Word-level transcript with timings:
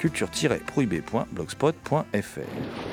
culture-prohibée.blogspot.fr. 0.00 2.89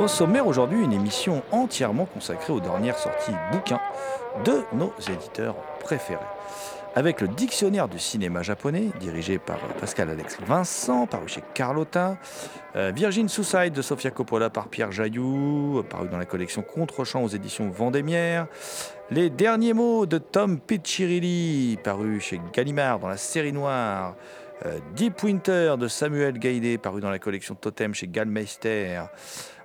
Au 0.00 0.08
sommaire 0.08 0.46
aujourd'hui, 0.46 0.82
une 0.82 0.94
émission 0.94 1.42
entièrement 1.52 2.06
consacrée 2.06 2.54
aux 2.54 2.60
dernières 2.60 2.96
sorties 2.96 3.34
bouquins 3.52 3.80
de 4.46 4.62
nos 4.72 4.94
éditeurs 5.12 5.54
préférés. 5.80 6.24
Avec 6.94 7.20
le 7.20 7.28
dictionnaire 7.28 7.86
du 7.86 7.98
cinéma 7.98 8.42
japonais, 8.42 8.88
dirigé 8.98 9.38
par 9.38 9.58
Pascal 9.78 10.08
Alex 10.08 10.38
Vincent, 10.46 11.06
paru 11.06 11.28
chez 11.28 11.42
Carlotta, 11.52 12.16
euh, 12.76 12.92
Virgin 12.96 13.28
Suicide 13.28 13.74
de 13.74 13.82
Sofia 13.82 14.10
Coppola 14.10 14.48
par 14.48 14.68
Pierre 14.68 14.90
Jailloux, 14.90 15.84
paru 15.90 16.08
dans 16.08 16.16
la 16.16 16.24
collection 16.24 16.62
Contre-champ 16.62 17.22
aux 17.22 17.28
éditions 17.28 17.68
Vendémiaire, 17.68 18.46
Les 19.10 19.28
derniers 19.28 19.74
mots 19.74 20.06
de 20.06 20.16
Tom 20.16 20.58
Piccirilli, 20.60 21.78
paru 21.84 22.20
chez 22.20 22.40
Gallimard 22.54 23.00
dans 23.00 23.08
la 23.08 23.18
série 23.18 23.52
noire, 23.52 24.16
euh, 24.64 24.78
Deep 24.96 25.22
Winter 25.22 25.74
de 25.78 25.88
Samuel 25.88 26.38
Gaïdé, 26.38 26.78
paru 26.78 27.02
dans 27.02 27.10
la 27.10 27.18
collection 27.18 27.54
Totem 27.54 27.94
chez 27.94 28.08
Gallmeister, 28.08 29.02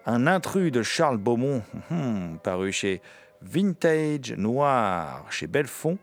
un 0.06 0.28
intrus 0.28 0.72
de 0.72 0.84
Charles 0.84 1.18
Beaumont, 1.18 1.64
hum, 1.92 2.38
paru 2.44 2.72
chez 2.72 3.02
Vintage 3.42 4.34
Noir 4.34 5.26
chez 5.32 5.48
Belfond. 5.48 5.98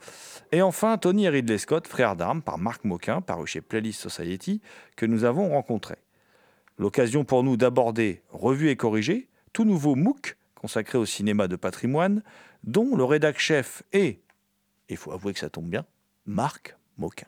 Et 0.51 0.63
enfin, 0.63 0.99
Tony 0.99 1.25
et 1.25 1.29
Ridley 1.29 1.59
Scott, 1.59 1.87
frères 1.87 2.17
d'armes, 2.17 2.43
par 2.43 2.59
Marc 2.59 2.85
Moquin, 2.85 3.21
paru 3.21 3.47
chez 3.47 3.61
Playlist 3.61 4.01
Society, 4.01 4.61
que 4.97 5.07
nous 5.07 5.25
avons 5.25 5.51
rencontré. 5.51 5.97
L'occasion 6.79 7.25
pour 7.25 7.43
nous 7.43 7.57
d'aborder, 7.57 8.23
revu 8.31 8.71
et 8.71 8.77
corrigé, 8.77 9.29
tout 9.53 9.65
nouveau 9.65 9.95
MOOC 9.95 10.37
consacré 10.55 10.97
au 10.97 11.07
cinéma 11.07 11.49
de 11.49 11.57
patrimoine, 11.57 12.23
dont 12.63 12.95
le 12.95 13.05
rédac 13.05 13.39
chef 13.39 13.83
est, 13.93 14.21
il 14.89 14.97
faut 14.97 15.11
avouer 15.11 15.33
que 15.33 15.41
ça 15.41 15.51
tombe 15.51 15.69
bien, 15.69 15.85
Marc 16.25 16.77
Moquin. 16.99 17.27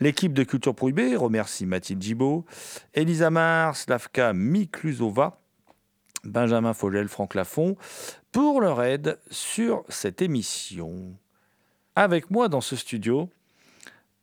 L'équipe 0.00 0.32
de 0.32 0.44
Culture 0.44 0.74
Prohibée 0.74 1.14
remercie 1.14 1.66
Mathilde 1.66 2.02
Gibaud, 2.02 2.46
Elisa 2.94 3.28
Mar, 3.28 3.76
Slavka 3.76 4.32
Miklusova, 4.32 5.40
Benjamin 6.24 6.72
Fogel, 6.72 7.08
Franck 7.08 7.34
Lafont 7.34 7.76
pour 8.32 8.60
leur 8.60 8.82
aide 8.82 9.18
sur 9.30 9.84
cette 9.88 10.22
émission. 10.22 11.14
Avec 11.96 12.30
moi 12.30 12.48
dans 12.48 12.60
ce 12.60 12.76
studio, 12.76 13.28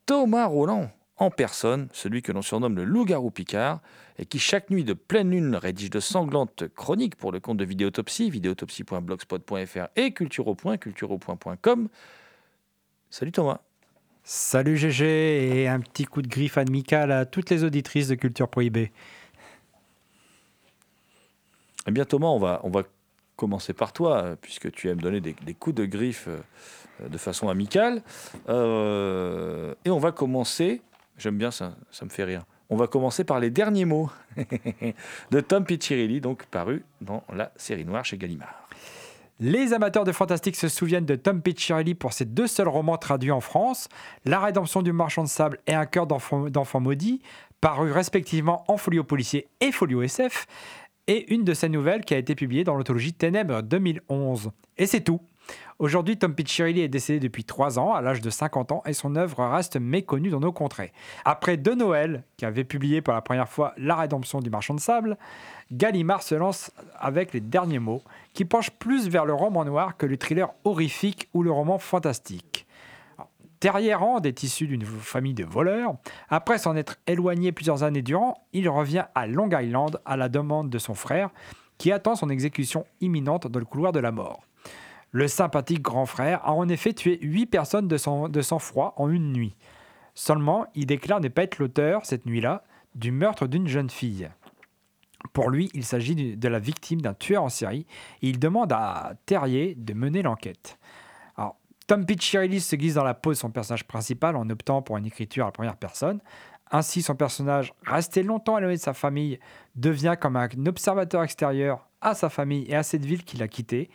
Thomas 0.06 0.46
Roland 0.46 0.90
en 1.18 1.32
personne, 1.32 1.90
celui 1.94 2.22
que 2.22 2.32
l'on 2.32 2.42
surnomme 2.42 2.76
le 2.76 2.84
loup-garou 2.84 3.32
Picard, 3.32 3.82
et 4.20 4.26
qui 4.26 4.40
chaque 4.40 4.70
nuit 4.70 4.84
de 4.84 4.94
pleine 4.94 5.32
lune 5.32 5.56
rédige 5.56 5.90
de 5.90 6.00
sanglantes 6.00 6.68
chroniques 6.76 7.16
pour 7.16 7.32
le 7.32 7.40
compte 7.40 7.58
de 7.58 7.66
Vidéotopsie, 7.66 8.30
vidéotopsie.blogspot.fr 8.30 9.88
et 9.96 10.12
cultureau.cultureau.com. 10.12 11.90
Salut 13.10 13.32
Thomas. 13.32 13.67
Salut 14.30 14.76
GG 14.76 15.06
et 15.62 15.70
un 15.70 15.80
petit 15.80 16.04
coup 16.04 16.22
de 16.22 16.28
griffe 16.28 16.58
amical 16.58 17.14
à 17.14 17.26
toutes 17.26 17.50
les 17.50 17.64
auditrices 17.64 18.10
de 18.10 18.16
Culture 18.16 18.50
Prohibée. 18.50 18.92
Eh 21.88 21.92
bien 21.92 22.04
Thomas, 22.04 22.28
on 22.28 22.70
va, 22.70 22.84
commencer 23.38 23.72
par 23.72 23.94
toi, 23.94 24.36
puisque 24.42 24.70
tu 24.74 24.90
aimes 24.90 25.00
donner 25.00 25.22
des, 25.22 25.34
des 25.46 25.54
coups 25.54 25.78
de 25.78 25.86
griffe 25.86 26.28
euh, 26.28 27.08
de 27.08 27.18
façon 27.18 27.48
amicale. 27.48 28.02
Euh, 28.50 29.74
et 29.86 29.92
on 29.92 30.00
va 30.00 30.12
commencer, 30.12 30.82
j'aime 31.18 31.38
bien 31.38 31.50
ça, 31.50 31.78
ça 31.90 32.04
me 32.04 32.10
fait 32.10 32.26
rire, 32.26 32.44
on 32.70 32.76
va 32.76 32.88
commencer 32.88 33.24
par 33.24 33.40
les 33.40 33.50
derniers 33.50 33.86
mots 33.86 34.12
de 35.32 35.40
Tom 35.40 35.64
Piccirilli, 35.64 36.20
donc 36.20 36.48
paru 36.48 36.84
dans 37.00 37.24
la 37.34 37.54
série 37.56 37.86
noire 37.86 38.04
chez 38.04 38.18
Gallimard. 38.18 38.68
Les 39.40 39.74
amateurs 39.74 40.04
de 40.04 40.12
fantastique 40.12 40.56
se 40.56 40.68
souviennent 40.68 41.06
de 41.06 41.16
Tom 41.16 41.44
Piccirilli 41.44 41.94
pour 41.94 42.12
ses 42.12 42.26
deux 42.26 42.48
seuls 42.48 42.68
romans 42.68 42.98
traduits 42.98 43.32
en 43.32 43.40
France, 43.40 43.88
La 44.26 44.40
rédemption 44.40 44.82
du 44.82 44.92
marchand 44.92 45.22
de 45.22 45.28
sable 45.28 45.60
et 45.68 45.76
Un 45.76 45.86
cœur 45.86 46.08
d'enfant 46.08 46.80
maudit, 46.80 47.22
parus 47.62 47.94
respectivement 47.94 48.64
en 48.68 48.78
folio 48.78 49.04
policier 49.04 49.48
et 49.62 49.72
folio 49.72 50.02
SF, 50.02 50.48
et 51.06 51.32
une 51.32 51.44
de 51.44 51.54
ses 51.54 51.70
nouvelles 51.70 52.04
qui 52.04 52.16
a 52.16 52.18
été 52.18 52.34
publiée 52.34 52.64
dans 52.64 52.76
l'anthologie 52.76 53.14
Ténèbres 53.14 53.62
2011. 53.62 54.50
Et 54.78 54.88
c'est 54.88 55.02
tout. 55.02 55.22
Aujourd'hui, 55.80 56.18
Tom 56.18 56.34
Piccirilli 56.34 56.82
est 56.82 56.88
décédé 56.88 57.20
depuis 57.20 57.44
3 57.44 57.78
ans, 57.78 57.94
à 57.94 58.02
l'âge 58.02 58.20
de 58.20 58.32
50 58.32 58.72
ans, 58.72 58.82
et 58.88 58.94
son 58.94 59.16
œuvre 59.16 59.46
reste 59.46 59.78
méconnue 59.78 60.30
dans 60.30 60.40
nos 60.40 60.52
contrées. 60.52 60.92
Après 61.24 61.56
De 61.56 61.74
Noël, 61.74 62.24
qui 62.36 62.46
avait 62.46 62.64
publié 62.64 63.02
pour 63.02 63.14
la 63.14 63.22
première 63.22 63.48
fois 63.48 63.74
La 63.78 63.96
rédemption 63.96 64.40
du 64.40 64.50
marchand 64.50 64.74
de 64.74 64.80
sable, 64.80 65.18
Gallimard 65.72 66.24
se 66.24 66.34
lance 66.34 66.72
avec 66.98 67.32
Les 67.32 67.42
Derniers 67.42 67.80
mots, 67.80 68.02
qui 68.38 68.46
penche 68.46 68.70
plus 68.70 69.10
vers 69.10 69.26
le 69.26 69.34
roman 69.34 69.66
noir 69.66 69.98
que 69.98 70.06
le 70.06 70.16
thriller 70.16 70.54
horrifique 70.64 71.28
ou 71.34 71.42
le 71.42 71.50
roman 71.50 71.80
fantastique. 71.80 72.68
Terrier 73.60 73.96
Rand 73.96 74.22
est 74.22 74.44
issu 74.44 74.68
d'une 74.68 74.86
famille 74.86 75.34
de 75.34 75.44
voleurs. 75.44 75.96
Après 76.30 76.60
s'en 76.60 76.76
être 76.76 76.98
éloigné 77.08 77.52
plusieurs 77.52 77.82
années 77.82 78.04
durant, 78.04 78.36
il 78.54 78.70
revient 78.70 79.06
à 79.16 79.26
Long 79.26 79.50
Island 79.52 80.00
à 80.06 80.18
la 80.18 80.30
demande 80.30 80.70
de 80.70 80.78
son 80.78 80.94
frère, 80.94 81.32
qui 81.80 81.92
attend 81.92 82.16
son 82.16 82.30
exécution 82.30 82.86
imminente 83.02 83.48
dans 83.48 83.58
le 83.58 83.66
couloir 83.66 83.92
de 83.92 84.00
la 84.00 84.12
mort. 84.12 84.44
Le 85.10 85.28
sympathique 85.28 85.82
grand 85.82 86.06
frère 86.06 86.46
a 86.46 86.54
en 86.54 86.70
effet 86.70 86.94
tué 86.94 87.18
huit 87.24 87.48
personnes 87.48 87.88
de, 87.88 88.28
de 88.28 88.42
sang-froid 88.44 88.94
en 88.98 89.10
une 89.10 89.34
nuit. 89.34 89.56
Seulement, 90.14 90.68
il 90.76 90.86
déclare 90.86 91.22
ne 91.22 91.30
pas 91.30 91.42
être 91.42 91.58
l'auteur, 91.58 92.06
cette 92.06 92.28
nuit-là, 92.28 92.64
du 92.94 93.12
meurtre 93.12 93.48
d'une 93.48 93.68
jeune 93.68 93.90
fille. 93.90 94.30
Pour 95.34 95.50
lui, 95.50 95.70
il 95.74 95.84
s'agit 95.84 96.36
de 96.36 96.48
la 96.48 96.60
victime 96.60 97.02
d'un 97.02 97.14
tueur 97.14 97.44
en 97.44 97.50
série 97.50 97.86
et 98.22 98.30
il 98.30 98.40
demande 98.40 98.72
à 98.72 99.14
Terrier 99.26 99.76
de 99.76 99.94
mener 99.94 100.22
l'enquête. 100.22 100.78
Tom 101.88 102.06
Piccirilli 102.06 102.60
se 102.60 102.76
glisse 102.76 102.96
dans 102.96 103.06
la 103.06 103.14
peau 103.14 103.30
de 103.30 103.38
son 103.38 103.50
personnage 103.50 103.86
principal 103.86 104.36
en 104.36 104.50
optant 104.50 104.82
pour 104.82 104.98
une 104.98 105.06
écriture 105.06 105.46
à 105.46 105.48
la 105.48 105.52
première 105.54 105.78
personne. 105.78 106.20
Ainsi, 106.70 107.02
son 107.02 107.16
personnage, 107.16 107.74
resté 107.86 108.24
longtemps 108.24 108.58
éloigné 108.58 108.76
de 108.76 108.82
sa 108.82 108.94
famille, 108.94 109.40
devient 109.76 110.16
comme 110.20 110.36
un 110.36 110.50
observateur 110.66 111.24
extérieur 111.24 111.88
à 112.02 112.14
sa 112.14 112.28
famille 112.28 112.66
et 112.68 112.76
à 112.76 112.84
cette 112.84 113.06
ville 113.06 113.24
qu'il 113.24 113.42
a 113.42 113.48
quittée. 113.48 113.90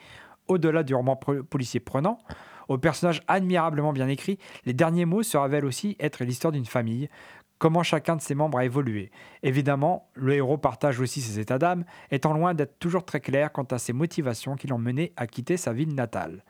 Au-delà 0.48 0.82
du 0.84 0.94
roman 0.94 1.16
policier 1.16 1.80
prenant, 1.80 2.18
au 2.68 2.78
personnage 2.78 3.20
admirablement 3.28 3.92
bien 3.92 4.08
écrit, 4.08 4.38
les 4.64 4.72
derniers 4.72 5.04
mots 5.04 5.22
se 5.22 5.36
révèlent 5.36 5.66
aussi 5.66 5.94
être 6.00 6.24
l'histoire 6.24 6.52
d'une 6.52 6.64
famille, 6.64 7.10
comment 7.62 7.84
chacun 7.84 8.16
de 8.16 8.20
ses 8.20 8.34
membres 8.34 8.58
a 8.58 8.64
évolué. 8.64 9.12
Évidemment, 9.44 10.08
le 10.14 10.34
héros 10.34 10.58
partage 10.58 10.98
aussi 10.98 11.20
ses 11.20 11.38
états 11.38 11.60
d'âme, 11.60 11.84
étant 12.10 12.32
loin 12.32 12.54
d'être 12.54 12.80
toujours 12.80 13.04
très 13.04 13.20
clair 13.20 13.52
quant 13.52 13.62
à 13.62 13.78
ses 13.78 13.92
motivations 13.92 14.56
qui 14.56 14.66
l'ont 14.66 14.78
mené 14.78 15.12
à 15.16 15.28
quitter 15.28 15.56
sa 15.56 15.72
ville 15.72 15.94
natale. 15.94 16.42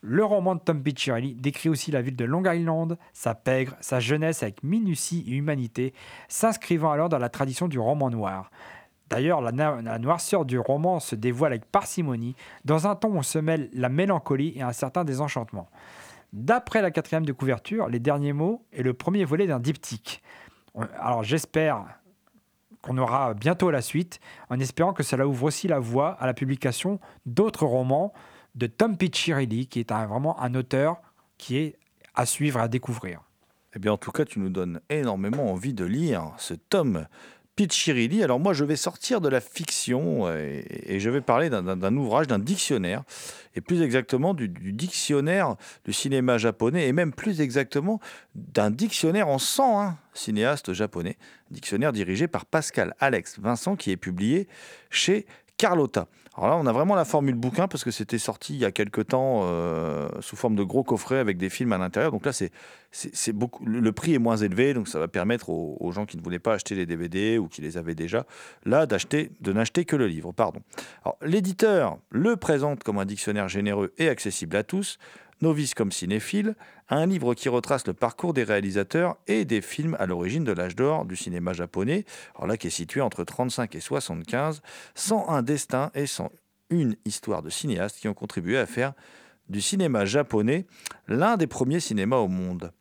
Le 0.00 0.24
roman 0.24 0.54
de 0.54 0.60
Tom 0.60 0.80
Piccirilli 0.80 1.34
décrit 1.34 1.68
aussi 1.68 1.90
la 1.90 2.02
ville 2.02 2.14
de 2.14 2.24
Long 2.24 2.48
Island, 2.48 2.96
sa 3.12 3.34
pègre, 3.34 3.74
sa 3.80 3.98
jeunesse 3.98 4.44
avec 4.44 4.62
minutie 4.62 5.24
et 5.26 5.32
humanité, 5.32 5.92
s'inscrivant 6.28 6.92
alors 6.92 7.08
dans 7.08 7.18
la 7.18 7.30
tradition 7.30 7.66
du 7.66 7.80
roman 7.80 8.08
noir. 8.08 8.52
D'ailleurs, 9.10 9.40
la, 9.40 9.98
noirceur 9.98 10.44
du 10.44 10.60
roman 10.60 11.00
se 11.00 11.16
dévoile 11.16 11.50
avec 11.50 11.64
parcimonie, 11.64 12.36
dans 12.64 12.86
un 12.86 12.94
ton 12.94 13.18
où 13.18 13.24
se 13.24 13.40
mêle 13.40 13.70
la 13.72 13.88
mélancolie 13.88 14.52
et 14.54 14.62
un 14.62 14.72
certain 14.72 15.02
désenchantement. 15.02 15.68
D'après 16.32 16.82
la 16.82 16.90
quatrième 16.90 17.24
de 17.24 17.32
couverture, 17.32 17.88
Les 17.88 18.00
Derniers 18.00 18.32
Mots 18.32 18.64
est 18.72 18.82
le 18.82 18.92
premier 18.92 19.24
volet 19.24 19.46
d'un 19.46 19.60
diptyque. 19.60 20.20
Alors 20.74 21.22
j'espère 21.22 21.84
qu'on 22.82 22.98
aura 22.98 23.34
bientôt 23.34 23.70
la 23.70 23.80
suite, 23.80 24.20
en 24.50 24.58
espérant 24.60 24.92
que 24.92 25.02
cela 25.02 25.26
ouvre 25.26 25.44
aussi 25.44 25.68
la 25.68 25.78
voie 25.78 26.10
à 26.20 26.26
la 26.26 26.34
publication 26.34 27.00
d'autres 27.24 27.64
romans 27.64 28.12
de 28.54 28.66
Tom 28.66 28.96
Piccirilli, 28.96 29.66
qui 29.66 29.80
est 29.80 29.90
vraiment 29.90 30.40
un 30.40 30.54
auteur 30.54 31.00
qui 31.38 31.56
est 31.56 31.78
à 32.14 32.26
suivre, 32.26 32.60
à 32.60 32.68
découvrir. 32.68 33.22
Eh 33.74 33.78
bien, 33.78 33.92
en 33.92 33.96
tout 33.96 34.12
cas, 34.12 34.24
tu 34.24 34.38
nous 34.38 34.50
donnes 34.50 34.80
énormément 34.88 35.50
envie 35.50 35.74
de 35.74 35.84
lire 35.84 36.32
ce 36.36 36.54
tome 36.54 37.06
Piccirilli. 37.56 38.24
Alors 38.24 38.40
moi, 38.40 38.52
je 38.52 38.64
vais 38.64 38.76
sortir 38.76 39.20
de 39.20 39.28
la 39.28 39.40
fiction 39.40 40.28
et, 40.28 40.98
je 40.98 41.10
vais 41.10 41.20
parler 41.20 41.50
d'un 41.50 41.96
ouvrage, 41.96 42.26
d'un 42.26 42.38
dictionnaire, 42.40 43.04
et 43.54 43.60
plus 43.60 43.82
exactement 43.82 44.34
du, 44.34 44.48
dictionnaire 44.48 45.56
du 45.84 45.92
cinéma 45.92 46.36
japonais, 46.36 46.88
et 46.88 46.92
même 46.92 47.12
plus 47.12 47.40
exactement 47.40 48.00
d'un 48.34 48.70
dictionnaire 48.70 49.28
en 49.28 49.38
101 49.38 49.96
cinéastes 50.14 50.72
japonais, 50.72 51.16
dictionnaire 51.50 51.92
dirigé 51.92 52.26
par 52.26 52.44
Pascal 52.44 52.94
Alex 52.98 53.38
Vincent, 53.38 53.76
qui 53.76 53.92
est 53.92 53.96
publié 53.96 54.48
chez 54.90 55.26
Carlotta. 55.56 56.08
Alors 56.36 56.50
là, 56.50 56.56
on 56.56 56.66
a 56.66 56.72
vraiment 56.72 56.96
la 56.96 57.04
formule 57.04 57.36
bouquin 57.36 57.68
parce 57.68 57.84
que 57.84 57.92
c'était 57.92 58.18
sorti 58.18 58.54
il 58.54 58.60
y 58.60 58.64
a 58.64 58.72
quelques 58.72 59.08
temps 59.08 59.42
euh, 59.44 60.08
sous 60.20 60.34
forme 60.34 60.56
de 60.56 60.64
gros 60.64 60.82
coffrets 60.82 61.18
avec 61.18 61.38
des 61.38 61.48
films 61.48 61.72
à 61.72 61.78
l'intérieur. 61.78 62.10
Donc 62.10 62.26
là, 62.26 62.32
c'est, 62.32 62.50
le 63.64 63.92
prix 63.92 64.14
est 64.14 64.18
moins 64.18 64.36
élevé, 64.36 64.74
donc 64.74 64.88
ça 64.88 64.98
va 64.98 65.06
permettre 65.06 65.50
aux, 65.50 65.92
gens 65.92 66.06
qui 66.06 66.16
ne 66.16 66.22
voulaient 66.22 66.40
pas 66.40 66.54
acheter 66.54 66.74
les 66.74 66.86
DVD 66.86 67.38
ou 67.38 67.46
qui 67.46 67.60
les 67.62 67.76
avaient 67.76 67.94
déjà, 67.94 68.26
là, 68.64 68.86
d'acheter, 68.86 69.30
de 69.40 69.52
n'acheter 69.52 69.84
que 69.84 69.94
le 69.94 70.08
livre. 70.08 70.32
Pardon. 70.32 70.60
L'éditeur 71.22 71.98
le 72.10 72.34
présente 72.34 72.82
comme 72.82 72.98
un 72.98 73.04
dictionnaire 73.04 73.48
généreux 73.48 73.92
et 73.98 74.08
accessible 74.08 74.56
à 74.56 74.64
tous 74.64 74.98
novice 75.44 75.74
comme 75.74 75.92
cinéphile, 75.92 76.56
un 76.88 77.04
livre 77.06 77.34
qui 77.34 77.48
retrace 77.48 77.86
le 77.86 77.92
parcours 77.92 78.32
des 78.32 78.44
réalisateurs 78.44 79.16
et 79.26 79.44
des 79.44 79.60
films 79.60 79.94
à 80.00 80.06
l'origine 80.06 80.42
de 80.42 80.52
l'âge 80.52 80.74
d'or 80.74 81.04
du 81.04 81.16
cinéma 81.16 81.52
japonais, 81.52 82.06
alors 82.34 82.46
là 82.46 82.56
qui 82.56 82.68
est 82.68 82.70
situé 82.70 83.02
entre 83.02 83.24
35 83.24 83.74
et 83.74 83.80
75, 83.80 84.62
sans 84.94 85.28
un 85.28 85.42
destin 85.42 85.90
et 85.94 86.06
sans 86.06 86.30
une 86.70 86.96
histoire 87.04 87.42
de 87.42 87.50
cinéastes 87.50 87.98
qui 87.98 88.08
ont 88.08 88.14
contribué 88.14 88.56
à 88.56 88.64
faire 88.64 88.94
du 89.50 89.60
cinéma 89.60 90.06
japonais 90.06 90.66
l'un 91.08 91.36
des 91.36 91.46
premiers 91.46 91.80
cinémas 91.80 92.16
au 92.16 92.28
monde. 92.28 92.72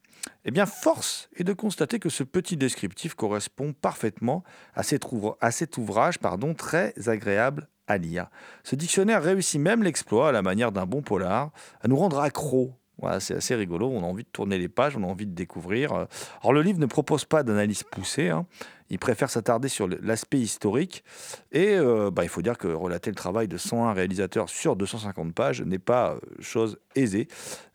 Eh 0.45 0.51
bien, 0.51 0.65
force 0.65 1.29
est 1.35 1.43
de 1.43 1.51
constater 1.51 1.99
que 1.99 2.07
ce 2.07 2.23
petit 2.23 2.55
descriptif 2.55 3.13
correspond 3.13 3.73
parfaitement 3.73 4.43
à 4.73 4.83
cet, 4.83 5.77
ouvrage 5.77 6.19
pardon, 6.19 6.53
très 6.53 6.93
agréable 7.09 7.67
à 7.87 7.97
lire. 7.97 8.27
Ce 8.63 8.75
dictionnaire 8.75 9.23
réussit 9.23 9.59
même 9.59 9.83
l'exploit, 9.83 10.29
à 10.29 10.31
la 10.31 10.41
manière 10.41 10.71
d'un 10.71 10.85
bon 10.85 11.01
polar, 11.01 11.51
à 11.81 11.87
nous 11.87 11.97
rendre 11.97 12.19
accros. 12.19 12.73
Voilà, 12.99 13.19
c'est 13.19 13.35
assez 13.35 13.55
rigolo, 13.55 13.89
on 13.89 14.03
a 14.03 14.05
envie 14.05 14.23
de 14.23 14.29
tourner 14.29 14.57
les 14.57 14.69
pages, 14.69 14.95
on 14.95 15.03
a 15.03 15.07
envie 15.07 15.25
de 15.25 15.33
découvrir. 15.33 15.93
Alors 16.41 16.53
le 16.53 16.61
livre 16.61 16.79
ne 16.79 16.85
propose 16.85 17.25
pas 17.25 17.41
d'analyse 17.43 17.83
poussée, 17.83 18.29
hein. 18.29 18.45
il 18.89 18.99
préfère 18.99 19.31
s'attarder 19.31 19.67
sur 19.67 19.87
l'aspect 19.87 20.39
historique, 20.39 21.03
et 21.51 21.75
euh, 21.75 22.11
bah, 22.11 22.23
il 22.23 22.29
faut 22.29 22.43
dire 22.43 22.57
que 22.57 22.67
relater 22.67 23.09
le 23.09 23.15
travail 23.15 23.47
de 23.47 23.57
101 23.57 23.93
réalisateurs 23.93 24.47
sur 24.47 24.75
250 24.75 25.33
pages 25.33 25.61
n'est 25.63 25.79
pas 25.79 26.11
euh, 26.11 26.19
chose 26.39 26.77
aisée, 26.95 27.27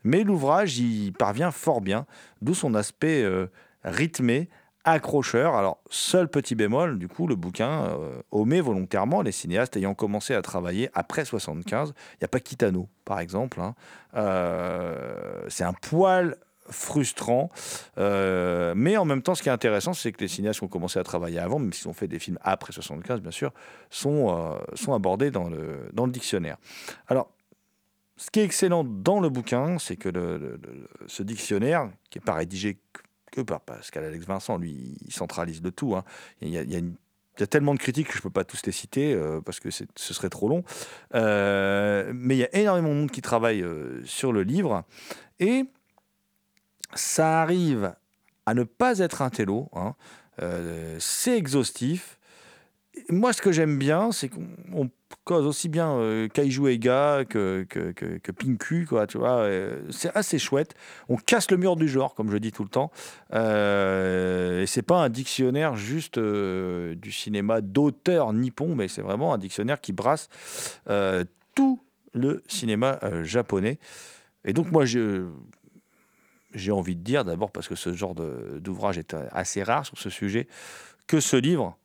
mais 0.05 0.23
l'ouvrage 0.23 0.79
y 0.79 1.11
parvient 1.11 1.51
fort 1.51 1.81
bien, 1.81 2.05
d'où 2.41 2.53
son 2.53 2.73
aspect 2.73 3.21
euh, 3.21 3.47
rythmé, 3.83 4.49
accrocheur. 4.83 5.55
Alors, 5.55 5.81
seul 5.89 6.27
petit 6.27 6.55
bémol, 6.55 6.99
du 6.99 7.07
coup, 7.07 7.27
le 7.27 7.35
bouquin 7.35 7.85
euh, 7.85 8.21
omet 8.31 8.61
volontairement 8.61 9.21
les 9.21 9.31
cinéastes 9.31 9.75
ayant 9.77 9.93
commencé 9.93 10.33
à 10.33 10.41
travailler 10.41 10.89
après 10.93 11.25
75. 11.25 11.89
Il 11.89 12.17
n'y 12.21 12.25
a 12.25 12.27
pas 12.27 12.39
Kitano, 12.39 12.87
par 13.05 13.19
exemple. 13.19 13.59
Hein. 13.61 13.75
Euh, 14.15 15.43
c'est 15.47 15.63
un 15.63 15.73
poil 15.73 16.37
frustrant. 16.69 17.49
Euh, 17.97 18.73
mais 18.75 18.95
en 18.95 19.05
même 19.05 19.21
temps, 19.21 19.33
ce 19.33 19.41
qui 19.41 19.49
est 19.49 19.51
intéressant, 19.51 19.93
c'est 19.93 20.11
que 20.11 20.21
les 20.21 20.27
cinéastes 20.27 20.59
qui 20.59 20.65
ont 20.65 20.69
commencé 20.69 20.99
à 20.99 21.03
travailler 21.03 21.39
avant, 21.39 21.59
même 21.59 21.73
s'ils 21.73 21.87
ont 21.87 21.93
fait 21.93 22.07
des 22.07 22.19
films 22.19 22.37
après 22.41 22.71
75, 22.71 23.21
bien 23.21 23.31
sûr, 23.31 23.51
sont, 23.89 24.55
sont 24.75 24.93
abordés 24.93 25.31
dans 25.31 25.49
le, 25.49 25.89
dans 25.93 26.05
le 26.05 26.11
dictionnaire. 26.11 26.57
Alors, 27.07 27.31
ce 28.17 28.29
qui 28.29 28.41
est 28.41 28.43
excellent 28.43 28.83
dans 28.83 29.19
le 29.19 29.29
bouquin, 29.29 29.79
c'est 29.79 29.95
que 29.95 30.11
ce 31.07 31.23
dictionnaire, 31.23 31.89
qui 32.11 32.19
n'est 32.19 32.23
pas 32.23 32.33
rédigé 32.33 32.77
que 33.31 33.41
par 33.41 33.61
Pascal 33.61 34.05
Alex 34.05 34.25
Vincent. 34.25 34.57
Lui, 34.57 34.97
il 35.05 35.13
centralise 35.13 35.61
le 35.61 35.71
tout. 35.71 35.95
Hein. 35.95 36.03
Il, 36.41 36.49
y 36.49 36.57
a, 36.57 37.47
tellement 37.47 37.73
de 37.73 37.79
critiques 37.79 38.07
que 38.07 38.13
je 38.13 38.19
ne 38.19 38.23
peux 38.23 38.29
pas 38.29 38.43
tous 38.43 38.65
les 38.65 38.71
citer 38.71 39.13
euh, 39.13 39.39
parce 39.41 39.59
que 39.59 39.69
ce 39.71 39.85
serait 39.95 40.29
trop 40.29 40.49
long. 40.49 40.63
Euh, 41.15 42.11
mais 42.13 42.35
il 42.35 42.39
y 42.39 42.43
a 42.43 42.55
énormément 42.55 42.89
de 42.89 42.95
monde 42.95 43.11
qui 43.11 43.21
travaille 43.21 43.61
euh, 43.61 44.03
sur 44.05 44.33
le 44.33 44.43
livre. 44.43 44.83
Et 45.39 45.65
ça 46.93 47.41
arrive 47.41 47.93
à 48.45 48.53
ne 48.53 48.63
pas 48.63 48.99
être 48.99 49.21
un 49.21 49.29
télo. 49.29 49.69
Hein. 49.73 49.95
c'est 50.99 51.37
exhaustif. 51.37 52.19
Moi, 53.09 53.31
ce 53.31 53.41
que 53.41 53.51
j'aime 53.51 53.77
bien, 53.77 54.11
c'est 54.11 54.29
qu'on 54.29 54.89
aussi 55.37 55.69
bien 55.69 55.91
euh, 55.91 56.27
Kaiju 56.27 56.67
Ega 56.67 57.23
que, 57.27 57.65
que, 57.69 58.31
Pinku, 58.31 58.85
quoi, 58.87 59.07
tu 59.07 59.17
vois. 59.17 59.47
C'est 59.89 60.15
assez 60.15 60.39
chouette. 60.39 60.75
On 61.07 61.17
casse 61.17 61.49
le 61.51 61.57
mur 61.57 61.75
du 61.75 61.87
genre, 61.87 62.15
comme 62.15 62.31
je 62.31 62.37
dis 62.37 62.51
tout 62.51 62.63
le 62.63 62.69
temps. 62.69 62.91
Euh, 63.33 64.61
et 64.61 64.65
c'est 64.65 64.81
pas 64.81 64.97
un 64.97 65.09
dictionnaire 65.09 65.75
juste 65.75 66.17
euh, 66.17 66.95
du 66.95 67.11
cinéma 67.11 67.61
d'auteur 67.61 68.33
nippon, 68.33 68.75
mais 68.75 68.87
c'est 68.87 69.01
vraiment 69.01 69.33
un 69.33 69.37
dictionnaire 69.37 69.81
qui 69.81 69.93
brasse 69.93 70.29
tout 71.55 71.81
le 72.13 72.41
cinéma 72.47 72.99
japonais. 73.23 73.77
Et 74.45 74.53
donc, 74.53 74.71
moi, 74.71 74.85
j'ai 74.85 76.71
envie 76.71 76.95
de 76.95 77.03
dire, 77.03 77.25
d'abord 77.25 77.51
parce 77.51 77.67
que 77.67 77.75
ce 77.75 77.93
genre 77.93 78.15
d'ouvrage 78.15 78.97
est 78.97 79.15
assez 79.31 79.63
rare 79.63 79.85
sur 79.85 79.97
ce 79.97 80.09
sujet, 80.09 80.47
que 81.07 81.19
ce 81.19 81.35
livre, 81.35 81.77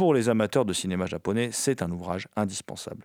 pour 0.00 0.14
les 0.14 0.30
amateurs 0.30 0.64
de 0.64 0.72
cinéma 0.72 1.04
japonais, 1.04 1.50
c'est 1.52 1.82
un 1.82 1.90
ouvrage 1.90 2.26
indispensable. 2.34 3.04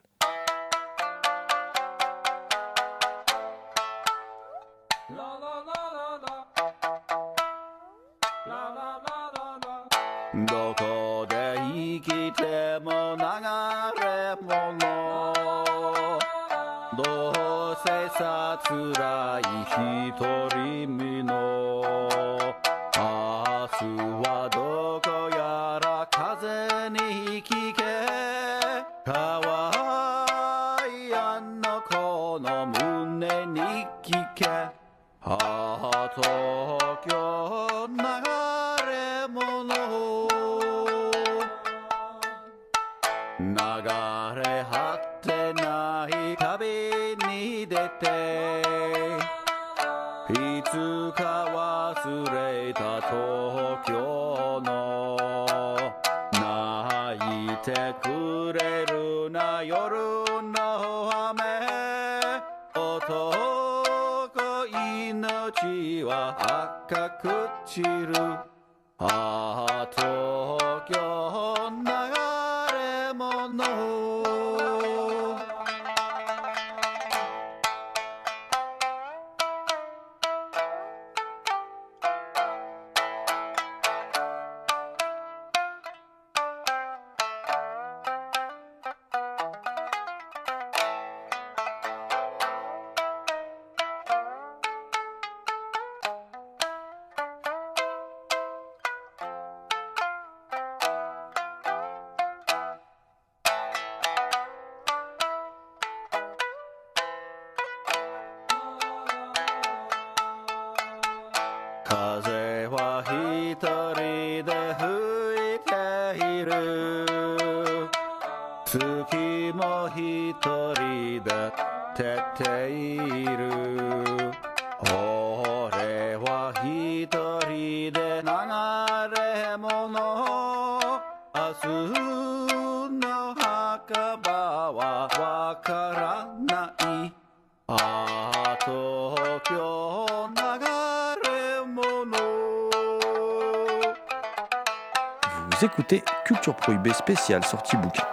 Culture 146.66 146.82
Prohibée 146.82 146.94
spéciale 146.94 147.44
sortie 147.46 147.78
bouquin. 147.78 148.04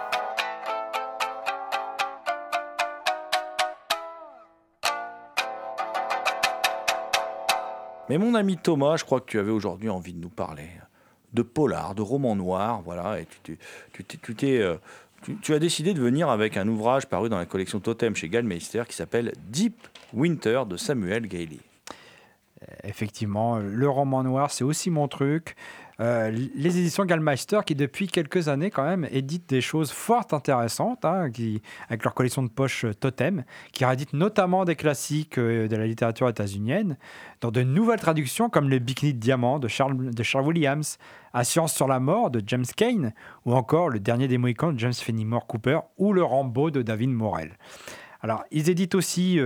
Mais 8.09 8.17
mon 8.17 8.35
ami 8.35 8.57
Thomas, 8.57 8.97
je 8.97 9.05
crois 9.05 9.21
que 9.21 9.25
tu 9.25 9.39
avais 9.39 9.51
aujourd'hui 9.51 9.89
envie 9.89 10.13
de 10.13 10.19
nous 10.19 10.29
parler 10.29 10.69
de 11.33 11.41
polar, 11.41 11.95
de 11.95 12.03
roman 12.03 12.35
noir, 12.35 12.83
voilà, 12.83 13.19
et 13.19 13.25
tu, 13.41 13.57
euh, 14.43 14.77
tu- 15.23 15.35
tu 15.37 15.53
as 15.55 15.57
décidé 15.57 15.95
de 15.95 15.99
venir 15.99 16.29
avec 16.29 16.57
un 16.57 16.67
ouvrage 16.67 17.07
paru 17.07 17.27
dans 17.27 17.39
la 17.39 17.47
collection 17.47 17.79
Totem 17.79 18.15
chez 18.15 18.29
Gallmeister 18.29 18.83
qui 18.87 18.95
s'appelle 18.95 19.33
Deep 19.47 19.75
Winter 20.13 20.61
de 20.67 20.77
Samuel 20.77 21.25
Gailey. 21.25 21.57
Effectivement, 22.83 23.57
le 23.57 23.89
roman 23.89 24.21
noir, 24.23 24.51
c'est 24.51 24.63
aussi 24.63 24.91
mon 24.91 25.07
truc. 25.07 25.55
Euh, 25.99 26.31
les 26.31 26.79
éditions 26.79 27.05
Gallmeister, 27.05 27.59
qui 27.65 27.75
depuis 27.75 28.07
quelques 28.07 28.47
années 28.47 28.71
quand 28.71 28.83
même 28.83 29.07
éditent 29.11 29.49
des 29.49 29.61
choses 29.61 29.91
fort 29.91 30.25
intéressantes, 30.31 31.05
hein, 31.05 31.29
qui, 31.29 31.61
avec 31.87 32.03
leur 32.03 32.13
collection 32.13 32.43
de 32.43 32.49
poches 32.49 32.85
euh, 32.85 32.93
Totem, 32.93 33.43
qui 33.71 33.85
rééditent 33.85 34.13
notamment 34.13 34.65
des 34.65 34.75
classiques 34.75 35.37
euh, 35.37 35.67
de 35.67 35.75
la 35.75 35.85
littérature 35.85 36.27
états-unienne, 36.27 36.97
dans 37.41 37.51
de 37.51 37.61
nouvelles 37.61 37.99
traductions 37.99 38.49
comme 38.49 38.69
Le 38.69 38.79
Bikini 38.79 39.13
de 39.13 39.19
Diamant 39.19 39.59
de 39.59 39.67
Charles, 39.67 40.11
de 40.11 40.37
Williams, 40.41 40.97
Assurance 41.33 41.73
sur 41.73 41.87
la 41.87 41.99
mort 41.99 42.29
de 42.31 42.41
James 42.45 42.65
Kane, 42.75 43.13
ou 43.45 43.53
encore 43.53 43.89
Le 43.89 43.99
Dernier 43.99 44.27
des 44.27 44.37
Mohicans 44.37 44.71
de 44.71 44.79
James 44.79 44.93
Fenimore 44.93 45.47
Cooper, 45.47 45.79
ou 45.97 46.13
Le 46.13 46.23
Rambo 46.23 46.71
de 46.71 46.81
David 46.81 47.09
Morel. 47.09 47.51
Alors, 48.21 48.43
ils 48.51 48.69
éditent 48.69 48.95
aussi, 48.95 49.39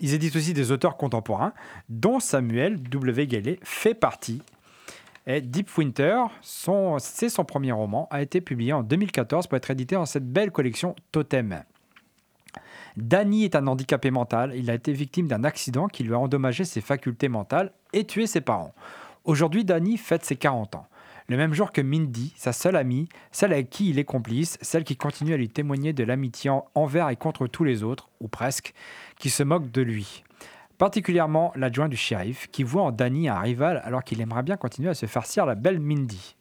ils 0.00 0.36
aussi 0.36 0.54
des 0.54 0.72
auteurs 0.72 0.96
contemporains, 0.96 1.52
dont 1.88 2.18
Samuel 2.18 2.82
W. 2.82 3.26
Gailey 3.28 3.60
fait 3.62 3.94
partie. 3.94 4.42
Et 5.26 5.40
Deep 5.40 5.70
Winter, 5.78 6.22
c'est 6.42 7.28
son 7.30 7.44
premier 7.44 7.72
roman, 7.72 8.08
a 8.10 8.20
été 8.20 8.40
publié 8.42 8.72
en 8.74 8.82
2014 8.82 9.46
pour 9.46 9.56
être 9.56 9.70
édité 9.70 9.94
dans 9.94 10.04
cette 10.06 10.30
belle 10.30 10.50
collection 10.50 10.94
Totem. 11.12 11.62
Danny 12.96 13.44
est 13.44 13.56
un 13.56 13.66
handicapé 13.66 14.10
mental. 14.10 14.52
Il 14.54 14.70
a 14.70 14.74
été 14.74 14.92
victime 14.92 15.26
d'un 15.26 15.42
accident 15.44 15.88
qui 15.88 16.04
lui 16.04 16.14
a 16.14 16.18
endommagé 16.18 16.64
ses 16.64 16.80
facultés 16.80 17.28
mentales 17.28 17.72
et 17.92 18.04
tué 18.04 18.26
ses 18.26 18.40
parents. 18.42 18.74
Aujourd'hui, 19.24 19.64
Danny 19.64 19.96
fête 19.96 20.24
ses 20.24 20.36
40 20.36 20.74
ans. 20.76 20.86
Le 21.26 21.38
même 21.38 21.54
jour 21.54 21.72
que 21.72 21.80
Mindy, 21.80 22.34
sa 22.36 22.52
seule 22.52 22.76
amie, 22.76 23.08
celle 23.32 23.54
avec 23.54 23.70
qui 23.70 23.88
il 23.88 23.98
est 23.98 24.04
complice, 24.04 24.58
celle 24.60 24.84
qui 24.84 24.94
continue 24.96 25.32
à 25.32 25.38
lui 25.38 25.48
témoigner 25.48 25.94
de 25.94 26.04
l'amitié 26.04 26.50
en- 26.50 26.66
envers 26.74 27.08
et 27.08 27.16
contre 27.16 27.46
tous 27.46 27.64
les 27.64 27.82
autres, 27.82 28.10
ou 28.20 28.28
presque, 28.28 28.74
qui 29.18 29.30
se 29.30 29.42
moque 29.42 29.70
de 29.70 29.80
lui. 29.80 30.22
Particulièrement 30.84 31.50
l'adjoint 31.56 31.88
du 31.88 31.96
shérif, 31.96 32.46
qui 32.48 32.62
voit 32.62 32.82
en 32.82 32.92
Danny 32.92 33.30
un 33.30 33.38
rival 33.38 33.80
alors 33.86 34.04
qu'il 34.04 34.20
aimerait 34.20 34.42
bien 34.42 34.58
continuer 34.58 34.90
à 34.90 34.94
se 34.94 35.06
farcir 35.06 35.46
la 35.46 35.54
belle 35.54 35.80
Mindy. 35.80 36.36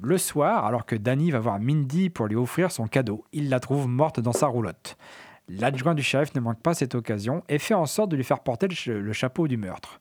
Le 0.00 0.16
soir, 0.16 0.64
alors 0.64 0.86
que 0.86 0.96
Danny 0.96 1.30
va 1.30 1.38
voir 1.38 1.60
Mindy 1.60 2.08
pour 2.08 2.28
lui 2.28 2.36
offrir 2.36 2.72
son 2.72 2.86
cadeau, 2.86 3.26
il 3.34 3.50
la 3.50 3.60
trouve 3.60 3.88
morte 3.88 4.20
dans 4.20 4.32
sa 4.32 4.46
roulotte. 4.46 4.96
L'adjoint 5.50 5.92
du 5.92 6.02
shérif 6.02 6.34
ne 6.34 6.40
manque 6.40 6.62
pas 6.62 6.72
cette 6.72 6.94
occasion 6.94 7.44
et 7.50 7.58
fait 7.58 7.74
en 7.74 7.84
sorte 7.84 8.10
de 8.10 8.16
lui 8.16 8.24
faire 8.24 8.40
porter 8.40 8.68
le, 8.68 8.74
ch- 8.74 8.96
le 8.96 9.12
chapeau 9.12 9.46
du 9.46 9.58
meurtre. 9.58 10.00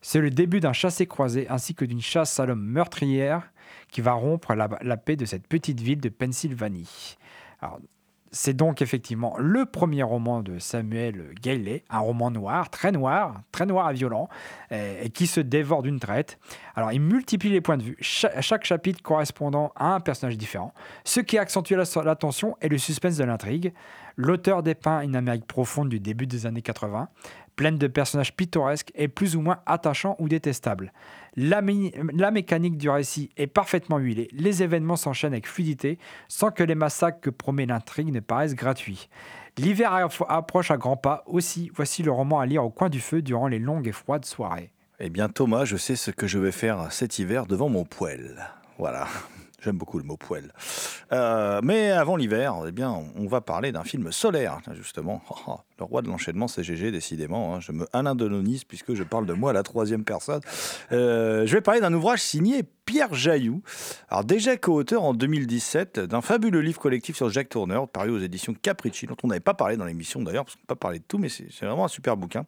C'est 0.00 0.20
le 0.20 0.30
début 0.30 0.60
d'un 0.60 0.72
chassé-croisé 0.72 1.48
ainsi 1.48 1.74
que 1.74 1.84
d'une 1.84 2.00
chasse 2.00 2.38
à 2.38 2.46
l'homme 2.46 2.64
meurtrière 2.64 3.50
qui 3.90 4.00
va 4.00 4.12
rompre 4.12 4.54
la, 4.54 4.68
la 4.80 4.96
paix 4.96 5.16
de 5.16 5.24
cette 5.24 5.48
petite 5.48 5.80
ville 5.80 6.00
de 6.00 6.08
Pennsylvanie. 6.08 7.16
Alors, 7.60 7.80
c'est 8.34 8.54
donc 8.54 8.80
effectivement 8.82 9.36
le 9.38 9.66
premier 9.66 10.02
roman 10.02 10.40
de 10.42 10.58
Samuel 10.58 11.34
Gailey, 11.40 11.84
un 11.90 11.98
roman 11.98 12.30
noir, 12.30 12.70
très 12.70 12.90
noir, 12.90 13.42
très 13.52 13.66
noir 13.66 13.90
et 13.90 13.94
violent, 13.94 14.28
euh, 14.72 15.02
et 15.02 15.10
qui 15.10 15.26
se 15.26 15.40
dévore 15.40 15.82
d'une 15.82 16.00
traite. 16.00 16.38
Alors, 16.74 16.92
il 16.92 17.00
multiplie 17.00 17.50
les 17.50 17.60
points 17.60 17.76
de 17.76 17.82
vue, 17.82 17.96
cha- 18.00 18.40
chaque 18.40 18.64
chapitre 18.64 19.02
correspondant 19.02 19.70
à 19.76 19.94
un 19.94 20.00
personnage 20.00 20.38
différent. 20.38 20.72
Ce 21.04 21.20
qui 21.20 21.36
accentue 21.36 21.74
la- 21.74 22.02
l'attention 22.04 22.56
et 22.62 22.68
le 22.68 22.78
suspense 22.78 23.16
de 23.18 23.24
l'intrigue. 23.24 23.72
L'auteur 24.16 24.62
dépeint 24.62 25.00
une 25.02 25.16
Amérique 25.16 25.46
profonde 25.46 25.88
du 25.88 26.00
début 26.00 26.26
des 26.26 26.46
années 26.46 26.62
80, 26.62 27.08
pleine 27.56 27.76
de 27.76 27.86
personnages 27.86 28.34
pittoresques 28.34 28.92
et 28.94 29.08
plus 29.08 29.36
ou 29.36 29.40
moins 29.42 29.58
attachants 29.66 30.16
ou 30.18 30.28
détestables. 30.28 30.92
La, 31.34 31.62
mé- 31.62 31.94
la 32.12 32.30
mécanique 32.30 32.76
du 32.76 32.90
récit 32.90 33.30
est 33.36 33.46
parfaitement 33.46 33.98
huilée, 33.98 34.28
les 34.32 34.62
événements 34.62 34.96
s'enchaînent 34.96 35.32
avec 35.32 35.46
fluidité, 35.48 35.98
sans 36.28 36.50
que 36.50 36.62
les 36.62 36.74
massacres 36.74 37.20
que 37.20 37.30
promet 37.30 37.64
l'intrigue 37.66 38.12
ne 38.12 38.20
paraissent 38.20 38.54
gratuits. 38.54 39.08
L'hiver 39.58 40.08
approche 40.28 40.70
à 40.70 40.76
grands 40.76 40.96
pas, 40.96 41.24
aussi 41.26 41.70
voici 41.74 42.02
le 42.02 42.10
roman 42.10 42.40
à 42.40 42.46
lire 42.46 42.64
au 42.64 42.70
coin 42.70 42.88
du 42.88 43.00
feu 43.00 43.22
durant 43.22 43.48
les 43.48 43.58
longues 43.58 43.88
et 43.88 43.92
froides 43.92 44.24
soirées. 44.24 44.70
Eh 45.00 45.10
bien 45.10 45.28
Thomas, 45.28 45.64
je 45.64 45.76
sais 45.76 45.96
ce 45.96 46.10
que 46.10 46.26
je 46.26 46.38
vais 46.38 46.52
faire 46.52 46.92
cet 46.92 47.18
hiver 47.18 47.46
devant 47.46 47.68
mon 47.68 47.84
poêle. 47.84 48.36
Voilà. 48.78 49.08
J'aime 49.62 49.76
beaucoup 49.76 49.98
le 49.98 50.04
mot 50.04 50.16
poêle. 50.16 50.52
Euh, 51.12 51.60
mais 51.62 51.92
avant 51.92 52.16
l'hiver, 52.16 52.54
eh 52.66 52.72
bien, 52.72 52.92
on 53.16 53.26
va 53.26 53.40
parler 53.40 53.70
d'un 53.70 53.84
film 53.84 54.10
solaire, 54.12 54.60
justement. 54.74 55.22
Oh, 55.32 55.34
oh, 55.46 55.60
le 55.78 55.84
roi 55.84 56.02
de 56.02 56.08
l'enchaînement, 56.08 56.46
c'est 56.46 56.62
GG, 56.62 56.90
décidément. 56.92 57.54
hein. 57.54 57.60
Je 57.60 57.72
me 57.72 57.86
puisque 58.68 58.94
je 58.94 59.02
parle 59.02 59.26
de 59.26 59.32
moi 59.32 59.50
à 59.50 59.52
la 59.52 59.62
troisième 59.62 60.04
personne. 60.04 60.40
Euh, 60.92 61.46
je 61.46 61.52
vais 61.54 61.60
parler 61.60 61.80
d'un 61.80 61.92
ouvrage 61.92 62.20
signé 62.20 62.62
Pierre 62.84 63.14
Jailloux. 63.14 63.62
Alors 64.08 64.24
déjà 64.24 64.56
co-auteur 64.56 65.02
en 65.02 65.14
2017 65.14 66.00
d'un 66.00 66.20
fabuleux 66.20 66.60
livre 66.60 66.80
collectif 66.80 67.16
sur 67.16 67.30
Jacques 67.30 67.48
Tourneur, 67.48 67.88
paru 67.88 68.10
aux 68.10 68.18
éditions 68.18 68.54
Capricci, 68.54 69.06
dont 69.06 69.16
on 69.22 69.28
n'avait 69.28 69.40
pas 69.40 69.54
parlé 69.54 69.76
dans 69.76 69.84
l'émission 69.84 70.22
d'ailleurs, 70.22 70.44
parce 70.44 70.56
qu'on 70.56 70.62
n'a 70.62 70.66
pas 70.68 70.76
parlé 70.76 70.98
de 70.98 71.04
tout, 71.06 71.18
mais 71.18 71.28
c'est 71.28 71.48
vraiment 71.64 71.84
un 71.86 71.88
super 71.88 72.16
bouquin. 72.16 72.44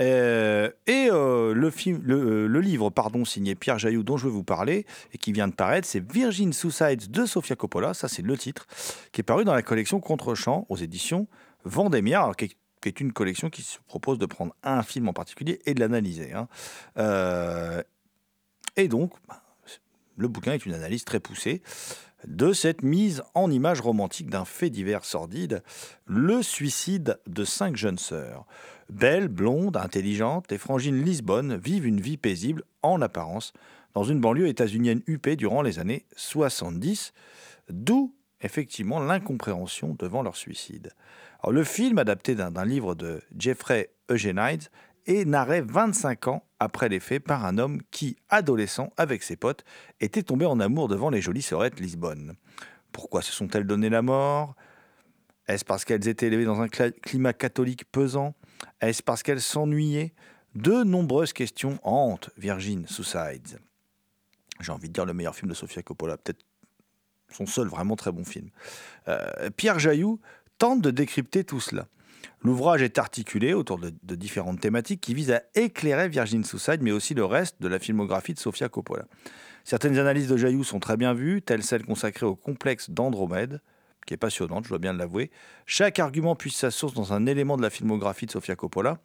Euh, 0.00 0.70
et 0.86 1.08
euh, 1.10 1.54
euh, 1.54 2.46
le 2.48 2.60
livre 2.60 2.90
pardon, 2.90 3.24
signé 3.24 3.54
Pierre 3.54 3.78
Jailloux 3.78 4.02
dont 4.02 4.16
je 4.16 4.26
vais 4.26 4.32
vous 4.32 4.44
parler 4.44 4.86
et 5.12 5.18
qui 5.18 5.32
vient 5.32 5.48
de 5.48 5.54
paraître, 5.54 5.86
c'est 5.86 6.00
Virgin 6.00 6.52
Suicides 6.52 7.10
de 7.10 7.26
Sofia 7.26 7.56
Coppola, 7.56 7.94
ça 7.94 8.08
c'est 8.08 8.22
le 8.22 8.36
titre, 8.36 8.66
qui 9.12 9.20
est 9.20 9.24
paru 9.24 9.44
dans 9.44 9.54
la 9.54 9.62
collection 9.62 10.00
Contre-champ 10.00 10.66
aux 10.68 10.76
éditions 10.76 11.26
Vendémiaire, 11.64 12.32
qui, 12.36 12.56
est, 12.84 13.00
une 13.00 13.12
collection 13.12 13.50
qui 13.50 13.62
se 13.62 13.78
propose 13.86 14.18
de 14.18 14.26
prendre 14.26 14.54
un 14.62 14.82
film 14.82 15.08
en 15.08 15.12
particulier 15.12 15.60
et 15.66 15.74
de 15.74 15.80
l'analyser. 15.80 16.32
hein. 16.32 16.48
Et 18.76 18.86
donc, 18.86 19.12
bah, 19.26 19.42
le 20.16 20.28
bouquin 20.28 20.52
est 20.52 20.64
une 20.64 20.74
analyse 20.74 21.04
très 21.04 21.20
poussée 21.20 21.62
de 22.26 22.52
cette 22.52 22.82
mise 22.82 23.22
en 23.34 23.50
image 23.50 23.80
romantique 23.80 24.30
d'un 24.30 24.44
fait 24.44 24.70
divers 24.70 25.04
sordide, 25.04 25.62
le 26.06 26.42
suicide 26.42 27.18
de 27.26 27.44
cinq 27.44 27.76
jeunes 27.76 27.98
sœurs. 27.98 28.44
Belles, 28.90 29.28
blondes, 29.28 29.76
intelligentes, 29.76 30.50
les 30.50 30.58
frangines 30.58 31.02
Lisbonne 31.02 31.56
vivent 31.56 31.86
une 31.86 32.00
vie 32.00 32.16
paisible, 32.16 32.64
en 32.82 33.02
apparence, 33.02 33.52
dans 33.94 34.04
une 34.04 34.20
banlieue 34.20 34.48
états-unienne 34.48 35.02
huppée 35.06 35.36
durant 35.36 35.60
les 35.60 35.78
années 35.78 36.06
70, 36.16 37.12
d'où 37.68 38.14
effectivement 38.40 39.00
l'incompréhension 39.00 39.94
devant 39.98 40.22
leur 40.22 40.36
suicide. 40.36 40.92
Le 41.48 41.64
film, 41.64 41.98
adapté 41.98 42.34
d'un 42.34 42.64
livre 42.64 42.94
de 42.94 43.20
Jeffrey 43.36 43.90
Eugenides, 44.10 44.68
est 45.06 45.24
narré 45.24 45.60
25 45.60 46.28
ans 46.28 46.44
après 46.58 46.88
les 46.88 47.00
faits 47.00 47.22
par 47.22 47.44
un 47.44 47.58
homme 47.58 47.80
qui, 47.90 48.16
adolescent 48.28 48.92
avec 48.96 49.22
ses 49.22 49.36
potes, 49.36 49.64
était 50.00 50.22
tombé 50.22 50.46
en 50.46 50.60
amour 50.60 50.88
devant 50.88 51.10
les 51.10 51.20
jolies 51.20 51.42
sorettes 51.42 51.80
Lisbonne. 51.80 52.34
Pourquoi 52.92 53.22
se 53.22 53.32
sont-elles 53.32 53.66
donné 53.66 53.90
la 53.90 54.02
mort? 54.02 54.54
Est-ce 55.46 55.64
parce 55.64 55.84
qu'elles 55.84 56.08
étaient 56.08 56.26
élevées 56.26 56.44
dans 56.44 56.60
un 56.60 56.68
climat 56.68 57.32
catholique 57.32 57.90
pesant? 57.90 58.34
Est-ce 58.80 59.02
parce 59.02 59.22
qu'elles 59.22 59.40
s'ennuyaient? 59.40 60.14
De 60.54 60.82
nombreuses 60.82 61.32
questions 61.32 61.78
hantent 61.82 62.30
Virgin 62.36 62.86
Suicides. 62.86 63.58
J'ai 64.60 64.72
envie 64.72 64.88
de 64.88 64.92
dire 64.92 65.04
le 65.04 65.14
meilleur 65.14 65.36
film 65.36 65.48
de 65.48 65.54
Sofia 65.54 65.82
Coppola, 65.82 66.16
peut-être 66.16 66.44
son 67.30 67.46
seul 67.46 67.68
vraiment 67.68 67.96
très 67.96 68.10
bon 68.10 68.24
film. 68.24 68.50
Euh, 69.06 69.50
Pierre 69.56 69.78
Jailloux 69.78 70.20
tente 70.56 70.80
de 70.80 70.90
décrypter 70.90 71.44
tout 71.44 71.60
cela. 71.60 71.86
L'ouvrage 72.42 72.82
est 72.82 72.98
articulé 72.98 73.52
autour 73.52 73.78
de, 73.78 73.92
de 74.02 74.14
différentes 74.14 74.60
thématiques 74.60 75.00
qui 75.00 75.14
visent 75.14 75.30
à 75.30 75.42
éclairer 75.54 76.08
Virgin 76.08 76.42
Suicide, 76.44 76.80
mais 76.80 76.92
aussi 76.92 77.14
le 77.14 77.24
reste 77.24 77.60
de 77.60 77.68
la 77.68 77.78
filmographie 77.78 78.34
de 78.34 78.38
Sofia 78.38 78.68
Coppola. 78.68 79.04
Certaines 79.64 79.98
analyses 79.98 80.28
de 80.28 80.36
Jailloux 80.36 80.64
sont 80.64 80.80
très 80.80 80.96
bien 80.96 81.12
vues, 81.12 81.42
telles 81.42 81.62
celles 81.62 81.84
consacrées 81.84 82.26
au 82.26 82.34
complexe 82.34 82.90
d'Andromède, 82.90 83.60
qui 84.08 84.14
est 84.14 84.16
passionnante, 84.16 84.64
je 84.64 84.70
dois 84.70 84.78
bien 84.78 84.94
l'avouer. 84.94 85.30
Chaque 85.66 85.98
argument 85.98 86.34
puise 86.34 86.54
sa 86.54 86.70
source 86.70 86.94
dans 86.94 87.12
un 87.12 87.26
élément 87.26 87.58
de 87.58 87.62
la 87.62 87.70
filmographie 87.70 88.24
de 88.24 88.30
Sofia 88.30 88.56
Coppola. 88.56 88.98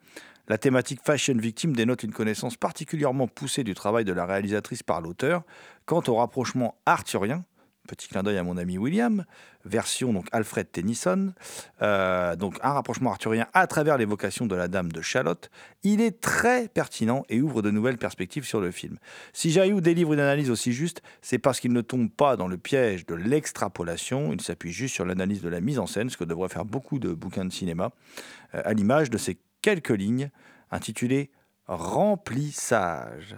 La 0.47 0.57
thématique 0.57 1.01
Fashion 1.03 1.35
Victim 1.37 1.75
dénote 1.75 2.03
une 2.03 2.13
connaissance 2.13 2.55
particulièrement 2.55 3.27
poussée 3.27 3.63
du 3.63 3.73
travail 3.73 4.05
de 4.05 4.13
la 4.13 4.25
réalisatrice 4.25 4.81
par 4.81 5.01
l'auteur. 5.01 5.43
Quant 5.85 6.01
au 6.07 6.15
rapprochement 6.15 6.75
arthurien, 6.85 7.43
petit 7.87 8.07
clin 8.07 8.23
d'œil 8.23 8.37
à 8.37 8.43
mon 8.43 8.57
ami 8.57 8.77
William, 8.77 9.25
version 9.65 10.13
donc 10.13 10.27
Alfred 10.31 10.71
Tennyson, 10.71 11.33
euh, 11.81 12.35
donc 12.35 12.57
un 12.63 12.73
rapprochement 12.73 13.11
arthurien 13.11 13.47
à 13.53 13.67
travers 13.67 13.97
l'évocation 13.97 14.45
de 14.45 14.55
la 14.55 14.67
Dame 14.67 14.91
de 14.91 15.01
Chalotte, 15.01 15.49
il 15.83 16.01
est 16.01 16.21
très 16.21 16.67
pertinent 16.69 17.23
et 17.29 17.41
ouvre 17.41 17.61
de 17.61 17.71
nouvelles 17.71 17.97
perspectives 17.97 18.45
sur 18.45 18.61
le 18.61 18.71
film. 18.71 18.97
Si 19.33 19.51
Jailloux 19.51 19.81
délivre 19.81 20.13
une 20.13 20.19
analyse 20.19 20.49
aussi 20.49 20.71
juste, 20.71 21.01
c'est 21.21 21.39
parce 21.39 21.59
qu'il 21.59 21.73
ne 21.73 21.81
tombe 21.81 22.09
pas 22.09 22.37
dans 22.37 22.47
le 22.47 22.57
piège 22.57 23.05
de 23.05 23.15
l'extrapolation, 23.15 24.31
il 24.33 24.41
s'appuie 24.41 24.71
juste 24.71 24.95
sur 24.95 25.05
l'analyse 25.05 25.41
de 25.41 25.49
la 25.49 25.59
mise 25.59 25.79
en 25.79 25.87
scène, 25.87 26.09
ce 26.09 26.17
que 26.17 26.23
devraient 26.23 26.49
faire 26.49 26.65
beaucoup 26.65 26.99
de 26.99 27.13
bouquins 27.13 27.45
de 27.45 27.51
cinéma, 27.51 27.91
euh, 28.55 28.61
à 28.63 28.73
l'image 28.73 29.09
de 29.09 29.17
ces 29.17 29.37
quelques 29.61 29.89
lignes 29.89 30.29
intitulées 30.71 31.31
Remplissage. 31.67 33.37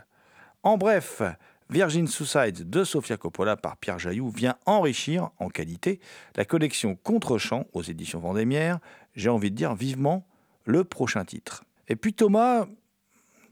En 0.64 0.78
bref, 0.78 1.22
Virgin 1.70 2.08
Suicides 2.08 2.70
de 2.70 2.84
Sofia 2.84 3.18
Coppola 3.18 3.58
par 3.58 3.78
Pierre 3.78 3.98
Jailloux 3.98 4.30
vient 4.30 4.56
enrichir 4.66 5.32
en 5.40 5.50
qualité 5.50 6.00
la 6.36 6.46
collection 6.46 6.96
Contre-champ 6.96 7.66
aux 7.74 7.82
éditions 7.82 8.20
Vendémiaire. 8.20 8.80
J'ai 9.16 9.30
envie 9.30 9.50
de 9.50 9.56
dire 9.56 9.74
vivement 9.74 10.28
le 10.66 10.84
prochain 10.84 11.26
titre. 11.26 11.64
Et 11.88 11.96
puis 11.96 12.14
Thomas, 12.14 12.68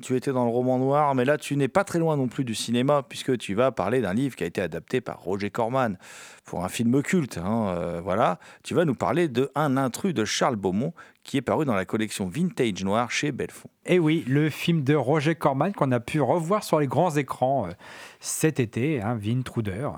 tu 0.04 0.16
étais 0.18 0.34
dans 0.34 0.44
le 0.44 0.52
roman 0.52 0.78
noir, 0.78 1.16
mais 1.16 1.24
là 1.26 1.38
tu 1.38 1.56
n'es 1.56 1.70
pas 1.70 1.84
très 1.84 1.98
loin 1.98 2.18
non 2.18 2.28
plus 2.28 2.44
du 2.44 2.54
cinéma, 2.54 3.04
puisque 3.08 3.38
tu 3.38 3.56
vas 3.56 3.72
parler 3.72 4.02
d'un 4.02 4.14
livre 4.14 4.36
qui 4.36 4.44
a 4.44 4.48
été 4.48 4.62
adapté 4.62 5.00
par 5.02 5.20
Roger 5.22 5.50
Corman 5.50 5.98
pour 6.46 6.64
un 6.66 6.70
film 6.70 7.02
culte. 7.02 7.38
hein, 7.38 7.74
euh, 7.78 8.02
voilà, 8.04 8.40
tu 8.64 8.74
vas 8.74 8.84
nous 8.84 8.96
parler 8.96 9.30
de 9.30 9.50
Un 9.56 9.78
intrus 9.78 10.14
de 10.14 10.26
Charles 10.26 10.58
Beaumont, 10.58 10.94
qui 11.24 11.38
est 11.38 11.42
paru 11.42 11.64
dans 11.64 11.74
la 11.74 11.86
collection 11.86 12.28
Vintage 12.28 12.84
Noir 12.84 13.12
chez 13.12 13.32
Belfond. 13.32 13.70
Et 13.86 13.98
oui, 13.98 14.26
le 14.28 14.50
film 14.50 14.84
de 14.84 14.94
Roger 14.94 15.36
Corman 15.36 15.72
qu'on 15.72 15.92
a 15.94 16.02
pu 16.02 16.20
revoir 16.20 16.66
sur 16.66 16.80
les 16.80 16.88
grands 16.88 17.16
écrans 17.16 17.68
euh, 17.68 17.72
cet 18.20 18.60
été, 18.60 19.02
hein, 19.02 19.16
Vintruder, 19.16 19.90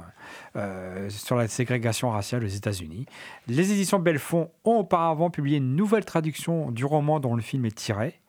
euh, 0.56 1.10
sur 1.10 1.36
la 1.36 1.48
ségrégation 1.48 2.12
raciale 2.12 2.44
aux 2.44 2.48
États-Unis. 2.48 3.08
Les 3.48 3.72
éditions 3.72 4.00
Belfond 4.00 4.52
ont 4.66 4.78
auparavant 4.78 5.32
publié 5.32 5.58
une 5.58 5.76
nouvelle 5.76 6.06
traduction 6.06 6.70
du 6.70 6.86
roman 6.86 7.20
dont 7.20 7.36
le 7.36 7.42
film 7.42 7.66
est 7.66 7.76
tiré 7.76 8.20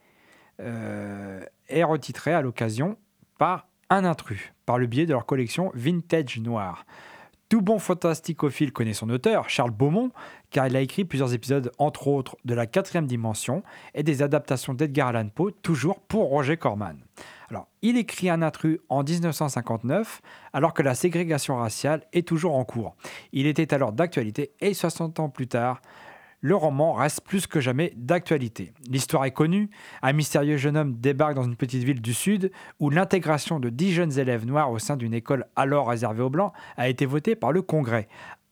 et 1.69 1.85
retitré 1.85 2.33
à 2.33 2.43
l'occasion 2.43 2.97
par 3.39 3.69
Un 3.91 4.05
intrus, 4.05 4.53
par 4.65 4.79
le 4.79 4.87
biais 4.87 5.07
de 5.07 5.13
leur 5.13 5.27
collection 5.27 5.71
Vintage 5.75 6.41
Noir. 6.41 6.85
Tout 7.49 7.63
bon 7.63 7.79
fantasticophile 7.79 8.73
connaît 8.73 8.93
son 8.93 9.09
auteur, 9.09 9.49
Charles 9.49 9.71
Beaumont, 9.71 10.11
car 10.51 10.67
il 10.67 10.75
a 10.75 10.81
écrit 10.81 11.05
plusieurs 11.05 11.33
épisodes, 11.33 11.71
entre 11.79 12.09
autres, 12.09 12.37
de 12.45 12.55
la 12.55 12.67
quatrième 12.67 13.07
dimension 13.07 13.63
et 13.95 14.03
des 14.03 14.23
adaptations 14.23 14.75
d'Edgar 14.75 15.09
Allan 15.09 15.29
Poe, 15.29 15.53
toujours 15.63 16.01
pour 16.01 16.29
Roger 16.29 16.57
Corman. 16.57 16.97
Alors, 17.49 17.69
il 17.83 17.99
écrit 17.99 18.31
Un 18.31 18.43
intrus 18.43 18.81
en 18.89 19.05
1959, 19.05 20.21
alors 20.53 20.75
que 20.75 20.83
la 20.83 20.97
ségrégation 20.97 21.57
raciale 21.57 22.03
est 22.13 22.27
toujours 22.27 22.57
en 22.57 22.65
cours. 22.65 22.97
Il 23.33 23.47
était 23.47 23.73
alors 23.73 23.93
d'actualité 23.93 24.51
et 24.61 24.75
60 24.75 25.21
ans 25.21 25.29
plus 25.29 25.47
tard, 25.47 25.81
le 26.41 26.55
roman 26.55 26.93
reste 26.93 27.23
plus 27.23 27.47
que 27.47 27.61
jamais 27.61 27.93
d'actualité. 27.97 28.73
L'histoire 28.89 29.25
est 29.25 29.33
connue, 29.33 29.71
un 30.03 30.13
mystérieux 30.13 30.57
jeune 30.57 30.77
homme 30.77 30.95
débarque 30.95 31.35
dans 31.35 31.43
une 31.43 31.57
petite 31.57 31.83
ville 31.83 32.01
du 32.01 32.15
Sud 32.15 32.51
où 32.79 32.91
l'intégration 32.91 33.59
de 33.59 33.69
10 33.69 33.93
jeunes 33.93 34.19
élèves 34.19 34.47
noirs 34.47 34.71
au 34.71 34.79
sein 34.79 34.97
d'une 34.97 35.15
école 35.15 35.47
alors 35.57 35.89
réservée 35.89 36.23
aux 36.23 36.31
Blancs 36.31 36.53
a 36.77 36.89
été 36.89 37.07
votée 37.07 37.37
par 37.37 37.53
le 37.53 37.63
Congrès. 37.63 38.09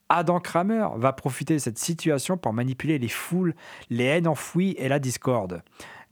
Adam 0.09 0.39
Kramer 0.39 0.89
va 0.97 1.13
profiter 1.13 1.55
de 1.55 1.59
cette 1.59 1.79
situation 1.79 2.37
pour 2.37 2.53
manipuler 2.53 2.99
les 2.99 3.09
foules, 3.09 3.55
les 3.91 4.05
haines 4.05 4.29
enfouies 4.29 4.75
et 4.79 4.89
la 4.89 4.99
discorde. 4.99 5.63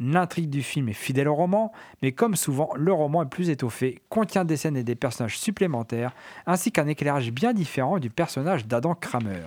L'intrigue 0.01 0.51
du 0.51 0.63
film 0.63 0.89
est 0.89 0.95
fidèle 0.95 1.29
au 1.29 1.35
roman, 1.35 1.73
mais 2.01 2.13
comme 2.13 2.35
souvent, 2.35 2.71
le 2.75 2.93
roman 2.93 3.23
est 3.23 3.29
plus 3.29 3.51
étoffé, 3.51 4.01
contient 4.09 4.45
des 4.45 4.57
scènes 4.57 4.77
et 4.77 4.83
des 4.83 4.95
personnages 4.95 5.39
supplémentaires, 5.39 6.15
ainsi 6.47 6.73
qu'un 6.73 6.89
éclairage 6.89 7.31
bien 7.31 7.53
différent 7.53 7.99
du 7.99 8.11
personnage 8.11 8.67
d'Adam 8.67 8.95
Kramer. 8.95 9.47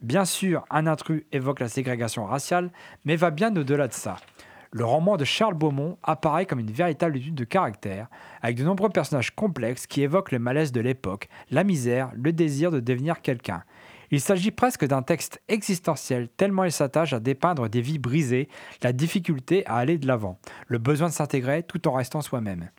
Bien 0.00 0.24
sûr, 0.24 0.64
un 0.70 0.86
intrus 0.86 1.24
évoque 1.32 1.58
la 1.58 1.68
ségrégation 1.68 2.24
raciale, 2.24 2.70
mais 3.04 3.16
va 3.16 3.30
bien 3.30 3.54
au-delà 3.56 3.88
de 3.88 3.92
ça. 3.92 4.16
Le 4.70 4.84
roman 4.84 5.16
de 5.16 5.24
Charles 5.24 5.54
Beaumont 5.54 5.98
apparaît 6.04 6.46
comme 6.46 6.60
une 6.60 6.70
véritable 6.70 7.16
étude 7.16 7.34
de 7.34 7.44
caractère, 7.44 8.06
avec 8.40 8.56
de 8.56 8.64
nombreux 8.64 8.90
personnages 8.90 9.34
complexes 9.34 9.88
qui 9.88 10.02
évoquent 10.02 10.30
le 10.30 10.38
malaise 10.38 10.70
de 10.70 10.80
l'époque, 10.80 11.28
la 11.50 11.64
misère, 11.64 12.12
le 12.14 12.32
désir 12.32 12.70
de 12.70 12.78
devenir 12.78 13.22
quelqu'un. 13.22 13.64
Il 14.12 14.20
s'agit 14.20 14.52
presque 14.52 14.86
d'un 14.86 15.02
texte 15.02 15.42
existentiel, 15.48 16.28
tellement 16.28 16.64
il 16.64 16.72
s'attache 16.72 17.12
à 17.12 17.18
dépeindre 17.18 17.68
des 17.68 17.80
vies 17.80 17.98
brisées, 17.98 18.48
la 18.82 18.92
difficulté 18.92 19.66
à 19.66 19.76
aller 19.76 19.98
de 19.98 20.06
l'avant, 20.06 20.38
le 20.68 20.78
besoin 20.78 21.08
de 21.08 21.12
s'intégrer 21.12 21.64
tout 21.64 21.88
en 21.88 21.92
restant 21.92 22.20
soi-même. 22.20 22.70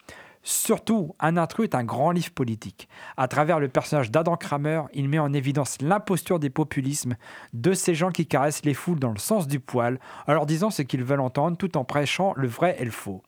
Surtout, 0.42 1.16
Un 1.20 1.36
intrus 1.38 1.66
est 1.66 1.76
un 1.76 1.84
grand 1.84 2.12
livre 2.12 2.32
politique. 2.32 2.88
À 3.18 3.28
travers 3.28 3.60
le 3.60 3.68
personnage 3.68 4.10
d'Adam 4.10 4.38
Kramer, 4.38 4.84
il 4.94 5.10
met 5.10 5.20
en 5.20 5.34
évidence 5.34 5.82
l'imposture 5.82 6.40
des 6.40 6.50
populismes, 6.50 7.16
de 7.54 7.74
ces 7.74 7.94
gens 7.94 8.10
qui 8.10 8.26
caressent 8.26 8.64
les 8.64 8.74
foules 8.74 9.00
dans 9.00 9.12
le 9.12 9.20
sens 9.20 9.48
du 9.48 9.60
poil, 9.60 10.00
en 10.28 10.34
leur 10.34 10.46
disant 10.46 10.70
ce 10.70 10.82
qu'ils 10.82 11.04
veulent 11.04 11.20
entendre 11.20 11.58
tout 11.58 11.78
en 11.78 11.84
prêchant 11.84 12.34
le 12.38 12.48
vrai 12.48 12.78
et 12.80 12.86
le 12.86 12.92
faux. 12.92 13.22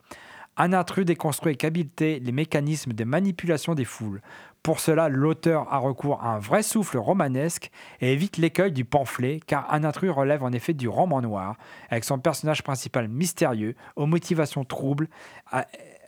Un 0.57 0.73
intrus 0.73 1.05
déconstruit 1.05 1.51
avec 1.51 1.63
habileté 1.63 2.19
les 2.19 2.31
mécanismes 2.31 2.93
de 2.93 3.03
manipulation 3.03 3.73
des 3.73 3.85
foules. 3.85 4.21
Pour 4.63 4.79
cela, 4.79 5.09
l'auteur 5.09 5.71
a 5.73 5.79
recours 5.79 6.21
à 6.21 6.35
un 6.35 6.39
vrai 6.39 6.61
souffle 6.61 6.97
romanesque 6.97 7.71
et 7.99 8.13
évite 8.13 8.37
l'écueil 8.37 8.71
du 8.71 8.85
pamphlet, 8.85 9.39
car 9.47 9.73
un 9.73 9.83
intrus 9.83 10.11
relève 10.11 10.43
en 10.43 10.51
effet 10.51 10.73
du 10.73 10.87
roman 10.87 11.21
noir, 11.21 11.55
avec 11.89 12.03
son 12.03 12.19
personnage 12.19 12.63
principal 12.63 13.07
mystérieux, 13.07 13.75
aux 13.95 14.05
motivations 14.05 14.63
troubles, 14.63 15.07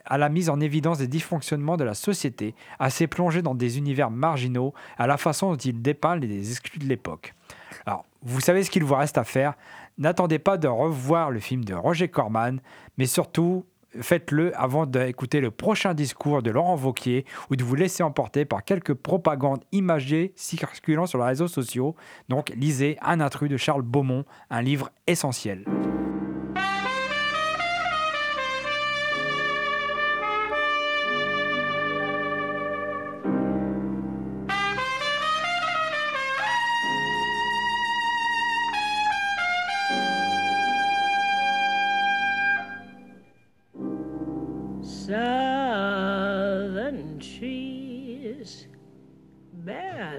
à 0.04 0.18
la 0.18 0.28
mise 0.28 0.50
en 0.50 0.60
évidence 0.60 0.98
des 0.98 1.08
dysfonctionnements 1.08 1.76
de 1.76 1.84
la 1.84 1.94
société, 1.94 2.54
assez 2.78 3.06
plongé 3.06 3.42
dans 3.42 3.54
des 3.54 3.78
univers 3.78 4.10
marginaux, 4.10 4.74
à 4.98 5.06
la 5.06 5.16
façon 5.16 5.50
dont 5.50 5.56
il 5.56 5.82
dépeint 5.82 6.16
les 6.16 6.50
exclus 6.50 6.78
de 6.78 6.86
l'époque. 6.86 7.34
Alors, 7.86 8.04
vous 8.22 8.40
savez 8.40 8.62
ce 8.62 8.70
qu'il 8.70 8.84
vous 8.84 8.94
reste 8.94 9.18
à 9.18 9.24
faire? 9.24 9.54
N'attendez 9.98 10.38
pas 10.38 10.56
de 10.56 10.68
revoir 10.68 11.30
le 11.30 11.40
film 11.40 11.64
de 11.64 11.74
Roger 11.74 12.08
Corman, 12.08 12.60
mais 12.98 13.06
surtout, 13.06 13.64
faites-le 14.00 14.58
avant 14.58 14.86
d'écouter 14.86 15.40
le 15.40 15.50
prochain 15.50 15.94
discours 15.94 16.42
de 16.42 16.50
Laurent 16.50 16.76
Vauquier 16.76 17.24
ou 17.50 17.56
de 17.56 17.64
vous 17.64 17.74
laisser 17.74 18.02
emporter 18.02 18.44
par 18.44 18.64
quelques 18.64 18.94
propagandes 18.94 19.62
imagées 19.72 20.32
circulant 20.36 21.06
sur 21.06 21.18
les 21.18 21.26
réseaux 21.26 21.48
sociaux. 21.48 21.94
Donc, 22.28 22.50
lisez 22.56 22.98
Un 23.02 23.20
intrus 23.20 23.50
de 23.50 23.56
Charles 23.56 23.82
Beaumont, 23.82 24.24
un 24.50 24.62
livre 24.62 24.90
essentiel. 25.06 25.64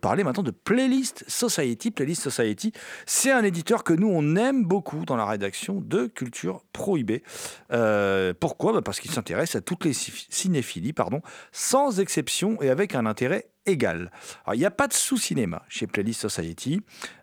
Parler 0.06 0.24
maintenant 0.24 0.44
de 0.44 0.52
Playlist 0.52 1.26
Society. 1.28 1.90
Playlist 1.90 2.22
Society, 2.30 2.72
c'est 3.08 3.32
un 3.32 3.44
éditeur 3.44 3.84
que 3.84 3.92
nous, 3.92 4.08
on 4.08 4.36
aime 4.36 4.64
beaucoup 4.64 5.04
dans 5.04 5.16
la 5.16 5.26
rédaction 5.26 5.82
de 5.82 6.06
Culture 6.06 6.62
Prohibée. 6.74 7.24
Euh, 7.72 8.32
pourquoi? 8.40 8.72
Bah 8.72 8.84
Parce 8.84 9.00
qu'il 9.00 9.10
s'intéresse 9.10 9.56
à 9.56 9.62
toutes 9.62 9.84
les 9.84 9.94
ci- 9.94 10.28
cinéphilies, 10.30 10.94
pardon, 10.94 11.24
sans 11.52 12.00
exception 12.00 12.62
et 12.62 12.70
avec 12.70 12.94
un 12.94 13.08
intérêt 13.08 13.48
égal. 13.66 14.12
Il 14.54 14.60
n'y 14.60 14.66
a 14.66 14.70
pas 14.70 14.88
de 14.88 14.94
sous-cinéma 14.94 15.64
chez 15.70 15.88
Playlist 15.88 16.22
Society. 16.22 16.82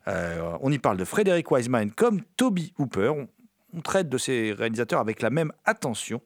Euh, 0.09 0.42
on 0.61 0.73
y 0.73 0.79
parle 0.81 0.97
de 0.97 1.05
Frédéric 1.05 1.53
Wiseman 1.53 1.92
comme 1.92 2.21
Toby 2.37 2.75
Hooper. 2.79 3.12
On 3.75 3.81
traite 3.81 4.09
de 4.09 4.18
ces 4.18 4.53
réalisateurs 4.53 4.99
avec 4.99 5.23
la 5.23 5.31
même 5.31 5.53
attention. 5.64 6.21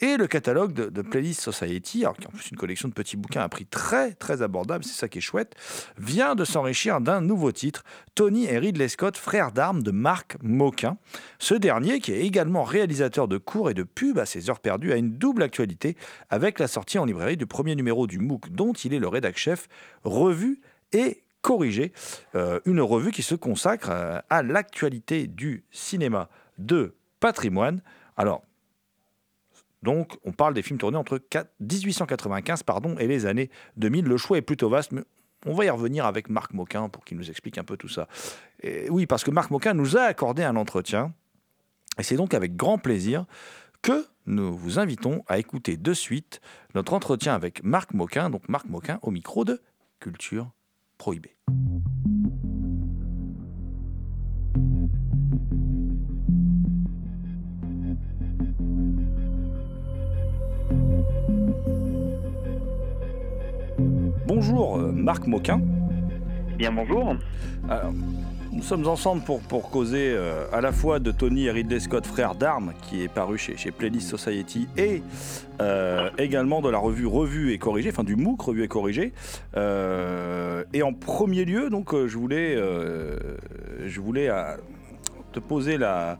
Et 0.00 0.18
le 0.18 0.26
catalogue 0.26 0.74
de, 0.74 1.02
Playlist 1.02 1.40
Society, 1.40 2.04
alors 2.04 2.18
qui 2.18 2.26
en 2.26 2.30
plus 2.30 2.50
une 2.50 2.58
collection 2.58 2.88
de 2.88 2.92
petits 2.92 3.16
bouquins 3.16 3.40
à 3.40 3.48
prix 3.48 3.64
très 3.64 4.12
très 4.12 4.42
abordable, 4.42 4.84
c'est 4.84 4.92
ça 4.92 5.08
qui 5.08 5.18
est 5.18 5.22
chouette, 5.22 5.54
vient 5.96 6.34
de 6.34 6.44
s'enrichir 6.44 7.00
d'un 7.00 7.22
nouveau 7.22 7.50
titre, 7.50 7.82
Tony 8.14 8.44
et 8.44 8.58
Ridley 8.58 8.88
Scott, 8.88 9.16
frères 9.16 9.52
d'armes 9.52 9.82
de 9.82 9.90
Marc 9.90 10.36
Moquin. 10.42 10.98
Ce 11.38 11.54
dernier, 11.54 12.00
qui 12.00 12.12
est 12.12 12.20
également 12.20 12.62
réalisateur 12.62 13.26
de 13.26 13.38
cours 13.38 13.70
et 13.70 13.74
de 13.74 13.84
pubs 13.84 14.18
à 14.18 14.26
ses 14.26 14.50
heures 14.50 14.60
perdues, 14.60 14.92
a 14.92 14.96
une 14.96 15.12
double 15.12 15.42
actualité 15.42 15.96
avec 16.28 16.58
la 16.58 16.68
sortie 16.68 16.98
en 16.98 17.06
librairie 17.06 17.38
du 17.38 17.46
premier 17.46 17.74
numéro 17.74 18.06
du 18.06 18.18
MOOC 18.18 18.50
dont 18.50 18.74
il 18.74 18.92
est 18.92 18.98
le 18.98 19.08
rédac-chef, 19.08 19.66
revu 20.04 20.60
et 20.92 21.22
corrigé. 21.40 21.92
Euh, 22.34 22.60
une 22.66 22.82
revue 22.82 23.12
qui 23.12 23.22
se 23.22 23.34
consacre 23.34 23.88
euh, 23.90 24.18
à 24.28 24.42
l'actualité 24.42 25.26
du 25.26 25.64
cinéma 25.70 26.28
de 26.58 26.96
patrimoine. 27.20 27.80
Alors, 28.16 28.42
donc, 29.82 30.16
on 30.24 30.32
parle 30.32 30.54
des 30.54 30.62
films 30.62 30.78
tournés 30.78 30.96
entre 30.96 31.18
4 31.18 31.50
1895 31.60 32.62
pardon, 32.62 32.96
et 32.98 33.06
les 33.06 33.26
années 33.26 33.50
2000. 33.76 34.04
Le 34.04 34.16
choix 34.16 34.38
est 34.38 34.42
plutôt 34.42 34.68
vaste, 34.68 34.92
mais 34.92 35.02
on 35.44 35.54
va 35.54 35.64
y 35.64 35.70
revenir 35.70 36.06
avec 36.06 36.28
Marc 36.28 36.54
Moquin 36.54 36.88
pour 36.88 37.04
qu'il 37.04 37.16
nous 37.16 37.30
explique 37.30 37.58
un 37.58 37.64
peu 37.64 37.76
tout 37.76 37.88
ça. 37.88 38.08
Oui, 38.88 39.06
parce 39.06 39.22
que 39.22 39.30
Marc 39.30 39.50
Moquin 39.50 39.74
nous 39.74 39.96
a 39.96 40.02
accordé 40.02 40.42
un 40.42 40.56
entretien, 40.56 41.12
et 41.98 42.02
c'est 42.02 42.16
donc 42.16 42.34
avec 42.34 42.56
grand 42.56 42.78
plaisir 42.78 43.26
que 43.82 44.06
nous 44.26 44.56
vous 44.56 44.78
invitons 44.78 45.22
à 45.28 45.38
écouter 45.38 45.76
de 45.76 45.92
suite 45.92 46.40
notre 46.74 46.94
entretien 46.94 47.34
avec 47.34 47.62
Marc 47.62 47.94
Moquin, 47.94 48.30
donc 48.30 48.48
Marc 48.48 48.66
Moquin 48.66 48.98
au 49.02 49.10
micro 49.10 49.44
de 49.44 49.62
Culture 50.00 50.50
Prohibée. 50.98 51.36
Bonjour 64.26 64.78
euh, 64.78 64.90
Marc 64.90 65.28
Moquin. 65.28 65.60
Bien 66.58 66.72
bonjour. 66.72 67.14
Alors, 67.68 67.92
nous 68.50 68.62
sommes 68.62 68.88
ensemble 68.88 69.22
pour, 69.22 69.40
pour 69.40 69.70
causer 69.70 70.12
euh, 70.12 70.46
à 70.52 70.60
la 70.60 70.72
fois 70.72 70.98
de 70.98 71.12
Tony 71.12 71.44
et 71.44 71.52
Ridley 71.52 71.78
Scott, 71.78 72.04
frères 72.04 72.34
d'armes, 72.34 72.72
qui 72.82 73.02
est 73.02 73.08
paru 73.08 73.38
chez, 73.38 73.56
chez 73.56 73.70
Playlist 73.70 74.08
Society, 74.08 74.66
et 74.76 75.04
euh, 75.60 76.10
également 76.18 76.60
de 76.60 76.68
la 76.68 76.78
revue 76.78 77.06
Revue 77.06 77.52
et 77.52 77.58
Corrigée, 77.58 77.90
enfin 77.90 78.02
du 78.02 78.16
MOOC 78.16 78.42
Revue 78.42 78.64
et 78.64 78.68
Corrigée. 78.68 79.12
Euh, 79.56 80.64
et 80.72 80.82
en 80.82 80.92
premier 80.92 81.44
lieu, 81.44 81.70
donc, 81.70 81.94
je 81.94 82.18
voulais, 82.18 82.56
je 82.56 84.00
voulais 84.00 84.28
te 85.32 85.38
poser 85.38 85.78
la, 85.78 86.18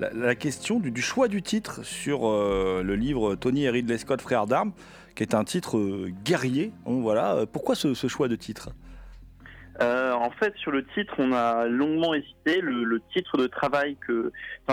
la, 0.00 0.34
question 0.34 0.80
du, 0.80 1.02
choix 1.02 1.28
du 1.28 1.42
titre 1.42 1.84
sur 1.84 2.28
euh, 2.28 2.82
le 2.84 2.94
livre 2.94 3.34
Tony 3.34 3.64
et 3.64 3.70
Ridley 3.70 3.98
Scott, 3.98 4.20
frères 4.20 4.46
d'armes, 4.46 4.72
qui 5.14 5.22
est 5.22 5.34
un 5.34 5.44
titre 5.44 5.78
euh, 5.78 6.10
guerrier. 6.24 6.72
Voilà. 6.84 7.36
Euh, 7.36 7.46
Pourquoi 7.46 7.74
ce, 7.74 7.94
choix 8.08 8.28
de 8.28 8.36
titre? 8.36 8.70
En 9.80 10.30
fait, 10.30 10.54
sur 10.56 10.72
le 10.72 10.84
titre, 10.86 11.14
on 11.18 11.32
a 11.32 11.66
longuement 11.66 12.12
hésité. 12.12 12.60
Le, 12.60 13.00
titre 13.12 13.36
de 13.36 13.46
travail 13.46 13.96
que, 14.06 14.32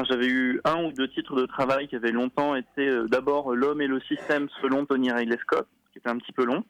j'avais 0.10 0.28
eu 0.28 0.60
un 0.66 0.84
ou 0.84 0.92
deux 0.92 1.08
titres 1.08 1.36
de 1.36 1.46
travail 1.46 1.88
qui 1.88 1.96
avaient 1.96 2.12
longtemps 2.12 2.56
été 2.56 2.90
d'abord 3.08 3.56
l'homme 3.56 3.82
et 3.82 3.88
le 3.88 4.02
système 4.02 4.48
selon 4.62 4.86
Tony 4.86 5.12
Riley 5.12 5.38
Scott, 5.42 5.68
qui 5.92 6.00
était 6.00 6.10
un 6.10 6.18
petit 6.18 6.32
peu 6.32 6.44
long, 6.44 6.64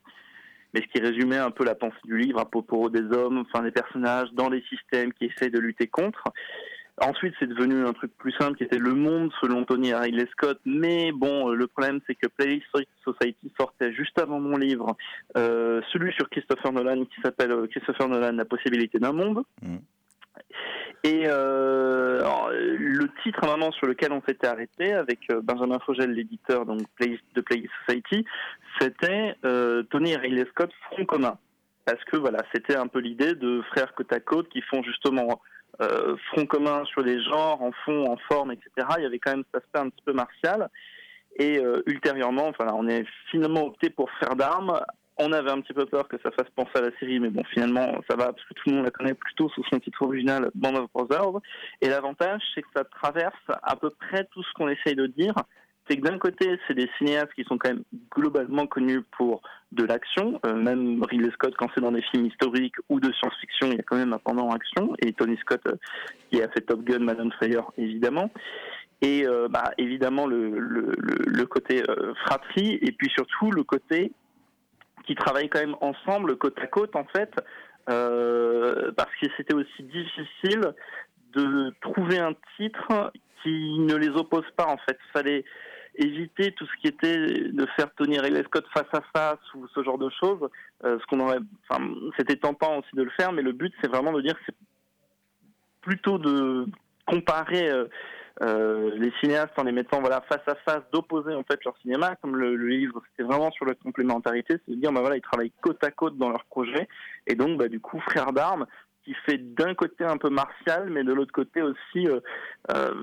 mais 0.73 0.81
ce 0.81 0.87
qui 0.87 0.99
résumait 0.99 1.37
un 1.37 1.51
peu 1.51 1.63
la 1.63 1.75
pensée 1.75 1.95
du 2.03 2.17
livre 2.17 2.39
à 2.39 2.49
propos 2.49 2.89
des 2.89 3.03
hommes, 3.15 3.45
enfin 3.47 3.63
des 3.63 3.71
personnages 3.71 4.27
dans 4.33 4.49
les 4.49 4.61
systèmes 4.63 5.13
qui 5.13 5.25
essayent 5.25 5.51
de 5.51 5.59
lutter 5.59 5.87
contre. 5.87 6.25
Ensuite, 7.01 7.33
c'est 7.39 7.47
devenu 7.47 7.85
un 7.85 7.91
truc 7.91 8.15
plus 8.17 8.31
simple 8.39 8.57
qui 8.57 8.63
était 8.63 8.77
Le 8.77 8.93
Monde 8.93 9.29
selon 9.41 9.65
Tony 9.65 9.93
Riley 9.93 10.27
Scott. 10.31 10.59
Mais 10.65 11.11
bon, 11.11 11.49
euh, 11.49 11.53
le 11.55 11.67
problème, 11.67 11.99
c'est 12.07 12.15
que 12.15 12.27
Playlist 12.27 12.67
Society 13.03 13.51
sortait 13.59 13.91
juste 13.91 14.17
avant 14.17 14.39
mon 14.39 14.55
livre, 14.55 14.95
euh, 15.35 15.81
celui 15.91 16.13
sur 16.13 16.29
Christopher 16.29 16.71
Nolan 16.71 17.03
qui 17.03 17.19
s'appelle 17.21 17.51
euh, 17.51 17.67
Christopher 17.67 18.07
Nolan, 18.07 18.31
La 18.31 18.45
possibilité 18.45 18.97
d'un 18.97 19.11
monde. 19.11 19.43
Mhm. 19.61 19.79
Et 21.03 21.23
euh, 21.27 22.19
alors, 22.21 22.49
le 22.51 23.07
titre 23.23 23.45
vraiment 23.45 23.71
sur 23.71 23.87
lequel 23.87 24.11
on 24.11 24.21
s'était 24.27 24.47
arrêté 24.47 24.93
avec 24.93 25.27
Benjamin 25.43 25.79
Fogel, 25.79 26.11
l'éditeur 26.11 26.65
donc 26.65 26.81
Play- 26.95 27.19
de 27.35 27.41
Playlist 27.41 27.71
Society, 27.87 28.25
c'était 28.79 29.35
euh, 29.45 29.83
Tony 29.83 30.13
et 30.13 30.17
Riley 30.17 30.45
Scott 30.51 30.71
front 30.91 31.05
commun. 31.05 31.37
Parce 31.85 32.03
que 32.05 32.17
voilà, 32.17 32.39
c'était 32.53 32.75
un 32.75 32.87
peu 32.87 32.99
l'idée 32.99 33.35
de 33.35 33.61
frères 33.71 33.93
côte 33.93 34.11
à 34.11 34.19
côte 34.19 34.49
qui 34.49 34.61
font 34.61 34.81
justement 34.81 35.39
euh, 35.81 36.15
front 36.31 36.45
commun 36.45 36.83
sur 36.85 37.01
les 37.01 37.21
genres, 37.23 37.61
en 37.61 37.71
fond, 37.83 38.05
en 38.09 38.17
forme, 38.29 38.51
etc. 38.51 38.87
Il 38.97 39.03
y 39.03 39.05
avait 39.05 39.19
quand 39.19 39.31
même 39.31 39.43
cet 39.51 39.63
aspect 39.63 39.79
un 39.79 39.89
petit 39.89 40.03
peu 40.05 40.13
martial. 40.13 40.69
Et 41.37 41.59
euh, 41.59 41.83
ultérieurement, 41.85 42.47
enfin, 42.47 42.67
on 42.73 42.87
est 42.87 43.05
finalement 43.29 43.65
opté 43.65 43.89
pour 43.89 44.09
faire 44.19 44.35
d'armes. 44.35 44.79
On 45.17 45.31
avait 45.31 45.51
un 45.51 45.61
petit 45.61 45.73
peu 45.73 45.85
peur 45.85 46.07
que 46.07 46.17
ça 46.23 46.31
fasse 46.31 46.49
penser 46.55 46.71
à 46.75 46.81
la 46.81 46.97
série, 46.99 47.19
mais 47.19 47.29
bon, 47.29 47.43
finalement, 47.53 48.01
ça 48.09 48.17
va, 48.17 48.33
parce 48.33 48.43
que 48.47 48.53
tout 48.53 48.69
le 48.69 48.75
monde 48.75 48.85
la 48.85 48.91
connaît 48.91 49.13
plutôt 49.13 49.49
sous 49.49 49.63
son 49.71 49.79
titre 49.79 50.01
original, 50.01 50.49
Band 50.55 50.75
of 50.75 50.91
Brothers. 50.93 51.39
Et 51.81 51.87
l'avantage, 51.87 52.41
c'est 52.53 52.61
que 52.61 52.67
ça 52.75 52.83
traverse 52.83 53.33
à 53.63 53.75
peu 53.75 53.89
près 53.89 54.25
tout 54.31 54.43
ce 54.43 54.53
qu'on 54.53 54.67
essaye 54.67 54.95
de 54.95 55.07
dire. 55.07 55.33
C'est 55.87 55.97
que 55.97 56.01
d'un 56.01 56.17
côté, 56.17 56.59
c'est 56.67 56.73
des 56.73 56.89
cinéastes 56.97 57.33
qui 57.35 57.43
sont 57.43 57.57
quand 57.57 57.69
même 57.69 57.83
globalement 58.11 58.65
connus 58.65 59.03
pour 59.17 59.41
de 59.71 59.83
l'action. 59.83 60.39
Euh, 60.45 60.55
même 60.55 61.03
Ridley 61.03 61.31
Scott, 61.31 61.53
quand 61.57 61.67
c'est 61.75 61.81
dans 61.81 61.91
des 61.91 62.01
films 62.01 62.25
historiques 62.25 62.75
ou 62.89 62.99
de 62.99 63.11
science-fiction, 63.11 63.67
il 63.67 63.77
y 63.77 63.79
a 63.79 63.83
quand 63.83 63.97
même 63.97 64.13
un 64.13 64.17
pendant 64.17 64.49
action. 64.49 64.95
Et 64.99 65.13
Tony 65.13 65.37
Scott, 65.37 65.61
euh, 65.67 65.75
qui 66.31 66.41
a 66.41 66.49
fait 66.49 66.61
Top 66.61 66.83
Gun, 66.83 66.99
Madame 66.99 67.31
Fire, 67.39 67.71
évidemment. 67.77 68.31
Et 69.01 69.27
euh, 69.27 69.47
bah, 69.47 69.71
évidemment 69.77 70.25
le, 70.25 70.49
le, 70.57 71.45
côté 71.45 71.83
fratrie, 72.25 72.79
et 72.81 72.91
puis 72.91 73.09
surtout 73.09 73.51
le 73.51 73.63
côté 73.63 74.11
qui 75.05 75.15
travaillent 75.15 75.49
quand 75.49 75.59
même 75.59 75.75
ensemble, 75.81 76.37
côte 76.37 76.57
à 76.59 76.67
côte, 76.67 76.95
en 76.95 77.05
fait, 77.05 77.31
parce 77.85 79.11
que 79.21 79.27
c'était 79.37 79.53
aussi 79.53 79.83
difficile 79.83 80.73
de 81.33 81.73
trouver 81.81 82.17
un 82.17 82.33
titre 82.57 83.11
qui 83.43 83.79
ne 83.79 83.95
les 83.95 84.09
oppose 84.09 84.49
pas, 84.55 84.65
en 84.65 84.77
fait. 84.77 84.97
Fallait 85.13 85.43
éviter 85.97 86.51
tout 86.53 86.65
ce 86.65 86.81
qui 86.81 86.87
était 86.87 87.17
de 87.17 87.65
faire 87.75 87.93
Tony 87.95 88.19
Ridley 88.19 88.43
Scott 88.43 88.65
face 88.73 88.87
à 88.93 89.01
face 89.15 89.53
ou 89.53 89.67
ce 89.67 89.83
genre 89.83 89.97
de 89.97 90.09
choses. 90.09 90.49
Euh, 90.83 90.97
ce 90.99 91.05
qu'on 91.07 91.19
aurait, 91.19 91.39
enfin, 91.67 91.85
c'était 92.17 92.35
tentant 92.35 92.79
aussi 92.79 92.95
de 92.95 93.03
le 93.03 93.11
faire, 93.11 93.31
mais 93.31 93.41
le 93.41 93.51
but 93.51 93.73
c'est 93.81 93.87
vraiment 93.87 94.13
de 94.13 94.21
dire 94.21 94.35
c'est 94.45 94.55
plutôt 95.81 96.17
de 96.17 96.65
comparer 97.05 97.69
euh, 97.69 97.85
euh, 98.41 98.91
les 98.95 99.13
cinéastes 99.21 99.57
en 99.57 99.63
les 99.63 99.71
mettant 99.71 100.01
voilà 100.01 100.21
face 100.21 100.41
à 100.47 100.55
face, 100.55 100.83
d'opposer 100.91 101.33
en 101.33 101.43
fait 101.43 101.63
leur 101.63 101.77
cinéma, 101.77 102.15
comme 102.21 102.35
le, 102.35 102.55
le 102.55 102.67
livre 102.67 103.01
c'était 103.11 103.23
vraiment 103.23 103.51
sur 103.51 103.65
la 103.65 103.75
complémentarité, 103.75 104.55
c'est 104.65 104.75
de 104.75 104.81
dire 104.81 104.91
bah 104.91 105.01
voilà 105.01 105.15
ils 105.15 105.21
travaillent 105.21 105.53
côte 105.61 105.83
à 105.83 105.91
côte 105.91 106.17
dans 106.17 106.29
leur 106.29 106.43
projet, 106.45 106.87
et 107.27 107.35
donc 107.35 107.57
bah 107.57 107.69
du 107.69 107.79
coup 107.79 107.99
frère 107.99 108.33
d'armes 108.33 108.65
qui 109.05 109.13
fait 109.25 109.37
d'un 109.37 109.75
côté 109.75 110.03
un 110.03 110.17
peu 110.17 110.29
martial, 110.29 110.89
mais 110.89 111.03
de 111.03 111.13
l'autre 111.13 111.31
côté 111.31 111.61
aussi 111.61 112.07
euh, 112.07 112.19
euh, 112.71 112.93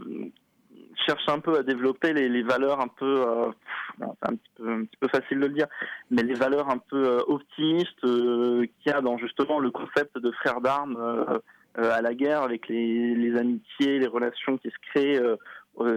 cherche 1.06 1.28
un 1.28 1.40
peu 1.40 1.58
à 1.58 1.62
développer 1.62 2.12
les, 2.12 2.28
les 2.28 2.42
valeurs 2.42 2.80
un 2.80 2.88
peu, 2.88 3.24
euh, 3.26 3.50
c'est 3.98 4.28
un 4.28 4.34
petit 4.34 4.50
peu, 4.56 4.70
un 4.70 4.84
petit 4.84 4.96
peu 4.98 5.08
facile 5.08 5.40
de 5.40 5.46
le 5.46 5.52
dire, 5.52 5.66
mais 6.10 6.22
les 6.22 6.34
valeurs 6.34 6.68
un 6.70 6.78
peu 6.78 7.04
euh, 7.04 7.20
optimistes 7.26 8.04
euh, 8.04 8.66
qu'il 8.80 8.92
y 8.92 8.94
a 8.94 9.00
dans 9.00 9.18
justement 9.18 9.58
le 9.58 9.70
concept 9.70 10.18
de 10.18 10.30
frère 10.32 10.60
d'armes 10.60 10.96
euh, 10.98 11.38
euh, 11.78 11.92
à 11.92 12.02
la 12.02 12.14
guerre, 12.14 12.42
avec 12.42 12.68
les, 12.68 13.14
les 13.14 13.36
amitiés, 13.38 13.98
les 13.98 14.06
relations 14.06 14.58
qui 14.58 14.68
se 14.68 14.78
créent 14.90 15.20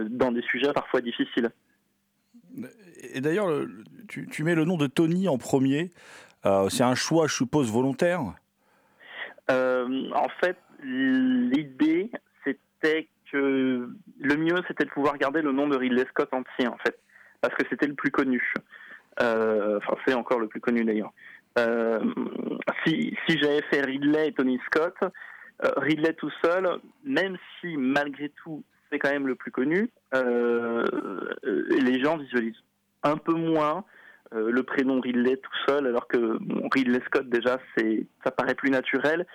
dans 0.08 0.32
des 0.32 0.42
sujets 0.42 0.72
parfois 0.72 1.00
difficiles. 1.02 1.50
Et 3.12 3.20
d'ailleurs, 3.20 3.48
le- 3.48 3.84
tu, 4.08 4.26
tu 4.28 4.42
mets 4.42 4.54
le 4.54 4.64
nom 4.64 4.76
de 4.76 4.86
Tony 4.86 5.28
en 5.28 5.36
premier. 5.38 5.92
C'est 6.70 6.84
un 6.84 6.94
choix, 6.94 7.26
je 7.26 7.34
suppose, 7.34 7.70
volontaire? 7.70 8.20
En 9.50 10.28
fait, 10.40 10.56
l'idée, 10.82 12.10
c'était 12.44 13.08
que 13.30 13.88
le 14.20 14.36
mieux, 14.36 14.56
c'était 14.68 14.84
de 14.84 14.90
pouvoir 14.90 15.18
garder 15.18 15.42
le 15.42 15.52
nom 15.52 15.68
de 15.68 15.76
Ridley 15.76 16.04
Scott 16.10 16.28
entier, 16.32 16.68
en 16.68 16.76
fait, 16.78 16.98
parce 17.40 17.54
que 17.54 17.64
c'était 17.70 17.86
le 17.86 17.94
plus 17.94 18.10
connu. 18.10 18.52
Euh, 19.22 19.78
Enfin, 19.78 19.96
c'est 20.06 20.14
encore 20.14 20.40
le 20.40 20.48
plus 20.48 20.60
connu 20.60 20.84
d'ailleurs. 20.84 21.12
Euh, 21.58 22.00
si 22.86 23.16
j'avais 23.28 23.62
fait 23.70 23.80
Ridley 23.80 24.28
et 24.28 24.32
Tony 24.32 24.60
Scott, 24.66 24.94
euh, 25.02 25.70
Ridley 25.76 26.12
tout 26.14 26.30
seul, 26.44 26.68
même 27.04 27.36
si 27.60 27.76
malgré 27.76 28.28
tout 28.30 28.62
c'est 28.90 28.98
quand 28.98 29.10
même 29.10 29.26
le 29.26 29.34
plus 29.34 29.50
connu, 29.50 29.90
les 30.12 32.02
gens 32.02 32.18
visualisent 32.18 32.62
un 33.02 33.16
peu 33.16 33.32
moins 33.32 33.84
le 34.32 34.62
prénom 34.62 35.00
Ridley 35.00 35.36
tout 35.38 35.58
seul, 35.66 35.86
alors 35.86 36.06
que 36.06 36.38
Ridley 36.74 37.00
Scott 37.06 37.28
déjà 37.28 37.58
c'est 37.76 38.06
ça 38.22 38.30
paraît 38.30 38.54
plus 38.54 38.70
naturel. 38.70 39.26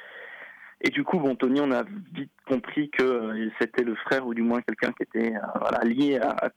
Et 0.84 0.89
du 0.89 1.04
coup, 1.04 1.20
bon, 1.20 1.36
Tony, 1.36 1.62
on 1.62 1.72
a 1.72 1.84
vite 2.13 2.32
compris 2.48 2.89
que 2.89 3.04
euh, 3.04 3.50
c'était 3.60 3.84
le 3.84 3.96
frère 3.96 4.26
ou 4.26 4.34
du 4.34 4.41
moins 4.41 4.62
quelqu'un 4.62 4.91
qui 4.94 5.04
était 5.04 5.34
euh, 5.36 5.84
lié 5.84 6.20
à, 6.20 6.52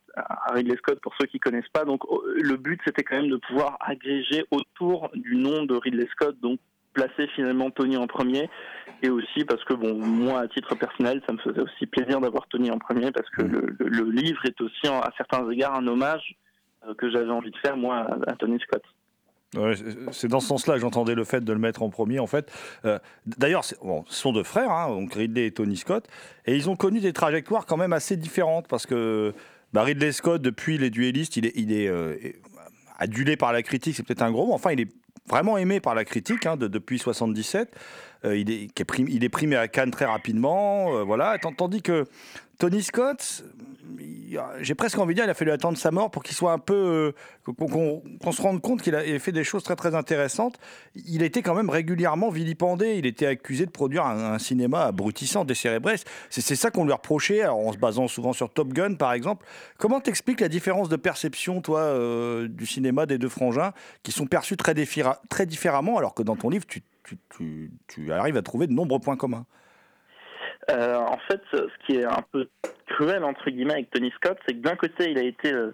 Ridley 0.53 0.77
Scott 0.77 0.99
pour 1.01 1.15
ceux 1.21 1.27
qui 1.27 1.39
connaissent 1.39 1.69
pas. 1.73 1.85
Donc 1.85 2.05
euh, 2.11 2.41
le 2.41 2.57
but 2.57 2.81
c'était 2.87 3.03
quand 3.03 3.17
même 3.17 3.31
de 3.31 3.37
pouvoir 3.37 3.77
agréger 3.81 4.45
autour 4.51 5.11
du 5.15 5.37
nom 5.37 5.65
de 5.65 5.75
Ridley 5.75 6.09
Scott, 6.13 6.37
donc 6.41 6.59
placer 6.95 7.27
finalement 7.35 7.71
Tony 7.71 7.97
en 7.97 8.07
premier, 8.07 8.49
et 9.03 9.11
aussi 9.11 9.45
parce 9.45 9.63
que 9.65 9.75
bon, 9.75 9.95
moi 9.95 10.41
à 10.41 10.49
titre 10.49 10.75
personnel, 10.75 11.21
ça 11.27 11.33
me 11.33 11.39
faisait 11.39 11.61
aussi 11.61 11.87
plaisir 11.87 12.21
d'avoir 12.21 12.47
Tony 12.49 12.71
en 12.71 12.79
premier 12.79 13.11
parce 13.11 13.29
que 13.31 13.43
le, 13.43 14.11
livre 14.11 14.41
est 14.47 14.59
aussi 14.61 14.87
à 14.87 15.13
certains 15.17 15.51
égards 15.51 15.75
un 15.75 15.87
hommage 15.87 16.37
euh, 16.87 16.95
que 16.95 17.11
j'avais 17.11 17.31
envie 17.31 17.51
de 17.51 17.59
faire 17.59 17.77
moi 17.77 18.07
à 18.27 18.33
Tony 18.37 18.59
Scott. 18.61 18.83
C'est- 20.13 20.29
dans 20.29 20.41
ce 20.41 20.49
sens-là 20.49 20.75
que 20.75 20.81
j'entendais 20.81 21.15
le 21.15 21.25
fait 21.25 21.43
de 21.45 21.53
le 21.53 21.59
mettre 21.59 21.83
en 21.83 21.91
premier, 21.91 22.19
en 22.19 22.27
fait. 22.27 22.51
Euh, 22.85 22.99
D'ailleurs, 23.27 23.65
ce 23.65 23.75
sont 24.09 24.33
deux 24.33 24.43
frères, 24.43 24.71
hein, 24.71 24.89
donc 24.89 25.15
Ridley 25.15 25.47
et 25.47 25.51
Tony 25.51 25.77
Scott, 25.77 26.07
et 26.47 26.55
ils 26.57 26.69
ont 26.71 26.77
connu 26.77 27.01
des 27.01 27.13
trajectoires 27.13 27.67
quand 27.67 27.77
même 27.77 27.93
assez 27.93 28.17
différentes, 28.17 28.67
parce 28.69 28.87
que 28.87 29.33
bah, 29.73 29.83
Ridley 29.83 30.13
Scott, 30.13 30.41
depuis 30.43 30.79
Les 30.79 30.91
Duellistes, 30.91 31.37
il 31.37 31.73
est, 31.73 31.89
euh, 31.89 32.17
adulé 32.99 33.37
par 33.37 33.53
la 33.53 33.63
critique, 33.63 33.97
c'est 33.97 34.03
peut-être 34.05 34.23
un 34.23 34.31
gros 34.31 34.47
mot, 34.47 34.53
enfin, 34.53 34.71
il 34.73 34.81
est 34.81 34.89
vraiment 35.29 35.57
aimé 35.59 35.81
par 35.81 35.95
la 35.95 36.05
critique 36.05 36.47
hein, 36.47 36.57
de- 36.57 36.69
depuis 36.69 36.99
77. 36.99 37.75
Euh, 38.25 38.37
il, 38.37 38.51
est, 38.51 38.71
il 39.09 39.25
est 39.25 39.29
primé 39.29 39.57
à 39.57 39.69
Cannes 39.69 39.91
très 39.91 40.07
rapidement, 40.07 40.97
euh, 40.97 41.03
voilà. 41.03 41.39
Tandis 41.57 41.83
que 41.83 42.07
Tony 42.59 42.83
Scott, 42.83 43.45
j'ai 44.61 44.75
presque 44.75 44.99
envie 44.99 45.15
de 45.15 45.19
dire, 45.19 45.25
il 45.25 45.31
a 45.31 45.35
fallu 45.35 45.51
attendre 45.51 45.77
sa 45.77 45.91
mort 45.91 46.11
pour 46.11 46.23
qu'il 46.23 46.35
soit 46.35 46.53
un 46.53 46.59
peu, 46.59 47.15
euh, 47.47 47.53
qu'on 47.53 48.33
se 48.33 48.41
rende 48.41 48.63
compte 48.63 48.81
qu'il 48.81 48.95
a 48.95 49.19
fait 49.19 49.33
des 49.33 49.45
choses 49.45 49.63
très 49.63 49.77
très 49.77 49.95
intéressantes. 49.95 50.59
Il 50.95 51.23
était 51.23 51.43
quand 51.43 51.55
même 51.55 51.69
régulièrement 51.69 52.31
vilipendé. 52.31 52.95
Il 52.97 53.05
était 53.05 53.27
accusé 53.27 53.67
de 53.67 53.71
produire 53.71 54.07
un, 54.07 54.39
cinéma 54.39 54.85
abrutissant, 54.85 55.45
décérébré. 55.45 55.97
C'est 56.31 56.57
ça 56.57 56.71
qu'on 56.71 56.87
lui 56.87 56.93
reprochait, 56.93 57.47
en 57.47 57.73
se 57.73 57.79
basant 57.79 58.09
souvent 58.09 58.33
sur 58.33 58.51
Top 58.51 58.73
Gun 58.73 58.95
par 58.95 59.13
exemple. 59.13 59.45
Comment 59.79 60.01
t'expliques 60.01 60.41
la 60.41 60.49
différence 60.49 60.89
de 60.89 60.97
perception, 60.97 61.61
toi, 61.61 61.93
du 62.49 62.65
cinéma 62.65 63.05
des 63.05 63.19
deux 63.19 63.29
frangins, 63.29 63.73
qui 64.03 64.13
sont 64.13 64.27
perçus 64.27 64.57
très, 64.57 64.75
très 65.29 65.47
différemment, 65.47 65.99
alors 65.99 66.15
que 66.15 66.23
dans 66.23 66.37
ton 66.37 66.49
livre, 66.49 66.65
tu, 66.67 66.83
tu- 67.05 68.13
arrives 68.13 68.37
à 68.37 68.43
trouver 68.43 68.67
de 68.67 68.73
nombreux 68.73 69.01
points 69.01 69.17
communs. 69.17 69.47
Euh, 70.71 70.97
en 70.97 71.19
fait, 71.29 71.41
ce 71.53 71.87
qui 71.87 71.97
est 71.97 72.05
un 72.07 72.23
peu 72.33 72.49
cruel 72.87 73.23
entre 73.25 73.51
guillemets 73.51 73.75
avec 73.75 73.91
Tony 73.91 74.11
Scott, 74.17 74.39
c'est 74.47 74.55
que 74.55 74.61
d'un 74.61 74.77
côté, 74.77 75.11
il 75.11 75.19
a 75.19 75.23
été 75.23 75.53
euh, 75.53 75.73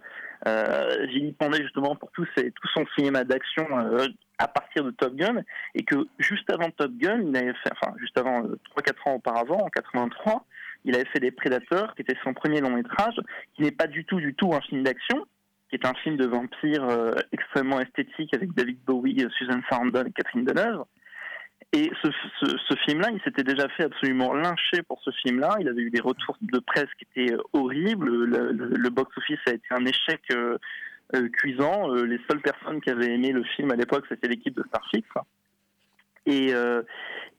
euh, 0.49 1.07
vilipendé 1.07 1.59
justement 1.63 1.95
pour 1.97 2.11
tout, 2.13 2.27
son 2.75 2.85
cinéma 2.97 3.25
d'action 3.25 3.67
euh, 3.79 4.07
à 4.39 4.49
partir 4.49 4.83
de 4.85 4.91
Top 4.91 5.15
Gun, 5.15 5.43
et 5.75 5.85
que 5.85 5.97
juste 6.19 6.51
avant 6.51 6.71
Top 6.71 6.93
Gun, 6.93 7.21
il 7.23 7.37
avait 7.37 7.53
fait, 7.63 7.71
enfin 7.73 7.95
juste 7.99 8.19
avant 8.19 8.45
euh, 8.45 8.59
3-4 8.77 9.11
ans 9.11 9.15
auparavant, 9.15 9.59
en 9.59 9.69
83, 9.69 10.45
il 10.85 10.95
avait 10.95 11.05
fait 11.13 11.21
des 11.21 11.31
Prédateurs, 11.31 11.95
qui 11.95 12.03
était 12.03 12.17
son 12.25 12.33
premier 12.33 12.61
long 12.61 12.71
métrage, 12.71 13.15
qui 13.55 13.63
n'est 13.63 13.71
pas 13.71 13.87
du 13.87 14.05
tout, 14.07 14.19
du 14.19 14.35
tout 14.35 14.53
un 14.55 14.61
film 14.63 14.83
d'action, 14.83 15.27
qui 15.69 15.77
est 15.77 15.87
un 15.87 15.95
film 16.03 16.17
de 16.17 16.27
vampire 16.27 16.83
euh, 16.89 17.13
extrêmement 17.33 17.81
esthétique 17.81 18.35
avec 18.35 18.53
David 18.55 18.79
Bowie, 18.87 19.23
euh, 19.25 19.29
Susan 19.39 19.61
Sarandon 19.69 20.05
et 20.07 20.11
Catherine 20.13 20.45
Deneuve. 20.45 20.85
Et 21.73 21.93
ce, 22.03 22.75
film-là, 22.85 23.11
il 23.13 23.21
s'était 23.23 23.45
déjà 23.45 23.69
fait 23.69 23.85
absolument 23.85 24.33
lyncher 24.33 24.83
pour 24.89 25.01
ce 25.05 25.11
film-là. 25.23 25.57
Il 25.61 25.69
avait 25.69 25.83
eu 25.83 25.91
des 25.91 26.01
retours 26.01 26.37
de 26.41 26.59
presse 26.59 26.89
qui 26.99 27.07
étaient 27.11 27.33
euh, 27.33 27.43
horribles. 27.53 28.09
Le, 28.09 28.89
box-office 28.89 29.39
a 29.47 29.53
été 29.53 29.67
un 29.71 29.87
échec 29.87 30.21
euh, 30.33 30.59
euh, 31.15 31.29
cuisant. 31.29 31.95
Les 31.95 32.19
seules 32.29 32.41
personnes 32.41 32.81
qui 32.81 32.91
avaient 32.91 33.15
aimé 33.15 33.31
le 33.31 33.45
film 33.45 33.71
à 33.71 33.77
l'époque, 33.77 34.05
c'était 34.09 34.27
l'équipe 34.27 34.55
de 34.55 34.65
Starfix. 34.65 35.07
Et, 36.27 36.53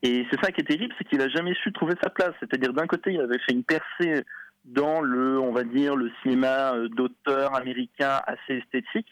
et 0.01 0.25
c'est 0.31 0.39
ça 0.41 0.51
qui 0.51 0.61
est 0.61 0.65
terrible, 0.65 0.93
c'est 0.97 1.07
qu'il 1.07 1.21
a 1.21 1.27
jamais 1.27 1.53
su 1.55 1.71
trouver 1.73 1.93
sa 2.01 2.09
place. 2.09 2.33
C'est-à-dire 2.39 2.73
d'un 2.73 2.87
côté, 2.87 3.11
il 3.11 3.19
avait 3.19 3.39
fait 3.39 3.51
une 3.51 3.63
percée 3.63 4.23
dans 4.63 5.01
le, 5.01 5.39
on 5.39 5.51
va 5.51 5.63
dire, 5.63 5.95
le 5.95 6.09
cinéma 6.21 6.73
d'auteur 6.89 7.53
américain 7.55 8.21
assez 8.25 8.59
esthétique, 8.59 9.11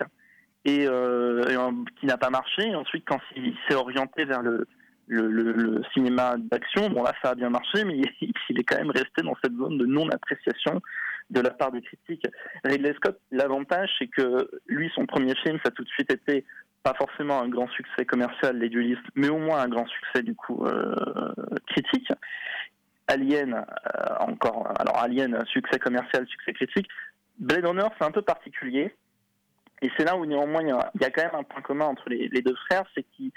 et, 0.66 0.84
et, 0.84 1.58
qui 2.00 2.06
n'a 2.06 2.18
pas 2.18 2.30
marché. 2.30 2.68
Et 2.68 2.76
ensuite, 2.76 3.04
quand 3.06 3.20
il 3.36 3.56
s'est 3.68 3.76
orienté 3.76 4.26
vers 4.26 4.42
le, 4.42 4.68
le, 5.10 5.82
cinéma 5.94 6.36
d'action, 6.38 6.90
bon 6.90 7.04
là 7.04 7.14
ça 7.22 7.32
a 7.32 7.36
bien 7.36 7.50
marché, 7.50 7.84
mais 7.84 8.00
il 8.22 8.60
est 8.60 8.64
quand 8.64 8.78
même 8.78 8.92
resté 8.92 9.22
dans 9.24 9.36
cette 9.44 9.56
zone 9.56 9.78
de 9.78 9.86
non-appréciation 9.86 10.82
de 11.30 11.42
la 11.42 11.52
part 11.52 11.72
des 11.72 11.82
critiques. 11.82 12.26
Ridley 12.64 12.94
Scott, 12.94 13.20
l'avantage 13.32 13.90
c'est 14.00 14.08
que 14.08 14.50
lui, 14.68 14.92
son 14.96 15.06
premier 15.06 15.36
film, 15.36 15.58
ça 15.64 15.70
a 15.70 15.72
tout 15.72 15.84
de 15.84 15.90
suite 15.90 16.12
été 16.12 16.46
pas 16.84 16.94
forcément 16.94 17.42
un 17.42 17.50
grand 17.50 17.68
succès 17.70 18.06
commercial, 18.06 18.58
les 18.58 18.70
duelistes, 18.70 19.02
mais 19.16 19.30
au 19.30 19.38
moins 19.38 19.62
un 19.62 19.68
grand 19.68 19.86
succès 19.88 20.24
du 20.24 20.36
coup 20.36 20.66
euh, 20.66 20.96
critique. 21.68 22.12
Alien, 23.08 23.54
euh, 23.56 24.16
encore, 24.20 24.72
alors 24.80 24.98
Alien, 24.98 25.44
succès 25.48 25.80
commercial, 25.80 26.28
succès 26.28 26.54
critique. 26.54 26.88
Blade 27.40 27.66
Runner, 27.66 27.88
c'est 27.98 28.06
un 28.06 28.12
peu 28.12 28.22
particulier. 28.22 28.96
Et 29.82 29.90
c'est 29.98 30.04
là 30.04 30.16
où 30.16 30.26
néanmoins 30.26 30.62
il 30.62 30.68
y, 30.68 31.06
a, 31.06 31.10
quand 31.10 31.24
même 31.24 31.36
un 31.36 31.44
point 31.44 31.62
commun 31.62 31.86
entre 31.86 32.10
les, 32.10 32.28
les 32.28 32.42
deux 32.42 32.56
frères, 32.68 32.84
c'est 32.94 33.04
qu'ils 33.04 33.32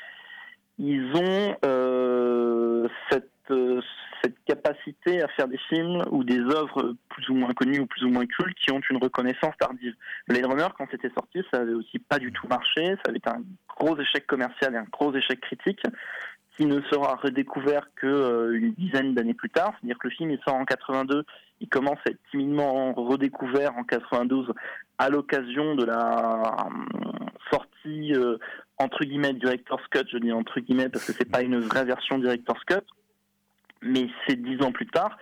ils 0.83 1.12
ont 1.14 1.57
euh, 1.64 2.88
cette 3.09 3.31
euh, 3.51 3.81
cette 4.23 4.35
capacité 4.45 5.23
à 5.23 5.29
faire 5.29 5.49
des 5.49 5.59
films 5.68 6.03
ou 6.11 6.23
des 6.23 6.38
œuvres 6.38 6.95
plus 7.09 7.29
ou 7.29 7.35
moins 7.35 7.53
connues 7.55 7.81
ou 7.81 7.87
plus 7.87 8.05
ou 8.05 8.09
moins 8.09 8.25
cultes 8.25 8.57
qui 8.57 8.71
ont 8.71 8.81
une 8.88 9.03
reconnaissance 9.03 9.55
tardive. 9.59 9.95
Blade 10.29 10.47
Runner, 10.47 10.68
quand 10.79 10.87
c'était 10.92 11.11
sorti, 11.11 11.42
ça 11.53 11.61
avait 11.61 11.73
aussi 11.73 11.99
pas 11.99 12.21
du 12.21 12.31
tout 12.31 12.47
marché, 12.47 12.85
ça 12.87 13.09
avait 13.09 13.18
été 13.18 13.31
un 13.31 13.42
gros 13.68 13.99
échec 13.99 14.25
commercial 14.27 14.75
et 14.75 14.79
un 14.79 14.87
gros 14.92 15.12
échec 15.12 15.40
critique 15.40 15.83
qui 16.57 16.66
ne 16.66 16.81
sera 16.83 17.16
redécouvert 17.16 17.88
que 17.97 18.07
euh, 18.07 18.57
une 18.57 18.73
dizaine 18.75 19.14
d'années 19.14 19.35
plus 19.35 19.51
tard. 19.51 19.73
C'est-à-dire 19.81 19.99
que 19.99 20.09
le 20.09 20.14
film 20.14 20.31
il 20.31 20.38
sort 20.47 20.55
en 20.55 20.64
82, 20.64 21.25
il 21.61 21.68
commence 21.68 21.99
à 22.07 22.11
être 22.11 22.21
timidement 22.31 22.92
redécouvert 22.92 23.77
en 23.77 23.85
92 23.85 24.53
à 24.99 25.09
l'occasion 25.09 25.75
de 25.75 25.85
la 25.85 26.68
euh, 27.87 28.38
entre 28.79 29.05
guillemets 29.05 29.33
director's 29.33 29.87
cut. 29.90 30.05
Je 30.11 30.18
dis 30.18 30.33
entre 30.33 30.61
guillemets 30.61 30.88
parce 30.88 31.07
que 31.07 31.12
c'est 31.12 31.31
pas 31.31 31.42
une 31.42 31.59
vraie 31.59 31.85
version 31.85 32.18
director's 32.18 32.62
cut, 32.64 32.85
mais 33.83 34.09
c'est 34.27 34.40
dix 34.40 34.62
ans 34.62 34.73
plus 34.73 34.87
tard. 34.87 35.18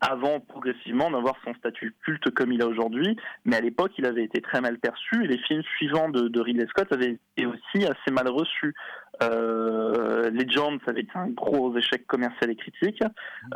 Avant 0.00 0.40
progressivement 0.40 1.10
d'avoir 1.10 1.36
son 1.44 1.54
statut 1.54 1.94
culte 2.04 2.28
comme 2.30 2.52
il 2.52 2.60
a 2.60 2.66
aujourd'hui, 2.66 3.16
mais 3.44 3.56
à 3.56 3.60
l'époque 3.60 3.92
il 3.96 4.04
avait 4.04 4.24
été 4.24 4.42
très 4.42 4.60
mal 4.60 4.78
perçu 4.78 5.24
et 5.24 5.26
les 5.26 5.38
films 5.38 5.62
suivants 5.76 6.10
de, 6.10 6.28
de 6.28 6.40
Ridley 6.40 6.66
Scott 6.66 6.92
avaient 6.92 7.16
été 7.36 7.46
aussi 7.46 7.86
assez 7.86 8.10
mal 8.10 8.28
reçus. 8.28 8.74
Euh, 9.22 10.28
Legend, 10.30 10.80
ça 10.84 10.90
avait 10.90 11.02
été 11.02 11.12
un 11.14 11.28
gros 11.28 11.74
échec 11.78 12.06
commercial 12.06 12.50
et 12.50 12.56
critique. 12.56 13.02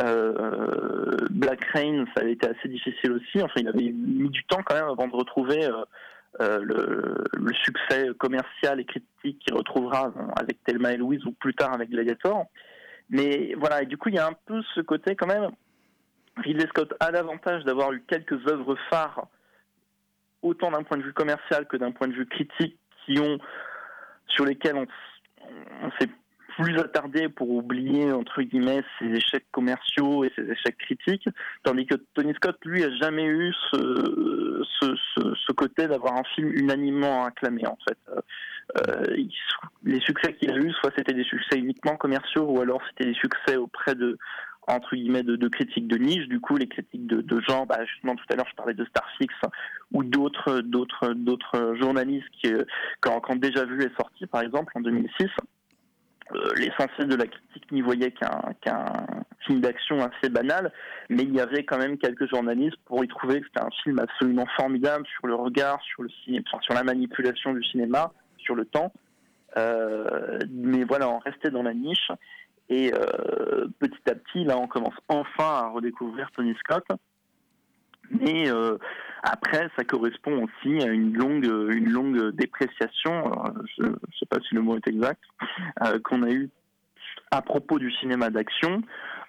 Euh, 0.00 1.16
Black 1.30 1.64
Rain, 1.74 2.06
ça 2.14 2.22
avait 2.22 2.32
été 2.32 2.46
assez 2.46 2.68
difficile 2.68 3.12
aussi. 3.12 3.42
Enfin, 3.42 3.60
il 3.60 3.68
avait 3.68 3.92
mis 3.92 4.30
du 4.30 4.44
temps 4.44 4.62
quand 4.64 4.76
même 4.76 4.88
avant 4.88 5.08
de 5.08 5.16
retrouver 5.16 5.68
euh, 6.40 6.60
le, 6.62 7.54
succès 7.64 8.08
commercial 8.18 8.78
et 8.80 8.84
critique 8.84 9.38
qu'il 9.40 9.54
retrouvera 9.54 10.12
avec 10.38 10.62
Thelma 10.64 10.92
et 10.92 10.96
Louise 10.96 11.24
ou 11.24 11.32
plus 11.32 11.54
tard 11.54 11.72
avec 11.74 11.90
Gladiator. 11.90 12.46
Mais 13.10 13.54
voilà, 13.56 13.82
et 13.82 13.86
du 13.86 13.96
coup, 13.96 14.10
il 14.10 14.14
y 14.14 14.18
a 14.18 14.26
un 14.26 14.36
peu 14.46 14.62
ce 14.74 14.80
côté 14.80 15.16
quand 15.16 15.26
même. 15.26 15.50
Ridley 16.36 16.66
Scott 16.68 16.94
a 17.00 17.10
l'avantage 17.10 17.64
d'avoir 17.64 17.92
eu 17.92 18.02
quelques 18.06 18.46
œuvres 18.46 18.76
phares, 18.90 19.26
autant 20.42 20.70
d'un 20.70 20.82
point 20.82 20.98
de 20.98 21.02
vue 21.02 21.14
commercial 21.14 21.66
que 21.66 21.76
d'un 21.76 21.90
point 21.90 22.06
de 22.06 22.12
vue 22.12 22.26
critique, 22.26 22.78
qui 23.04 23.18
ont 23.18 23.38
sur 24.28 24.44
lesquels 24.44 24.76
on, 24.76 24.86
on 25.82 25.90
s'est 25.98 26.10
plus 26.58 26.78
attardé 26.78 27.28
pour 27.28 27.50
oublier 27.50 28.12
entre 28.12 28.42
guillemets 28.42 28.82
ses 28.98 29.06
échecs 29.06 29.46
commerciaux 29.52 30.24
et 30.24 30.32
ses 30.36 30.42
échecs 30.50 30.76
critiques, 30.78 31.28
tandis 31.62 31.86
que 31.86 31.94
Tony 32.14 32.34
Scott 32.34 32.56
lui 32.64 32.82
a 32.82 32.90
jamais 32.96 33.24
eu 33.24 33.52
ce, 33.72 34.62
ce, 34.80 34.94
ce, 35.14 35.34
ce 35.34 35.52
côté 35.52 35.86
d'avoir 35.86 36.14
un 36.16 36.24
film 36.34 36.50
unanimement 36.54 37.24
acclamé 37.24 37.66
en 37.66 37.78
fait. 37.88 37.98
Euh, 38.88 39.04
il- 39.16 39.32
les 39.84 40.00
succès 40.00 40.34
qu'il 40.34 40.50
a 40.50 40.56
eu, 40.56 40.70
soit 40.72 40.92
c'était 40.96 41.14
des 41.14 41.24
succès 41.24 41.58
uniquement 41.58 41.96
commerciaux, 41.96 42.44
ou 42.50 42.60
alors 42.60 42.82
c'était 42.90 43.10
des 43.10 43.14
succès 43.18 43.56
auprès 43.56 43.94
de 43.94 44.18
entre 44.66 44.94
guillemets 44.96 45.22
de, 45.22 45.36
de 45.36 45.48
critiques 45.48 45.88
de 45.88 45.96
niche. 45.96 46.28
Du 46.28 46.40
coup, 46.40 46.56
les 46.58 46.68
critiques 46.68 47.06
de, 47.06 47.22
de 47.22 47.40
gens, 47.48 47.64
bah, 47.64 47.78
justement 47.86 48.14
tout 48.16 48.24
à 48.30 48.36
l'heure 48.36 48.46
je 48.50 48.54
parlais 48.56 48.74
de 48.74 48.84
Starfix 48.84 49.34
ou 49.92 50.04
d'autres 50.04 50.60
d'autres 50.60 51.14
d'autres 51.14 51.76
journalistes 51.80 52.28
qui 52.32 52.52
euh, 52.52 52.64
quand, 53.00 53.20
quand 53.20 53.36
déjà 53.36 53.64
vu 53.64 53.80
est 53.82 53.96
sorti, 53.96 54.26
par 54.26 54.42
exemple 54.42 54.72
en 54.74 54.80
2006. 54.80 55.28
Euh, 56.34 56.52
L'essentiel 56.56 57.08
de 57.08 57.16
la 57.16 57.26
critique 57.26 57.70
n'y 57.72 57.80
voyait 57.80 58.12
qu'un 58.12 59.06
film 59.46 59.60
d'action 59.60 60.00
assez 60.02 60.30
banal, 60.30 60.72
mais 61.08 61.22
il 61.22 61.34
y 61.34 61.40
avait 61.40 61.64
quand 61.64 61.78
même 61.78 61.98
quelques 61.98 62.28
journalistes 62.28 62.76
pour 62.84 63.04
y 63.04 63.08
trouver 63.08 63.40
que 63.40 63.46
c'était 63.46 63.64
un 63.64 63.70
film 63.82 63.98
absolument 63.98 64.46
formidable 64.56 65.06
sur 65.06 65.26
le 65.26 65.34
regard, 65.34 65.80
sur 65.82 66.02
le 66.02 66.10
ciné, 66.24 66.42
sur 66.62 66.74
la 66.74 66.84
manipulation 66.84 67.52
du 67.52 67.64
cinéma, 67.64 68.12
sur 68.38 68.54
le 68.54 68.64
temps. 68.64 68.92
Euh, 69.56 70.38
mais 70.50 70.84
voilà, 70.84 71.08
on 71.08 71.18
restait 71.18 71.50
dans 71.50 71.62
la 71.62 71.74
niche. 71.74 72.10
Et 72.68 72.92
euh, 72.92 73.66
petit 73.78 74.10
à 74.10 74.14
petit, 74.14 74.44
là, 74.44 74.58
on 74.58 74.66
commence 74.66 74.94
enfin 75.08 75.64
à 75.64 75.68
redécouvrir 75.68 76.30
Tony 76.32 76.54
Scott. 76.60 76.84
Mais 78.10 78.50
euh, 78.50 78.78
après, 79.22 79.68
ça 79.76 79.84
correspond 79.84 80.44
aussi 80.44 80.82
à 80.82 80.86
une 80.86 81.14
longue, 81.14 81.44
une 81.44 81.90
longue 81.90 82.30
dépréciation, 82.32 83.26
alors, 83.26 83.52
je 83.76 83.84
ne 83.84 83.94
sais 84.18 84.26
pas 84.28 84.38
si 84.48 84.54
le 84.54 84.62
mot 84.62 84.76
est 84.76 84.88
exact, 84.88 85.22
euh, 85.84 85.98
qu'on 86.00 86.22
a 86.22 86.30
eu 86.30 86.50
à 87.30 87.42
propos 87.42 87.78
du 87.78 87.92
cinéma 87.92 88.30
d'action, 88.30 88.82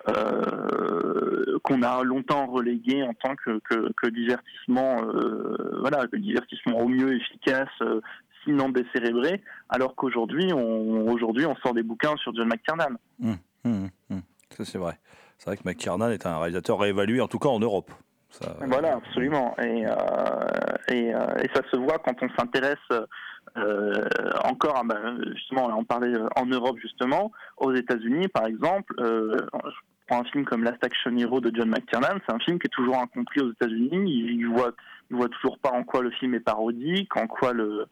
euh, 0.07 1.59
qu'on 1.63 1.81
a 1.83 2.03
longtemps 2.03 2.47
relégué 2.47 3.03
en 3.03 3.13
tant 3.13 3.35
que, 3.35 4.09
divertissement, 4.09 5.03
euh, 5.03 5.79
voilà, 5.81 6.07
que 6.07 6.15
divertissement 6.15 6.77
au 6.79 6.87
mieux 6.87 7.15
efficace, 7.15 7.69
euh, 7.81 7.99
sinon 8.43 8.69
décérébré, 8.69 9.43
alors 9.67 9.95
qu'aujourd'hui, 9.95 10.53
on, 10.53 11.07
aujourd'hui, 11.11 11.45
on 11.45 11.55
sort 11.57 11.73
des 11.73 11.83
bouquins 11.83 12.15
sur 12.17 12.33
John 12.33 12.47
McTiernan. 12.47 12.95
Hum, 13.21 13.37
hum, 13.65 13.89
hum. 14.09 14.21
Ça, 14.51 14.65
c'est 14.65 14.77
vrai. 14.77 14.97
C'est 15.37 15.47
vrai 15.47 15.57
que 15.57 15.63
McTiernan 15.65 16.09
est 16.09 16.25
un 16.25 16.37
réalisateur 16.37 16.79
réévalué, 16.79 17.21
en 17.21 17.27
tout 17.27 17.39
cas 17.39 17.49
en 17.49 17.59
Europe. 17.59 17.91
Ça, 18.29 18.55
Voilà, 18.61 18.95
absolument. 18.95 19.55
Et, 19.59 19.85
euh, 19.85 19.91
euh, 20.91 21.35
et 21.43 21.49
ça 21.53 21.61
se 21.71 21.77
voit 21.77 21.99
quand 21.99 22.15
on 22.21 22.29
s'intéresse 22.37 22.77
euh, 23.57 24.05
encore, 24.43 24.83
ben, 24.85 25.19
justement, 25.35 25.67
on 25.77 25.83
parlait 25.83 26.13
euh, 26.13 26.27
en 26.35 26.45
Europe 26.45 26.77
justement, 26.79 27.31
aux 27.57 27.73
États-Unis 27.73 28.27
par 28.27 28.45
exemple. 28.45 28.93
euh, 28.99 29.37
je 29.65 29.75
prends 30.07 30.21
un 30.21 30.25
film 30.25 30.45
comme 30.45 30.63
Last 30.63 30.83
Action 30.83 31.15
Hero 31.17 31.39
de 31.39 31.51
John 31.55 31.69
McTiernan, 31.69 32.19
c'est 32.27 32.33
un 32.33 32.39
film 32.39 32.59
qui 32.59 32.67
est 32.67 32.69
toujours 32.69 32.97
incompris 32.97 33.41
aux 33.41 33.51
États-Unis. 33.51 33.89
Il, 34.05 34.31
il 34.39 34.47
voit, 34.47 34.71
il 35.09 35.17
voit 35.17 35.29
toujours 35.29 35.57
pas 35.59 35.71
en 35.71 35.83
quoi 35.83 36.01
le 36.01 36.11
film 36.11 36.33
est 36.35 36.39
parodique, 36.39 37.15
en 37.17 37.27
quoi 37.27 37.53
le 37.53 37.85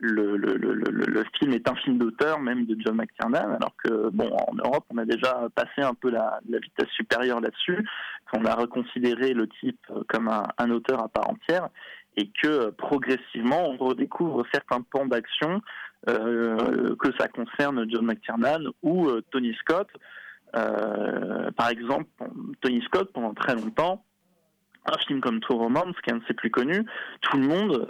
le, 0.00 1.24
film 1.38 1.52
est 1.52 1.68
un 1.68 1.74
film 1.76 1.98
d'auteur, 1.98 2.40
même 2.40 2.66
de 2.66 2.76
John 2.80 2.96
McTiernan, 2.96 3.54
alors 3.54 3.74
que, 3.82 4.10
bon, 4.10 4.30
en 4.30 4.54
Europe, 4.54 4.84
on 4.90 4.98
a 4.98 5.04
déjà 5.04 5.48
passé 5.54 5.82
un 5.82 5.94
peu 5.94 6.10
la, 6.10 6.40
vitesse 6.48 6.88
supérieure 6.90 7.40
là-dessus, 7.40 7.86
qu'on 8.32 8.44
a 8.44 8.54
reconsidéré 8.54 9.34
le 9.34 9.48
type 9.48 9.80
euh, 9.90 10.02
comme 10.08 10.28
un, 10.28 10.70
auteur 10.70 11.02
à 11.02 11.08
part 11.08 11.30
entière, 11.30 11.68
et 12.16 12.30
que 12.42 12.48
euh, 12.48 12.70
progressivement, 12.70 13.70
on 13.70 13.76
redécouvre 13.76 14.44
certains 14.52 14.82
pans 14.82 15.06
d'action, 15.06 15.60
euh, 16.08 16.94
que 16.96 17.08
ça 17.18 17.28
concerne 17.28 17.86
John 17.88 18.04
McTiernan 18.04 18.70
ou 18.82 19.10
Tony 19.30 19.54
Scott. 19.54 19.88
Par 20.52 21.68
exemple, 21.68 22.06
Tony 22.60 22.80
Scott, 22.82 23.10
pendant 23.12 23.34
très 23.34 23.54
longtemps, 23.54 24.04
un 24.84 24.98
film 24.98 25.20
comme 25.20 25.40
True 25.40 25.56
Romance, 25.56 25.96
qui 26.02 26.10
est 26.10 26.12
un 26.12 26.18
de 26.18 26.24
ses 26.28 26.34
plus 26.34 26.50
connus, 26.50 26.84
tout 27.22 27.38
le 27.38 27.48
monde 27.48 27.88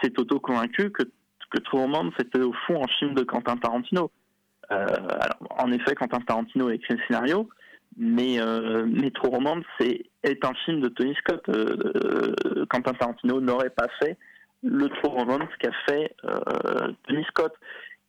s'est 0.00 0.12
auto-convaincu 0.20 0.90
que, 0.90 1.02
que 1.50 1.58
True 1.58 1.80
Romance 1.80 2.14
était 2.18 2.40
au 2.40 2.52
fond 2.66 2.82
un 2.82 2.88
film 2.98 3.14
de 3.14 3.22
Quentin 3.22 3.56
Tarantino. 3.56 4.10
Euh, 4.70 4.86
alors, 4.86 5.38
en 5.58 5.70
effet, 5.72 5.94
Quentin 5.94 6.20
Tarantino 6.20 6.68
a 6.68 6.74
écrit 6.74 6.94
le 6.94 7.00
scénario, 7.06 7.48
mais, 7.96 8.40
euh, 8.40 8.86
True 9.14 9.30
Romance 9.30 9.64
est, 9.80 10.10
est 10.22 10.44
un 10.44 10.54
film 10.64 10.80
de 10.80 10.88
Tony 10.88 11.14
Scott. 11.14 11.42
Euh, 11.48 11.76
euh, 12.44 12.66
Quentin 12.68 12.92
Tarantino 12.92 13.40
n'aurait 13.40 13.70
pas 13.70 13.86
fait 14.00 14.18
le 14.62 14.88
True 14.88 15.10
Romance 15.10 15.48
qu'a 15.60 15.70
fait 15.88 16.14
Tony 17.06 17.24
Scott. 17.24 17.52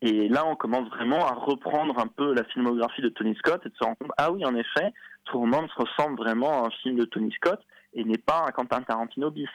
Et 0.02 0.30
là, 0.30 0.45
on 0.45 0.56
commence 0.56 0.88
vraiment 0.89 1.26
à 1.26 1.34
reprendre 1.34 2.00
un 2.00 2.08
peu 2.08 2.34
la 2.34 2.43
filmographie 2.45 3.02
de 3.02 3.10
Tony 3.10 3.36
Scott 3.36 3.62
et 3.65 3.69
de 3.69 3.76
se 3.76 3.84
rendre 3.84 3.97
compte, 3.97 4.12
ah 4.17 4.32
oui, 4.32 4.45
en 4.45 4.56
effet, 4.56 4.93
True 5.26 5.39
Romance 5.39 5.71
ressemble 5.76 6.17
vraiment 6.17 6.63
à 6.63 6.67
un 6.67 6.71
film 6.82 6.95
de 6.95 7.06
Tony 7.06 7.32
Scott 7.34 7.60
et 7.93 8.04
n'est 8.04 8.17
pas 8.17 8.45
un 8.47 8.52
Quentin 8.52 8.82
Tarantino 8.82 9.32
bis. 9.32 9.50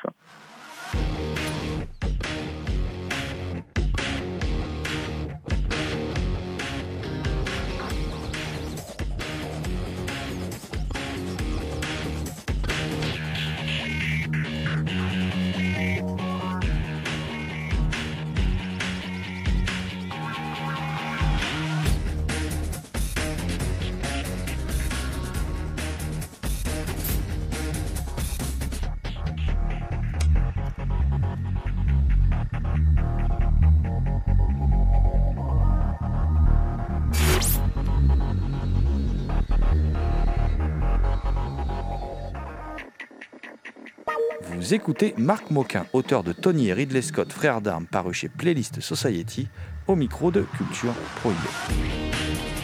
Vous 44.62 44.74
écoutez 44.74 45.12
Marc 45.18 45.50
Moquin, 45.50 45.86
auteur 45.92 46.22
de 46.22 46.32
Tony 46.32 46.68
et 46.68 46.72
Ridley 46.72 47.02
Scott, 47.02 47.32
frères 47.32 47.60
d'armes, 47.60 47.86
paru 47.86 48.14
chez 48.14 48.28
Playlist 48.28 48.80
Society, 48.80 49.48
au 49.88 49.96
micro 49.96 50.30
de 50.30 50.42
Culture 50.56 50.94
Prohibée. 51.16 52.61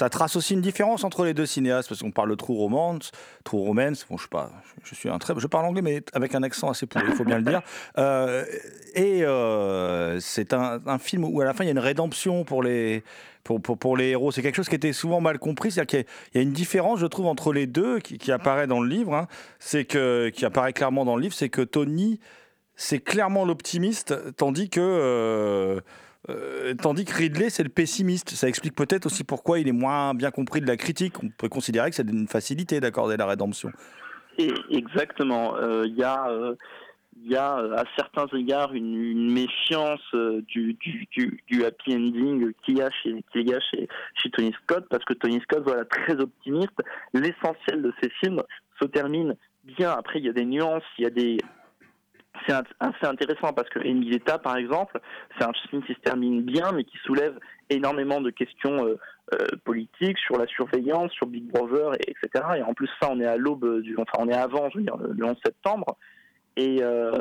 Ça 0.00 0.08
trace 0.08 0.34
aussi 0.34 0.54
une 0.54 0.62
différence 0.62 1.04
entre 1.04 1.24
les 1.26 1.34
deux 1.34 1.44
cinéastes, 1.44 1.88
parce 1.90 2.00
qu'on 2.00 2.10
parle 2.10 2.30
de 2.30 2.34
True 2.34 2.56
Romance, 2.56 3.12
True 3.44 3.58
Romance, 3.60 4.06
bon, 4.08 4.16
je 4.16 4.22
sais 4.22 4.28
pas, 4.30 4.50
je 4.82 4.94
suis 4.94 5.10
un 5.10 5.18
très, 5.18 5.34
je 5.38 5.46
parle 5.46 5.66
anglais, 5.66 5.82
mais 5.82 6.02
avec 6.14 6.34
un 6.34 6.42
accent 6.42 6.70
assez 6.70 6.86
pourri, 6.86 7.04
il 7.08 7.14
faut 7.14 7.24
bien 7.24 7.36
le 7.38 7.44
dire. 7.44 7.60
Euh, 7.98 8.44
et 8.94 9.24
euh, 9.24 10.18
c'est 10.20 10.54
un, 10.54 10.80
un 10.86 10.98
film 10.98 11.24
où 11.24 11.40
à 11.40 11.44
la 11.44 11.52
fin 11.52 11.64
il 11.64 11.66
y 11.66 11.70
a 11.70 11.72
une 11.72 11.78
rédemption 11.78 12.44
pour 12.44 12.62
les, 12.62 13.02
pour, 13.44 13.60
pour, 13.60 13.76
pour 13.76 13.96
les 13.96 14.08
héros. 14.10 14.32
C'est 14.32 14.40
quelque 14.42 14.54
chose 14.54 14.68
qui 14.70 14.74
était 14.76 14.92
souvent 14.94 15.20
mal 15.20 15.38
compris, 15.38 15.70
c'est-à-dire 15.70 15.86
qu'il 15.88 15.98
y 15.98 16.02
a- 16.02 16.06
il 16.34 16.36
y, 16.36 16.40
a 16.40 16.42
une 16.42 16.52
différence, 16.52 16.98
je 17.00 17.06
trouve, 17.06 17.26
entre 17.26 17.52
les 17.52 17.66
deux 17.66 17.98
qui, 17.98 18.16
qui 18.16 18.32
apparaît 18.32 18.66
dans 18.66 18.80
le 18.80 18.88
livre, 18.88 19.14
hein. 19.14 19.26
c'est 19.58 19.84
que, 19.84 20.30
qui 20.30 20.44
apparaît 20.46 20.72
clairement 20.72 21.04
dans 21.04 21.16
le 21.16 21.22
livre, 21.22 21.34
c'est 21.34 21.50
que 21.50 21.62
Tony, 21.62 22.20
c'est 22.74 23.00
clairement 23.00 23.44
l'optimiste, 23.44 24.14
tandis 24.36 24.70
que. 24.70 24.80
euh, 24.80 25.80
euh, 26.30 26.74
tandis 26.74 27.04
que 27.04 27.14
Ridley, 27.14 27.50
c'est 27.50 27.62
le 27.62 27.68
pessimiste. 27.68 28.30
Ça 28.30 28.48
explique 28.48 28.74
peut-être 28.74 29.06
aussi 29.06 29.24
pourquoi 29.24 29.58
il 29.58 29.68
est 29.68 29.72
moins 29.72 30.14
bien 30.14 30.30
compris 30.30 30.60
de 30.60 30.66
la 30.66 30.76
critique. 30.76 31.22
On 31.22 31.28
peut 31.28 31.48
considérer 31.48 31.90
que 31.90 31.96
c'est 31.96 32.08
une 32.08 32.28
facilité 32.28 32.80
d'accorder 32.80 33.16
la 33.16 33.26
rédemption. 33.26 33.70
Exactement. 34.70 35.56
Euh, 35.56 35.84
Il 35.86 35.96
y 35.96 36.02
a, 36.02 36.28
euh, 36.28 36.54
y 37.22 37.36
a 37.36 37.56
à 37.56 37.84
certains 37.96 38.26
égards 38.36 38.72
une, 38.72 39.30
méfiance 39.30 40.00
euh, 40.14 40.42
du, 40.48 40.76
happy 41.64 41.94
ending 41.94 42.52
qu'il 42.64 42.78
y 42.78 42.82
a 42.82 42.90
chez, 42.90 43.22
qu'il 43.32 43.48
y 43.48 43.54
a 43.54 43.60
chez, 43.60 43.88
chez 44.14 44.30
Tony 44.30 44.54
Scott, 44.62 44.86
parce 44.88 45.04
que 45.04 45.14
Tony 45.14 45.40
Scott, 45.40 45.62
voilà, 45.64 45.84
très 45.84 46.14
optimiste. 46.14 46.72
L'essentiel 47.12 47.82
de 47.82 47.92
ses 48.02 48.10
films 48.20 48.42
se 48.80 48.86
termine 48.86 49.36
bien. 49.64 49.92
Après, 49.92 50.18
il 50.18 50.26
y 50.26 50.28
a 50.28 50.32
des 50.32 50.46
nuances, 50.46 50.84
il 50.98 51.04
y 51.04 51.06
a 51.06 51.10
des 51.10 51.38
c'est 52.46 52.54
assez 52.80 53.06
intéressant 53.06 53.52
parce 53.52 53.68
que 53.68 53.78
Enigeta, 53.80 54.38
par 54.38 54.56
exemple, 54.56 55.00
c'est 55.38 55.44
un 55.44 55.52
film 55.68 55.82
qui 55.82 55.94
se 55.94 56.00
termine 56.00 56.42
bien, 56.42 56.72
mais 56.72 56.84
qui 56.84 56.96
soulève 56.98 57.38
énormément 57.68 58.20
de 58.20 58.30
questions 58.30 58.86
euh, 58.86 58.98
euh, 59.34 59.46
politiques 59.64 60.18
sur 60.18 60.36
la 60.38 60.46
surveillance, 60.46 61.12
sur 61.12 61.26
Big 61.26 61.44
Brother, 61.44 61.94
et, 61.94 62.10
etc. 62.10 62.44
Et 62.58 62.62
en 62.62 62.74
plus, 62.74 62.88
ça, 63.00 63.08
on 63.10 63.20
est 63.20 63.26
à 63.26 63.36
l'aube 63.36 63.80
du, 63.80 63.96
enfin, 63.96 64.18
on 64.18 64.28
est 64.28 64.34
avant, 64.36 64.70
je 64.70 64.78
veux 64.78 64.84
dire, 64.84 64.96
le, 64.96 65.12
le 65.12 65.24
11 65.24 65.36
septembre. 65.44 65.96
Et 66.56 66.78
euh, 66.82 67.12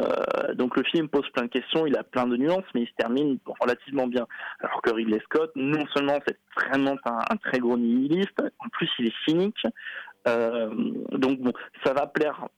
donc 0.55 0.76
le 0.76 0.84
film 0.84 1.07
pose 1.07 1.30
plein 1.30 1.43
de 1.43 1.49
questions, 1.49 1.86
il 1.86 1.95
a 1.95 2.03
plein 2.03 2.26
de 2.26 2.36
nuances, 2.36 2.65
mais 2.74 2.82
il 2.82 2.88
se 2.88 2.95
termine 2.97 3.38
relativement 3.61 4.07
bien. 4.07 4.26
Alors 4.59 4.82
que 4.82 4.91
Ridley 4.91 5.20
Scott, 5.26 5.51
non 5.55 5.86
seulement 5.93 6.17
c'est 6.28 6.39
vraiment 6.55 6.95
un, 7.05 7.38
très 7.38 7.59
gros 7.59 7.78
nihiliste, 7.78 8.41
en 8.57 8.67
plus 8.70 8.89
il 8.97 9.05
est 9.05 9.13
cynique. 9.26 9.61
Donc 10.26 11.39
bon, 11.39 11.53
ça 11.86 11.93
va 11.93 12.07
plaire 12.07 12.49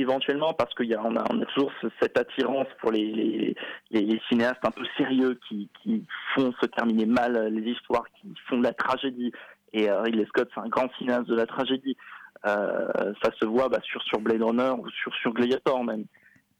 éventuellement 0.00 0.52
parce 0.52 0.72
y 0.80 0.94
a, 0.94 1.02
on 1.02 1.16
a, 1.16 1.46
toujours 1.54 1.72
ce- 1.82 1.88
cette 2.00 2.18
attirance 2.18 2.68
pour 2.80 2.92
les, 2.92 3.56
cinéastes 4.28 4.64
un 4.64 4.70
peu 4.70 4.84
sérieux 4.96 5.38
qui, 5.48 5.68
font 6.34 6.52
se 6.60 6.66
terminer 6.66 7.06
mal 7.06 7.52
les 7.52 7.72
histoires, 7.72 8.04
qui 8.20 8.32
font 8.48 8.58
de 8.58 8.64
la 8.64 8.72
tragédie. 8.72 9.32
Et 9.72 9.90
euh, 9.90 10.00
Ridley 10.02 10.26
Scott, 10.26 10.48
c'est 10.54 10.60
un 10.60 10.68
grand 10.68 10.88
cinéaste 10.98 11.26
de 11.26 11.34
la 11.34 11.46
tragédie. 11.46 11.96
Euh, 12.46 13.12
ça 13.22 13.30
se 13.40 13.44
voit 13.44 13.68
bah, 13.68 13.80
sur, 13.82 14.02
sur 14.02 14.20
Blade 14.20 14.42
Runner 14.42 14.70
ou 14.78 14.88
sur, 14.90 15.14
sur 15.16 15.32
Gladiator 15.32 15.82
même. 15.84 16.04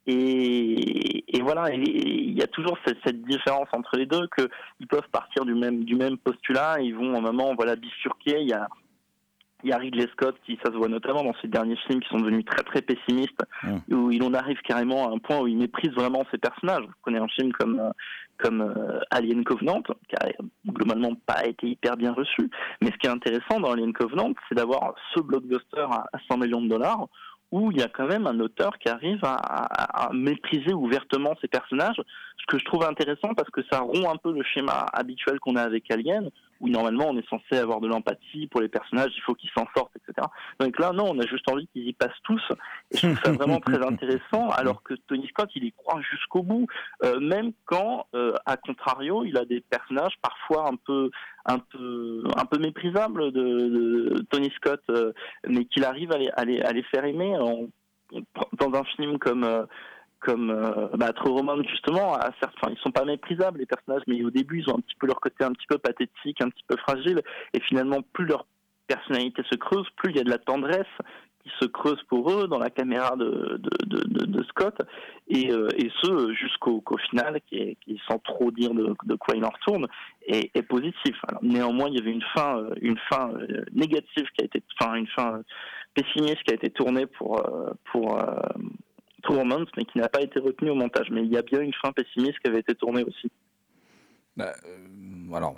Et, 0.07 1.37
et 1.37 1.43
voilà, 1.43 1.71
et 1.71 1.77
il 1.77 2.39
y 2.39 2.43
a 2.43 2.47
toujours 2.47 2.79
cette, 2.87 3.23
différence 3.25 3.69
entre 3.73 3.99
les 3.99 4.07
deux 4.07 4.27
que 4.29 4.49
ils 4.81 4.87
peuvent 4.87 5.09
partir 5.13 5.45
du 5.45 5.55
même 5.55 5.85
du 5.85 5.97
même 5.97 6.17
postulat, 6.17 6.81
ils 6.81 6.95
vont 6.95 7.15
à 7.15 7.19
un 7.19 7.21
moment 7.21 7.55
voilà 7.55 7.77
bifurquer. 7.77 8.49
Il 9.65 9.71
y 9.71 9.73
a 9.73 9.79
Ridley 9.79 10.07
Scott 10.13 10.37
qui, 10.45 10.59
ça 10.65 10.71
se 10.73 10.77
voit 10.77 10.89
notamment 10.89 11.25
dans 11.25 11.35
ses 11.43 11.49
derniers 11.49 11.77
films 11.87 12.01
qui 12.01 12.09
sont 12.09 12.19
devenus 12.19 12.45
très 12.45 12.63
très 12.63 12.83
pessimistes, 12.83 13.41
Mm. 13.65 13.79
où 13.95 14.11
il 14.13 14.23
en 14.23 14.35
arrive 14.35 14.61
carrément 14.63 15.09
à 15.09 15.13
un 15.15 15.19
point 15.19 15.41
où 15.41 15.49
il 15.49 15.57
méprise 15.57 15.91
vraiment 15.93 16.25
ses 16.31 16.39
personnages. 16.39 16.85
Vous 16.85 16.93
prenez 17.03 17.19
un 17.19 17.29
film 17.29 17.53
comme 17.53 17.81
euh, 17.81 17.91
comme 18.41 18.61
euh, 18.61 19.01
Alien 19.11 19.43
Covenant, 19.43 19.83
qui 19.83 20.15
a 20.21 20.29
globalement 20.69 21.13
pas 21.27 21.45
été 21.45 21.67
hyper 21.67 21.97
bien 21.97 22.13
reçu. 22.13 22.49
Mais 22.81 22.93
ce 22.93 22.97
qui 22.99 23.09
est 23.09 23.11
intéressant 23.11 23.59
dans 23.59 23.73
Alien 23.73 23.93
Covenant, 23.93 24.31
c'est 24.49 24.55
d'avoir 24.55 24.95
ce 25.13 25.21
blockbuster 25.21 25.81
à 25.91 26.05
à 26.13 26.19
100 26.31 26.39
millions 26.39 26.63
de 26.63 26.69
dollars 26.69 27.09
où 27.51 27.73
il 27.73 27.79
y 27.79 27.83
a 27.83 27.89
quand 27.89 28.07
même 28.07 28.27
un 28.27 28.39
auteur 28.41 28.79
qui 28.79 28.91
arrive 28.91 29.25
à, 29.25 29.33
à- 29.35 30.07
à 30.09 30.13
mépriser 30.13 30.75
ouvertement 30.75 31.35
ses 31.41 31.49
personnages, 31.49 32.01
ce 32.41 32.47
que 32.47 32.59
je 32.59 32.65
trouve 32.65 32.85
intéressant 32.85 33.35
parce 33.35 33.51
que 33.51 33.61
ça 33.71 33.81
rompt 33.81 34.07
un 34.07 34.17
peu 34.17 34.33
le 34.33 34.43
schéma 34.43 34.87
habituel 34.93 35.39
qu'on 35.41 35.57
a 35.57 35.63
avec 35.63 35.91
Alien, 35.91 36.31
où 36.61 36.69
normalement 36.69 37.07
on 37.09 37.17
est 37.17 37.29
censé 37.29 37.57
avoir 37.59 37.81
de 37.81 37.89
l'empathie 37.89 38.47
pour 38.49 38.61
les 38.61 38.69
personnages, 38.69 39.13
il 39.17 39.21
faut 39.23 39.35
qu'ils 39.35 39.51
s'en 39.51 39.67
sortent, 39.77 39.93
etc. 39.97 40.27
Donc 40.59 40.79
là, 40.79 40.93
non, 40.93 41.07
on 41.11 41.19
a 41.21 41.27
juste 41.27 41.49
envie 41.51 41.69
qu'ils 41.69 41.87
y 41.89 41.93
passent 41.93 42.11
tous, 42.25 42.43
et 42.91 42.97
je 42.97 43.07
trouve 43.07 43.21
ça 43.25 43.33
vraiment 43.33 43.61
très 43.61 43.81
intéressant, 43.87 44.49
alors 44.51 44.83
que 44.83 44.95
Tony 45.07 45.27
Scott, 45.29 45.51
il 45.55 45.65
y 45.65 45.73
croit 45.73 46.01
jusqu'au 46.01 46.43
bout, 46.43 46.67
euh, 47.05 47.21
même 47.21 47.53
quand, 47.65 48.07
euh, 48.15 48.33
à 48.47 48.57
contrario, 48.57 49.25
il 49.25 49.37
a 49.37 49.45
des 49.45 49.61
personnages 49.61 50.15
parfois 50.23 50.69
un 50.69 50.77
peu, 50.77 51.11
un 51.47 51.59
peu, 51.59 52.25
un 52.37 52.45
peu 52.45 52.59
méprisables 52.59 53.31
de, 53.33 53.41
de 53.41 54.27
Tony 54.31 54.51
Scott, 54.57 54.83
euh, 54.91 55.13
mais 55.47 55.65
qu'il 55.65 55.85
arrive 55.85 56.13
à 56.13 56.19
les, 56.19 56.31
à 56.31 56.45
les, 56.45 56.61
à 56.63 56.73
les 56.73 56.83
faire 56.85 57.05
aimer 57.05 57.37
en- 57.37 57.67
dans 58.59 58.79
un 58.79 58.85
film 58.85 59.19
comme 59.19 59.67
comme 60.21 60.51
euh, 60.51 60.89
bah, 60.97 61.13
justement 61.69 62.15
à 62.15 62.31
enfin, 62.31 62.73
ils 62.73 62.79
sont 62.83 62.91
pas 62.91 63.05
méprisables 63.05 63.59
les 63.59 63.67
personnages 63.67 64.03
mais 64.07 64.23
au 64.25 64.31
début 64.31 64.61
ils 64.61 64.71
ont 64.71 64.77
un 64.77 64.81
petit 64.81 64.97
peu 64.99 65.07
leur 65.07 65.21
côté 65.21 65.45
un 65.45 65.53
petit 65.53 65.67
peu 65.69 65.79
pathétique 65.79 66.41
un 66.41 66.49
petit 66.49 66.65
peu 66.67 66.77
fragile 66.77 67.21
et 67.55 67.61
finalement 67.61 68.03
plus 68.13 68.27
leur 68.27 68.47
personnalité 68.87 69.43
se 69.51 69.57
creuse 69.57 69.87
plus 69.97 70.11
il 70.11 70.17
y 70.17 70.21
a 70.21 70.25
de 70.25 70.31
la 70.31 70.39
tendresse 70.39 70.87
qui 71.45 71.51
se 71.61 71.67
creuse 71.67 72.03
pour 72.09 72.31
eux 72.33 72.49
dans 72.49 72.59
la 72.59 72.71
caméra 72.71 73.17
de, 73.17 73.61
de, 73.87 74.43
Scott 74.49 74.81
et, 75.29 75.51
euh, 75.51 75.69
et 75.77 75.91
ce 76.03 76.33
jusqu'au 76.33 76.81
qu'au 76.81 76.99
final 76.99 77.41
qui, 77.49 77.57
est, 77.57 77.77
sans 78.09 78.19
trop 78.19 78.51
dire 78.51 78.73
de, 78.75 79.15
quoi 79.17 79.35
il 79.37 79.45
en 79.45 79.51
retourne 79.51 79.87
est, 80.27 80.63
positif. 80.63 81.17
Néanmoins 81.43 81.89
il 81.89 81.95
y 81.97 82.01
avait 82.01 82.13
une 82.13 82.25
fin 82.35 82.59
euh, 82.59 82.75
une 82.81 82.99
fin 83.11 83.31
euh, 83.31 83.65
négative 83.73 84.27
qui 84.35 84.43
a 84.43 84.45
été 84.45 84.63
enfin 84.81 84.95
une 84.95 85.07
fin 85.09 85.43
pessimiste 85.95 86.43
qui 86.45 86.53
a 86.53 86.55
été 86.55 86.71
tournée 86.71 87.07
pour 87.07 87.43
pour 87.93 88.19
Romance, 89.25 89.69
mais 89.77 89.85
qui 89.85 89.99
n'a 89.99 90.09
pas 90.09 90.21
été 90.23 90.39
retenue 90.39 90.71
au 90.71 90.75
montage. 90.75 91.09
Mais 91.11 91.23
il 91.23 91.31
y 91.33 91.37
a 91.37 91.43
bien 91.43 91.61
une 91.61 91.75
fin 91.75 91.93
pessimiste 91.93 92.39
qui 92.41 92.49
avait 92.51 92.61
été 92.61 92.75
tournée 92.75 93.05
aussi. 93.05 93.31
Bah, 94.37 94.53
euh, 94.67 95.35
alors, 95.35 95.57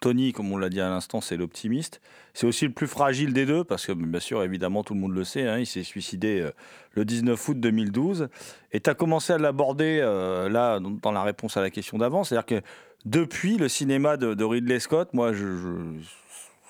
Tony, 0.00 0.32
comme 0.32 0.52
on 0.52 0.58
l'a 0.58 0.68
dit 0.68 0.80
à 0.80 0.88
l'instant, 0.90 1.20
c'est 1.20 1.36
l'optimiste. 1.36 2.00
C'est 2.34 2.46
aussi 2.46 2.66
le 2.66 2.72
plus 2.72 2.86
fragile 2.86 3.32
des 3.32 3.46
deux, 3.46 3.64
parce 3.64 3.86
que 3.86 3.92
bien 3.92 4.20
sûr, 4.20 4.42
évidemment, 4.42 4.82
tout 4.84 4.94
le 4.94 5.00
monde 5.00 5.14
le 5.14 5.24
sait, 5.24 5.46
hein, 5.46 5.58
il 5.58 5.66
s'est 5.66 5.82
suicidé 5.84 6.40
euh, 6.40 6.50
le 6.92 7.04
19 7.04 7.48
août 7.48 7.58
2012. 7.60 8.28
Et 8.72 8.80
tu 8.80 8.90
as 8.90 8.94
commencé 8.94 9.32
à 9.32 9.38
l'aborder 9.38 10.00
euh, 10.02 10.48
là, 10.48 10.80
dans- 10.80 11.12
la 11.12 11.22
réponse 11.22 11.56
à 11.56 11.62
la 11.62 11.70
question 11.70 11.98
d'avant. 11.98 12.24
C'est-à-dire 12.24 12.46
que 12.46 12.66
depuis 13.04 13.56
le 13.56 13.68
cinéma 13.68 14.16
de, 14.16 14.44
Ridley 14.44 14.80
Scott, 14.80 15.14
moi, 15.14 15.32
je- 15.32 15.94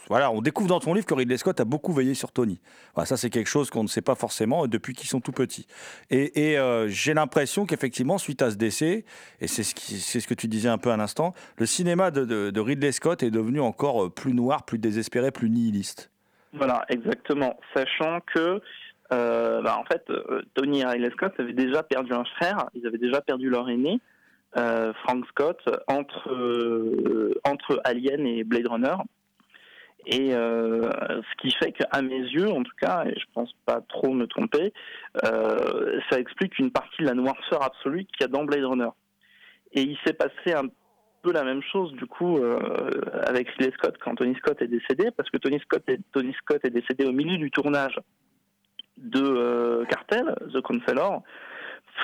voilà, 0.09 0.31
on 0.31 0.41
découvre 0.41 0.69
dans 0.69 0.79
ton 0.79 0.95
livre 0.95 1.07
que 1.07 1.15
Ridley 1.15 1.37
Scott 1.37 1.59
a 1.61 1.65
beaucoup 1.65 1.93
veillé 1.93 2.15
sur 2.15 2.31
Tony. 2.31 2.61
Voilà, 2.95 3.07
ça, 3.07 3.17
c'est 3.17 3.31
quelque 3.31 3.49
chose 3.49 3.71
qu'on 3.71 3.83
ne 3.83 3.89
sait 3.89 4.03
pas 4.03 4.15
forcément 4.15 4.67
depuis 4.67 4.95
qu'ils 4.95 5.09
sont 5.09 5.21
tout 5.21 5.33
petits. 5.33 5.67
Et, 6.11 6.59
euh, 6.59 6.87
j'ai 6.89 7.15
l'impression 7.15 7.67
qu'effectivement, 7.67 8.19
suite 8.19 8.43
à 8.43 8.51
ce 8.51 8.57
décès, 8.57 9.05
et 9.41 9.49
c'est 9.49 9.65
ce, 9.65 10.27
que 10.27 10.35
tu 10.35 10.47
disais 10.47 10.69
un 10.69 10.79
peu 10.79 10.91
à 10.91 10.97
l'instant, 10.97 11.35
le 11.59 11.67
cinéma 11.67 12.11
de, 12.11 12.61
Ridley 12.61 12.93
Scott 12.93 13.23
est 13.23 13.31
devenu 13.31 13.61
encore 13.61 14.05
euh, 14.05 14.11
plus 14.11 14.33
noir, 14.33 14.65
plus 14.65 14.79
désespéré, 14.79 15.31
plus 15.31 15.51
nihiliste. 15.51 16.11
Voilà, 16.53 16.85
exactement. 16.89 17.59
Sachant 17.75 18.21
que, 18.33 18.61
euh, 19.13 19.63
bah, 19.63 19.77
en 19.79 19.85
fait, 19.85 20.05
Tony 20.55 20.81
et 20.81 20.87
Ridley 20.87 21.11
Scott 21.11 21.33
avaient 21.39 21.53
déjà 21.53 21.83
perdu 21.83 22.13
un 22.13 22.25
frère, 22.37 22.69
ils 22.75 22.87
avaient 22.87 22.99
déjà 22.99 23.21
perdu 23.21 23.51
leur 23.51 23.69
aîné, 23.69 24.01
Frank 24.55 25.27
Scott, 25.29 25.61
entre, 25.87 27.35
entre 27.45 27.81
Alien 27.85 28.27
et 28.27 28.43
Blade 28.43 28.69
Runner. 28.69 28.95
Et 30.07 30.33
euh, 30.35 30.89
ce 31.03 31.37
qui 31.43 31.51
fait 31.57 31.73
qu'à 31.73 32.01
mes 32.01 32.21
yeux, 32.21 32.49
en 32.49 32.63
tout 32.63 32.75
cas, 32.81 33.05
et 33.07 33.19
je 33.19 33.25
pense 33.35 33.53
pas 33.67 33.81
trop 33.89 34.13
me 34.13 34.27
tromper, 34.29 34.73
euh, 35.25 35.99
ça 36.09 36.21
explique 36.21 36.59
une 36.61 36.71
partie 36.71 37.03
de 37.03 37.07
la 37.07 37.15
noirceur 37.15 37.65
absolue 37.65 38.05
qu'il 38.05 38.21
y 38.21 38.25
a 38.25 38.29
dans 38.29 38.45
Blade 38.45 38.65
Runner. 38.65 38.89
Et 39.73 39.83
il 39.83 39.99
s'est 40.07 40.13
passé 40.13 40.55
un 40.55 40.69
peu 41.23 41.33
la 41.33 41.43
même 41.43 41.61
chose 41.61 41.93
du 41.95 42.07
coup 42.07 42.39
euh, 42.39 42.61
avec 43.27 43.49
Ridley 43.51 43.73
Scott 43.73 43.97
quand 43.99 44.15
Tony 44.15 44.37
Scott 44.37 44.63
est 44.63 44.69
décédé, 44.69 45.11
parce 45.11 45.29
que 45.29 45.39
Tony 45.39 45.59
Scott 45.59 45.83
est, 45.89 45.99
Tony 46.13 46.33
Scott 46.35 46.65
est 46.65 46.71
décédé 46.71 47.05
au 47.05 47.13
milieu 47.13 47.37
du 47.37 47.51
tournage 47.51 47.99
de 48.99 49.85
Cartel, 49.91 50.37
The 50.55 50.61
Counselor, 50.61 51.23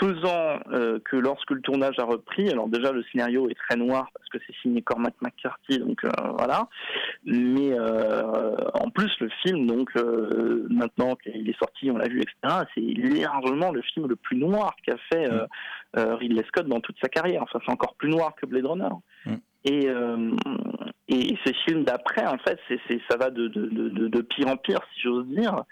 faisant 0.01 0.59
euh, 0.73 0.99
que 1.05 1.17
lorsque 1.17 1.51
le 1.51 1.61
tournage 1.61 1.99
a 1.99 2.05
repris, 2.05 2.51
alors 2.51 2.69
déjà 2.69 2.93
le 2.93 3.03
scénario 3.05 3.49
est 3.49 3.55
très 3.55 3.77
noir 3.77 4.09
parce 4.15 4.29
que 4.29 4.39
c'est 4.47 4.55
signé 4.63 4.83
Cormac 4.83 5.15
McCarthy, 5.21 5.79
donc 5.79 6.05
euh, 6.05 6.11
voilà, 6.39 6.69
mais 7.25 7.73
euh, 7.73 8.55
en 8.75 8.91
plus 8.91 9.13
le 9.21 9.29
film, 9.43 9.67
donc 9.67 9.91
maintenant 10.71 11.17
qu'il 11.17 11.49
est 11.49 11.59
sorti, 11.59 11.91
on 11.91 11.99
l'a 11.99 12.09
vu, 12.09 12.21
etc., 12.21 12.65
c'est 12.75 12.81
largement 12.81 13.71
le 13.71 13.83
film 13.83 14.07
le 14.07 14.17
plus 14.17 14.37
noir 14.37 14.75
qu'a 14.87 14.97
fait 15.13 15.29
Ridley 15.95 16.45
Scott 16.49 16.67
dans 16.67 16.81
toute 16.81 16.97
sa 17.01 17.09
carrière. 17.09 17.43
Enfin, 17.43 17.59
c'est 17.65 17.73
encore 17.73 17.95
plus 17.95 18.11
noir 18.11 18.35
que 18.35 18.47
Blade 18.47 18.67
Runner. 18.67 18.95
Mm. 19.27 19.35
Et, 19.65 19.87
et 21.09 21.39
ces 21.45 21.55
films 21.65 21.85
d'après, 21.85 22.27
en 22.27 22.39
fait, 22.39 22.59
c'est, 22.69 22.81
c'est, 22.89 23.01
ça 23.09 23.17
va 23.17 23.31
de, 23.31 23.49
de, 23.49 23.67
de, 23.67 24.09
de 24.09 24.21
pire 24.23 24.49
en 24.49 24.57
pire, 24.57 24.81
si 24.95 25.03
j'ose 25.03 25.27
dire. 25.27 25.65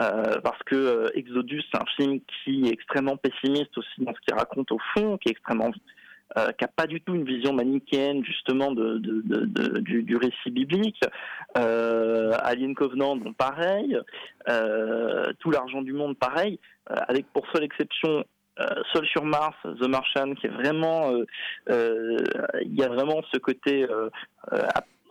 Euh, 0.00 0.40
parce 0.42 0.62
que 0.64 0.74
euh, 0.74 1.08
Exodus, 1.14 1.62
c'est 1.72 1.80
un 1.80 1.86
film 1.96 2.20
qui 2.44 2.66
est 2.66 2.72
extrêmement 2.72 3.16
pessimiste 3.16 3.76
aussi 3.78 4.04
dans 4.04 4.12
ce 4.14 4.20
qu'il 4.20 4.34
raconte 4.34 4.70
au 4.72 4.78
fond, 4.94 5.16
qui 5.16 5.28
est 5.28 5.32
extrêmement 5.32 5.70
euh, 6.36 6.52
qui 6.58 6.64
a 6.64 6.68
pas 6.68 6.86
du 6.86 7.00
tout 7.00 7.14
une 7.14 7.24
vision 7.24 7.54
manichéenne 7.54 8.22
justement 8.24 8.72
de, 8.72 8.98
du, 8.98 10.16
récit 10.16 10.50
biblique. 10.50 11.00
Alien 11.54 12.74
Covenant, 12.74 13.16
pareil. 13.38 13.98
Tout 15.38 15.50
l'argent 15.50 15.82
du 15.82 15.92
monde, 15.92 16.18
pareil. 16.18 16.58
Avec 16.86 17.26
pour 17.32 17.46
seule 17.52 17.64
exception 17.64 18.24
Seul 18.92 19.06
sur 19.06 19.24
Mars, 19.24 19.56
The 19.62 19.86
Martian, 19.86 20.34
qui 20.34 20.46
est 20.46 20.50
vraiment, 20.50 21.12
il 21.68 22.74
y 22.74 22.82
a 22.82 22.88
vraiment 22.88 23.22
ce 23.32 23.38
côté, 23.38 23.86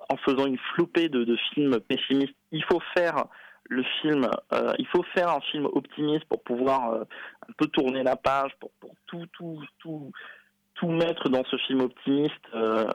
en 0.10 0.18
faisant 0.18 0.46
une 0.46 0.60
flopée 0.74 1.08
de 1.08 1.38
films 1.54 1.80
pessimistes, 1.80 2.36
il 2.52 2.64
faut 2.66 2.82
faire 2.94 3.26
le 3.70 3.84
film, 4.02 4.28
euh, 4.54 4.74
il 4.78 4.88
faut 4.88 5.04
faire 5.14 5.30
un 5.30 5.42
film 5.42 5.66
optimiste 5.66 6.26
pour 6.26 6.42
pouvoir 6.44 6.92
euh, 6.92 7.04
un 7.48 7.54
peu 7.58 7.68
tourner 7.68 8.04
la 8.04 8.16
page, 8.16 8.52
pour, 8.60 8.72
tout, 9.08 9.26
tout, 9.34 9.62
tout, 9.80 10.12
tout 10.76 10.90
mettre 10.90 11.30
dans 11.30 11.44
ce 11.46 11.58
film 11.58 11.82
optimiste 11.82 12.34
euh, 12.54 12.86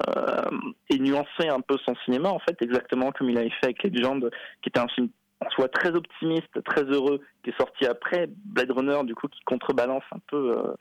et 0.88 0.98
nuancer 0.98 1.48
un 1.48 1.60
peu 1.60 1.76
son 1.84 1.94
cinéma, 2.04 2.28
en 2.30 2.38
fait, 2.38 2.60
exactement 2.62 3.10
comme 3.12 3.30
il 3.30 3.38
avait 3.38 3.50
fait 3.50 3.66
avec 3.66 3.82
Legend, 3.82 4.30
qui 4.62 4.68
était 4.68 4.80
un 4.80 4.88
film 4.88 5.08
en 5.44 5.50
soi 5.50 5.68
très 5.68 5.90
optimiste, 5.90 6.62
très 6.64 6.84
heureux, 6.84 7.20
qui 7.42 7.50
est 7.50 7.58
sorti 7.58 7.86
après 7.86 8.28
Blade 8.28 8.70
Runner, 8.70 9.00
du 9.04 9.14
coup, 9.14 9.26
qui 9.28 9.40
contrebalance 9.44 10.04
un 10.12 10.18
peu, 10.28 10.74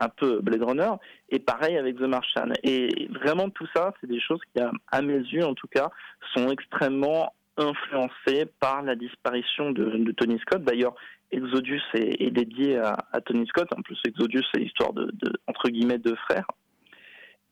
un 0.00 0.08
peu 0.08 0.40
Blade 0.40 0.64
Runner, 0.64 0.90
et 1.28 1.38
pareil 1.38 1.78
avec 1.78 1.96
The 1.96 2.02
Martian. 2.02 2.48
Et 2.64 3.06
vraiment 3.12 3.50
tout 3.50 3.68
ça, 3.72 3.94
c'est 4.00 4.08
des 4.08 4.20
choses 4.20 4.40
qui, 4.52 4.60
à 4.90 5.02
mes 5.02 5.18
yeux 5.18 5.46
en 5.46 5.54
tout 5.54 5.68
cas, 5.68 5.90
sont 6.34 6.50
extrêmement 6.50 7.32
influencées 7.60 8.46
par 8.60 8.82
la 8.82 8.94
disparition 8.94 9.70
de, 9.70 10.12
Tony 10.12 10.38
Scott. 10.40 10.62
D'ailleurs, 10.64 10.94
Exodus 11.30 11.82
est, 11.94 12.30
dédié 12.30 12.78
à, 12.78 13.20
Tony 13.24 13.46
Scott. 13.46 13.68
En 13.76 13.82
plus, 13.82 13.98
Exodus, 14.06 14.42
c'est 14.52 14.60
l'histoire 14.60 14.92
de, 14.92 15.12
entre 15.46 15.68
guillemets, 15.68 15.98
deux 15.98 16.16
frères. 16.16 16.46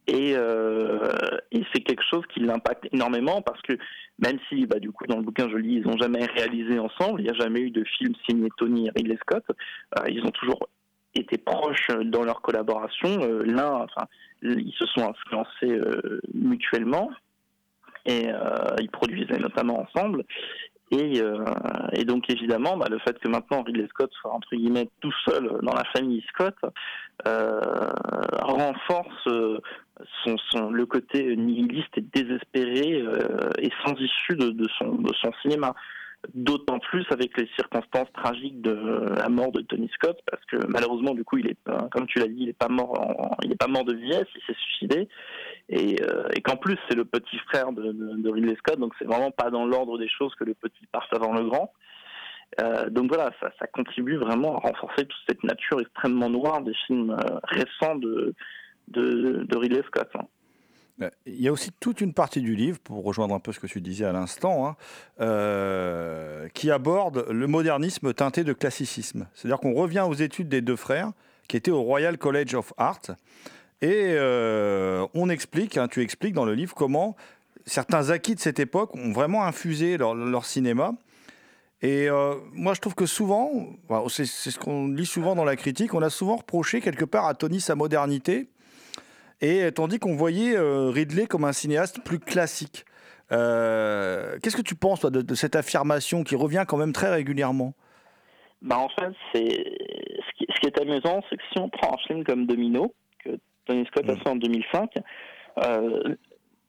Et, 0.06 0.34
euh, 0.34 1.10
et 1.52 1.62
c'est 1.72 1.82
quelque 1.82 2.02
chose 2.10 2.24
qui 2.32 2.40
l'impacte 2.40 2.88
énormément 2.92 3.42
parce 3.42 3.60
que 3.60 3.74
même 4.18 4.38
si, 4.48 4.64
bah, 4.64 4.78
du 4.78 4.90
coup, 4.90 5.06
dans 5.06 5.18
le 5.18 5.22
bouquin, 5.22 5.50
je 5.50 5.56
lis, 5.56 5.74
ils 5.74 5.86
n'ont 5.86 5.98
jamais 5.98 6.24
réalisé 6.24 6.78
ensemble, 6.78 7.20
il 7.20 7.24
n'y 7.24 7.30
a 7.30 7.34
jamais 7.34 7.60
eu 7.60 7.70
de 7.70 7.84
film 7.84 8.14
signé 8.26 8.48
Tony 8.56 8.86
et 8.86 8.90
Ridley 8.96 9.18
Scott. 9.20 9.44
Euh, 9.50 10.04
ils 10.08 10.22
ont 10.24 10.30
toujours 10.30 10.66
été 11.14 11.36
proches 11.36 11.88
dans 12.04 12.24
leur 12.24 12.40
collaboration. 12.40 13.20
Euh, 13.22 13.42
L'un, 13.44 13.70
enfin, 13.72 14.06
ils 14.42 14.74
se 14.78 14.86
sont 14.86 15.10
influencés 15.10 15.78
mutuellement 16.32 17.10
et 18.08 18.28
euh, 18.28 18.74
ils 18.80 18.90
produisaient 18.90 19.38
notamment 19.38 19.80
ensemble. 19.80 20.24
Et, 20.90 21.20
euh, 21.20 21.44
donc 22.06 22.30
évidemment, 22.30 22.78
bah, 22.78 22.86
le 22.90 22.98
fait 23.00 23.18
que 23.18 23.28
maintenant 23.28 23.62
Ridley 23.62 23.86
Scott 23.88 24.10
soit 24.20 24.32
entre 24.32 24.56
guillemets 24.56 24.88
tout 25.00 25.12
seul 25.26 25.58
dans 25.62 25.74
la 25.74 25.84
famille 25.92 26.24
Scott 26.30 26.56
euh, 27.26 27.60
renforce 28.40 29.28
son, 30.24 30.70
le 30.70 30.86
côté 30.86 31.36
nihiliste 31.36 31.98
et 31.98 32.00
désespéré 32.00 33.04
et 33.58 33.70
sans 33.84 33.94
issue 34.00 34.36
de 34.36 34.66
son 34.72 35.32
cinéma. 35.42 35.74
D'autant 36.34 36.80
plus 36.80 37.06
avec 37.10 37.38
les 37.38 37.48
circonstances 37.54 38.12
tragiques 38.12 38.60
de 38.60 39.14
la 39.16 39.28
mort 39.28 39.52
de 39.52 39.60
Tony 39.60 39.88
Scott, 39.94 40.18
parce 40.28 40.44
que 40.46 40.56
malheureusement, 40.66 41.14
du 41.14 41.22
coup, 41.22 41.38
il 41.38 41.46
est, 41.46 41.56
comme 41.92 42.06
tu 42.06 42.18
l'as 42.18 42.26
dit, 42.26 42.38
il 42.40 42.48
est 42.48 42.58
pas 42.58 42.68
mort, 42.68 43.36
il 43.44 43.56
pas 43.56 43.68
mort 43.68 43.84
de 43.84 43.94
vieillesse, 43.94 44.26
il 44.34 44.42
s'est 44.42 44.60
suicidé, 44.60 45.08
et, 45.68 46.02
euh, 46.02 46.28
qu'en 46.44 46.56
plus 46.56 46.76
c'est 46.88 46.96
le 46.96 47.04
petit 47.04 47.38
frère 47.48 47.72
de, 47.72 48.30
Ridley 48.30 48.56
Scott, 48.56 48.80
donc 48.80 48.94
c'est 48.98 49.04
vraiment 49.04 49.30
pas 49.30 49.50
dans 49.50 49.64
l'ordre 49.64 49.96
des 49.96 50.08
choses 50.08 50.34
que 50.34 50.44
le 50.44 50.54
petit 50.54 50.86
parte 50.90 51.12
avant 51.12 51.32
le 51.32 51.44
grand. 51.44 51.72
Euh, 52.60 52.90
donc 52.90 53.08
voilà, 53.08 53.30
ça, 53.40 53.66
contribue 53.68 54.16
vraiment 54.16 54.56
à 54.56 54.60
renforcer 54.60 55.04
toute 55.04 55.22
cette 55.28 55.44
nature 55.44 55.80
extrêmement 55.80 56.30
noire 56.30 56.62
des 56.62 56.74
films 56.86 57.10
euh, 57.10 57.38
récents 57.44 57.94
de, 57.94 58.34
de, 58.88 59.44
de 59.44 59.56
Ridley 59.56 59.82
Scott. 59.86 60.08
Hein. 60.14 60.26
Il 61.26 61.40
y 61.40 61.48
a 61.48 61.52
aussi 61.52 61.70
toute 61.78 62.00
une 62.00 62.12
partie 62.12 62.40
du 62.40 62.56
livre, 62.56 62.78
pour 62.80 63.04
rejoindre 63.04 63.34
un 63.34 63.40
peu 63.40 63.52
ce 63.52 63.60
que 63.60 63.66
tu 63.66 63.80
disais 63.80 64.04
à 64.04 64.12
l'instant, 64.12 64.66
hein, 64.66 64.76
euh, 65.20 66.48
qui 66.54 66.70
aborde 66.70 67.26
le 67.30 67.46
modernisme 67.46 68.12
teinté 68.12 68.42
de 68.42 68.52
classicisme. 68.52 69.26
C'est-à-dire 69.34 69.60
qu'on 69.60 69.74
revient 69.74 70.04
aux 70.08 70.14
études 70.14 70.48
des 70.48 70.60
deux 70.60 70.76
frères, 70.76 71.12
qui 71.46 71.56
étaient 71.56 71.70
au 71.70 71.82
Royal 71.82 72.18
College 72.18 72.54
of 72.54 72.72
Art, 72.76 73.00
et 73.80 74.14
euh, 74.14 75.06
on 75.14 75.28
explique, 75.28 75.76
hein, 75.76 75.86
tu 75.88 76.02
expliques 76.02 76.34
dans 76.34 76.44
le 76.44 76.54
livre 76.54 76.74
comment 76.74 77.14
certains 77.64 78.10
acquis 78.10 78.34
de 78.34 78.40
cette 78.40 78.58
époque 78.58 78.94
ont 78.96 79.12
vraiment 79.12 79.44
infusé 79.44 79.96
leur, 79.96 80.44
cinéma. 80.44 80.94
Et 81.80 82.08
euh, 82.08 82.34
moi, 82.52 82.74
je 82.74 82.80
trouve 82.80 82.96
que 82.96 83.06
souvent, 83.06 83.68
c'est 84.08 84.26
ce 84.26 84.58
qu'on 84.58 84.88
lit 84.88 85.06
souvent 85.06 85.36
dans 85.36 85.44
la 85.44 85.54
critique, 85.54 85.94
on 85.94 86.02
a 86.02 86.10
souvent 86.10 86.36
reproché 86.36 86.80
quelque 86.80 87.04
part 87.04 87.26
à 87.26 87.34
Tony 87.34 87.60
sa 87.60 87.76
modernité, 87.76 88.48
et 89.40 89.70
tandis 89.72 89.98
qu'on 89.98 90.16
voyait 90.16 90.56
euh, 90.56 90.90
Ridley 90.90 91.26
comme 91.26 91.44
un 91.44 91.52
cinéaste 91.52 92.02
plus 92.04 92.18
classique. 92.18 92.84
Euh, 93.30 94.38
Qu'est-ce 94.42 94.56
que 94.56 94.62
tu 94.62 94.74
penses 94.74 95.00
toi, 95.00 95.10
de, 95.10 95.22
de, 95.22 95.34
cette 95.34 95.54
affirmation 95.54 96.24
qui 96.24 96.34
revient 96.34 96.64
quand 96.66 96.76
même 96.76 96.92
très 96.92 97.10
régulièrement? 97.10 97.74
Bah, 98.62 98.78
En 98.78 98.88
fait, 98.88 99.12
ce 99.34 99.38
qui, 100.36 100.46
ce 100.48 100.60
qui 100.60 100.66
est 100.66 100.80
amusant, 100.80 101.20
c'est 101.28 101.36
que 101.36 101.42
si 101.52 101.58
on 101.58 101.68
prend 101.68 101.94
un 101.94 102.06
film 102.06 102.24
comme 102.24 102.46
Domino, 102.46 102.94
que 103.24 103.30
Tony 103.66 103.84
Scott 103.86 104.08
a 104.08 104.16
fait 104.16 104.28
en 104.28 104.36
2005, 104.36 104.90
euh, 105.64 106.16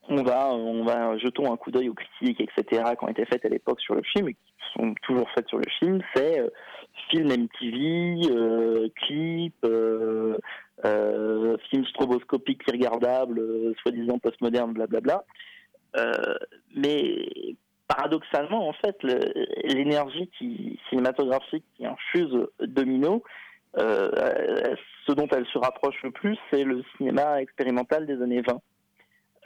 on 0.10 0.24
va, 0.24 0.50
on 0.54 0.84
va 0.84 1.18
jetons 1.18 1.52
un 1.54 1.58
coup 1.58 1.72
d'œil 1.72 1.90
aux 1.90 1.94
critiques, 1.94 2.42
etc., 2.42 2.84
qui 2.98 3.04
ont 3.04 3.10
été 3.10 3.26
faites 3.26 3.46
à 3.46 3.50
l'époque 3.50 3.80
sur 3.80 3.96
le 3.96 4.02
film 4.02 4.30
et 4.30 4.34
qui 4.34 4.40
sont 4.74 4.94
toujours 5.04 5.30
faites 5.36 5.48
sur 5.48 5.60
le 5.60 5.70
film. 5.80 6.02
C'est 6.16 6.40
euh, 6.40 6.50
film 7.10 7.28
MTV, 7.28 8.32
euh, 8.32 8.90
clip, 8.96 9.56
euh, 9.64 10.38
euh, 10.86 11.58
film 11.70 11.86
stroboscopique 11.86 12.62
irregardable, 12.68 13.74
soi-disant 13.82 14.20
postmoderne, 14.20 14.74
blablabla. 14.74 15.24
mais 16.76 17.56
paradoxalement, 17.88 18.68
en 18.70 18.74
fait, 18.74 18.96
l'énergie 19.64 20.30
qui, 20.38 20.80
cinématographique 20.90 21.66
qui 21.76 21.86
infuse 21.86 22.48
Domino, 22.60 23.24
euh, 23.78 24.76
ce 25.06 25.12
dont 25.12 25.28
elle 25.32 25.46
se 25.48 25.58
rapproche 25.58 26.02
le 26.04 26.12
plus, 26.12 26.38
c'est 26.50 26.64
le 26.64 26.84
cinéma 26.98 27.42
expérimental 27.42 28.06
des 28.06 28.22
années 28.22 28.42
20. 28.42 28.62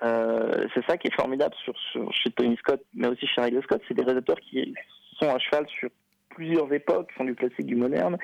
Euh, 0.04 0.68
c'est 0.74 0.86
ça 0.86 0.98
qui 0.98 1.08
est 1.08 1.16
formidable 1.16 1.56
sur, 1.64 1.74
sur, 1.92 2.12
chez 2.14 2.30
Tony 2.32 2.58
Scott, 2.58 2.82
mais 2.94 3.08
aussi 3.08 3.26
chez 3.28 3.42
Ridley 3.42 3.62
Scott, 3.62 3.82
c'est 3.88 3.94
des 3.94 4.04
réalisateurs 4.04 4.40
qui 4.40 4.74
sont 5.20 5.30
à 5.30 5.40
cheval 5.40 5.66
sur 5.68 5.90
plusieurs 6.30 6.72
époques, 6.74 7.12
font 7.16 7.26
du 7.26 7.36
classique, 7.36 7.66
du 7.66 7.76
moderne. 7.76 8.18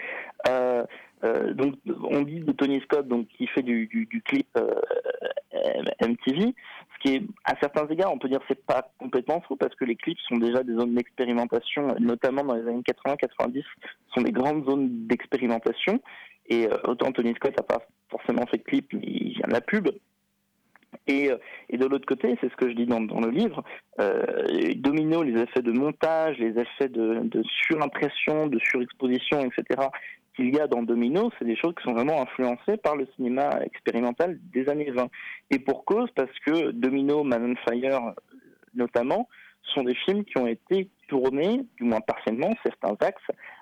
Euh, 1.24 1.54
donc, 1.54 1.76
on 2.10 2.22
dit 2.22 2.40
de 2.40 2.52
Tony 2.52 2.80
Scott, 2.82 3.08
donc 3.08 3.28
qui 3.28 3.48
fait 3.48 3.62
du, 3.62 4.08
clip 4.26 4.48
euh, 4.58 4.74
MTV, 6.02 6.54
ce 6.94 7.00
qui 7.02 7.16
est 7.16 7.22
à 7.44 7.56
certains 7.62 7.88
égards, 7.88 8.14
on 8.14 8.20
peut 8.20 8.30
dire 8.30 8.40
c'est 8.48 8.66
pas 8.66 8.92
complètement 8.98 9.42
faux 9.42 9.56
parce 9.56 9.76
que 9.76 9.86
les 9.86 9.96
clips 9.96 10.20
sont 10.28 10.38
déjà 10.38 10.64
des 10.64 10.74
zones 10.74 10.96
d'expérimentation, 10.96 11.96
notamment 12.00 12.44
dans 12.44 12.56
les 12.56 12.68
années 12.68 12.82
80-90, 12.82 13.64
sont 14.14 14.22
des 14.22 14.32
grandes 14.32 14.66
zones 14.66 15.08
d'expérimentation. 15.08 16.00
Et 16.48 16.68
euh, 16.68 16.78
autant 16.86 17.12
Tony 17.12 17.34
Scott 17.36 17.56
n'a 17.58 17.64
pas 17.64 17.86
forcément 18.10 18.46
fait 18.48 18.58
de 18.58 18.64
clip, 18.64 18.92
il 18.94 19.34
vient 19.34 19.48
de 19.48 19.54
la 19.54 19.62
pub. 19.62 19.90
Et, 21.08 21.30
et, 21.70 21.78
de 21.78 21.86
l'autre 21.86 22.06
côté, 22.06 22.38
c'est 22.42 22.50
ce 22.50 22.56
que 22.56 22.70
je 22.70 22.76
dis 22.76 22.86
dans, 22.86 23.02
dans 23.02 23.20
le 23.20 23.30
livre, 23.30 23.64
euh, 24.00 24.74
domino 24.76 25.24
les 25.24 25.40
effets 25.42 25.62
de 25.62 25.72
montage, 25.72 26.38
les 26.38 26.60
effets 26.60 26.90
de, 26.90 27.22
de 27.24 27.44
surimpression, 27.44 28.48
de 28.48 28.60
surexposition, 28.60 29.42
etc., 29.42 29.88
qu'il 30.36 30.56
y 30.56 30.60
a 30.60 30.68
dans 30.68 30.84
Domino, 30.84 31.32
c'est 31.38 31.46
des 31.46 31.58
choses 31.58 31.74
qui 31.76 31.84
sont 31.84 31.94
vraiment 31.94 32.22
influencées 32.22 32.78
par 32.78 32.96
le 32.96 33.08
cinéma 33.16 33.60
expérimental 33.64 34.40
des 34.54 34.70
années 34.70 34.90
20. 34.90 35.10
Et 35.52 35.60
pour 35.60 35.84
cause, 35.84 36.10
parce 36.16 36.32
que 36.46 36.72
Domino, 36.72 37.24
Man 37.24 37.56
on 37.58 37.70
Fire, 37.70 38.14
notamment, 38.74 39.28
sont 39.74 39.84
des 39.84 39.96
films 39.96 40.24
qui 40.24 40.38
ont 40.38 40.48
été 40.48 40.90
tournés, 41.08 41.66
du 41.78 41.84
moins 41.84 42.00
partiellement, 42.02 42.54
certains 42.64 42.96
axes, 43.06 43.22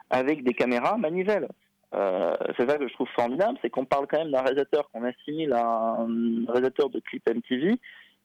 avec 0.10 0.44
des 0.44 0.54
caméras 0.54 0.98
manivelles. 0.98 1.48
Euh, 1.94 2.36
c'est 2.58 2.70
ça 2.70 2.78
que 2.78 2.88
je 2.88 2.94
trouve 2.94 3.08
formidable, 3.16 3.58
c'est 3.62 3.70
qu'on 3.70 3.86
parle 3.86 4.08
quand 4.08 4.18
même 4.18 4.32
d'un 4.32 4.42
réalisateur 4.42 4.90
qu'on 4.92 5.04
assimile 5.04 5.54
à 5.54 5.98
un 6.00 6.46
réalisateur 6.48 6.90
de 6.90 7.00
clip 7.00 7.24
MTV, 7.30 7.76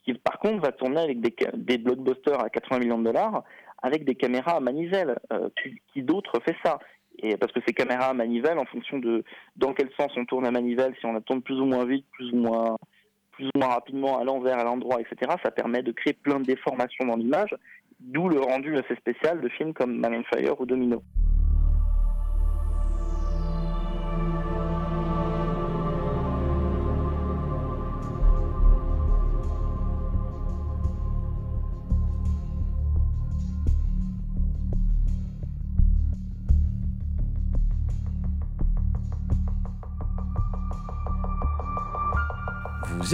qui 0.05 0.15
par 0.15 0.39
contre 0.39 0.63
va 0.63 0.73
tourner 0.73 1.01
avec 1.01 1.21
des, 1.21 1.79
blockbusters 1.79 2.43
à 2.43 2.51
80 2.51 2.81
millions 2.81 2.99
de 2.99 3.05
dollars, 3.05 3.45
avec 3.83 4.05
des 4.05 4.17
caméras 4.17 4.57
à 4.57 4.61
manivelle. 4.61 5.19
Euh, 5.33 5.49
qui, 5.93 6.03
d'autre 6.03 6.41
fait 6.45 6.57
ça 6.65 6.79
et 7.19 7.37
parce 7.37 7.53
que 7.53 7.61
ces 7.67 7.75
caméras 7.75 8.09
à 8.09 8.15
manivelle, 8.15 8.59
en 8.59 8.65
fonction 8.65 8.99
de 8.99 9.23
dans 9.57 9.75
quel 9.75 9.91
sens 10.01 10.11
on 10.17 10.25
tourne 10.25 10.47
à 10.47 10.51
manivelle, 10.51 10.95
si 10.99 11.05
on 11.05 11.13
la 11.13 11.21
tourne 11.21 11.43
plus 11.43 11.61
ou 11.61 11.67
moins 11.67 11.85
vite, 11.85 12.07
plus 12.13 12.33
ou 12.33 12.37
moins 12.37 12.77
plus 13.33 13.47
ou 13.47 13.59
moins 13.59 13.69
rapidement, 13.69 14.19
à 14.19 14.25
l'envers, 14.25 14.59
à 14.59 14.65
l'endroit, 14.65 15.01
etc., 15.01 15.33
ça 15.43 15.51
permet 15.51 15.83
de 15.83 15.93
créer 15.93 16.13
plein 16.13 16.41
de 16.41 16.45
déformations 16.45 17.07
dans 17.07 17.17
l'image, 17.17 17.55
d'où 18.01 18.29
le 18.29 18.41
rendu 18.41 18.77
assez 18.77 18.95
spécial 18.97 19.41
de 19.41 19.49
films 19.49 19.73
comme 19.73 19.99
Man 19.99 20.23
Fire 20.33 20.61
ou 20.61 20.67
Domino. 20.67 21.03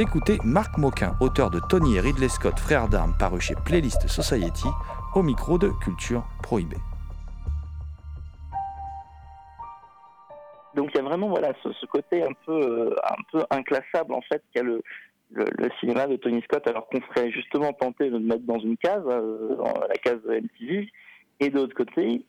Écoutez 0.01 0.39
Marc 0.45 0.79
Moquin, 0.79 1.17
auteur 1.21 1.51
de 1.51 1.59
Tony 1.69 1.97
et 1.97 2.01
Ridley 2.01 2.29
Scott, 2.29 2.57
frères 2.57 2.89
d'armes, 2.89 3.15
paru 3.19 3.41
chez 3.41 3.57
Playlist 3.65 4.07
Society, 4.07 4.69
au 5.17 5.25
micro 5.25 5.59
de 5.59 5.71
Culture 5.83 6.23
Prohibée. 6.41 6.77
Donc 10.77 10.91
il 10.95 10.99
y 10.99 11.01
a 11.01 11.03
vraiment 11.03 11.29
voilà 11.29 11.53
ce, 11.65 11.73
ce 11.73 11.87
côté 11.87 12.23
un 12.23 12.33
peu 12.47 12.53
euh, 12.53 12.95
un 13.03 13.23
peu 13.33 13.45
inclassable 13.51 14.15
en 14.15 14.21
fait 14.21 14.41
qu'a 14.55 14.63
le, 14.63 14.83
le 15.33 15.47
le 15.51 15.69
cinéma 15.81 16.07
de 16.07 16.15
Tony 16.15 16.43
Scott 16.43 16.65
alors 16.69 16.87
qu'on 16.87 17.01
serait 17.01 17.33
justement 17.33 17.73
tenté 17.73 18.09
de 18.09 18.19
le 18.19 18.25
mettre 18.25 18.45
dans 18.45 18.61
une 18.61 18.77
case 18.77 19.03
euh, 19.09 19.57
dans 19.57 19.81
la 19.81 19.97
case 19.97 20.21
MTV 20.25 20.93
et 21.41 21.51
de 21.51 21.55
l'autre 21.57 21.75
côté 21.75 22.25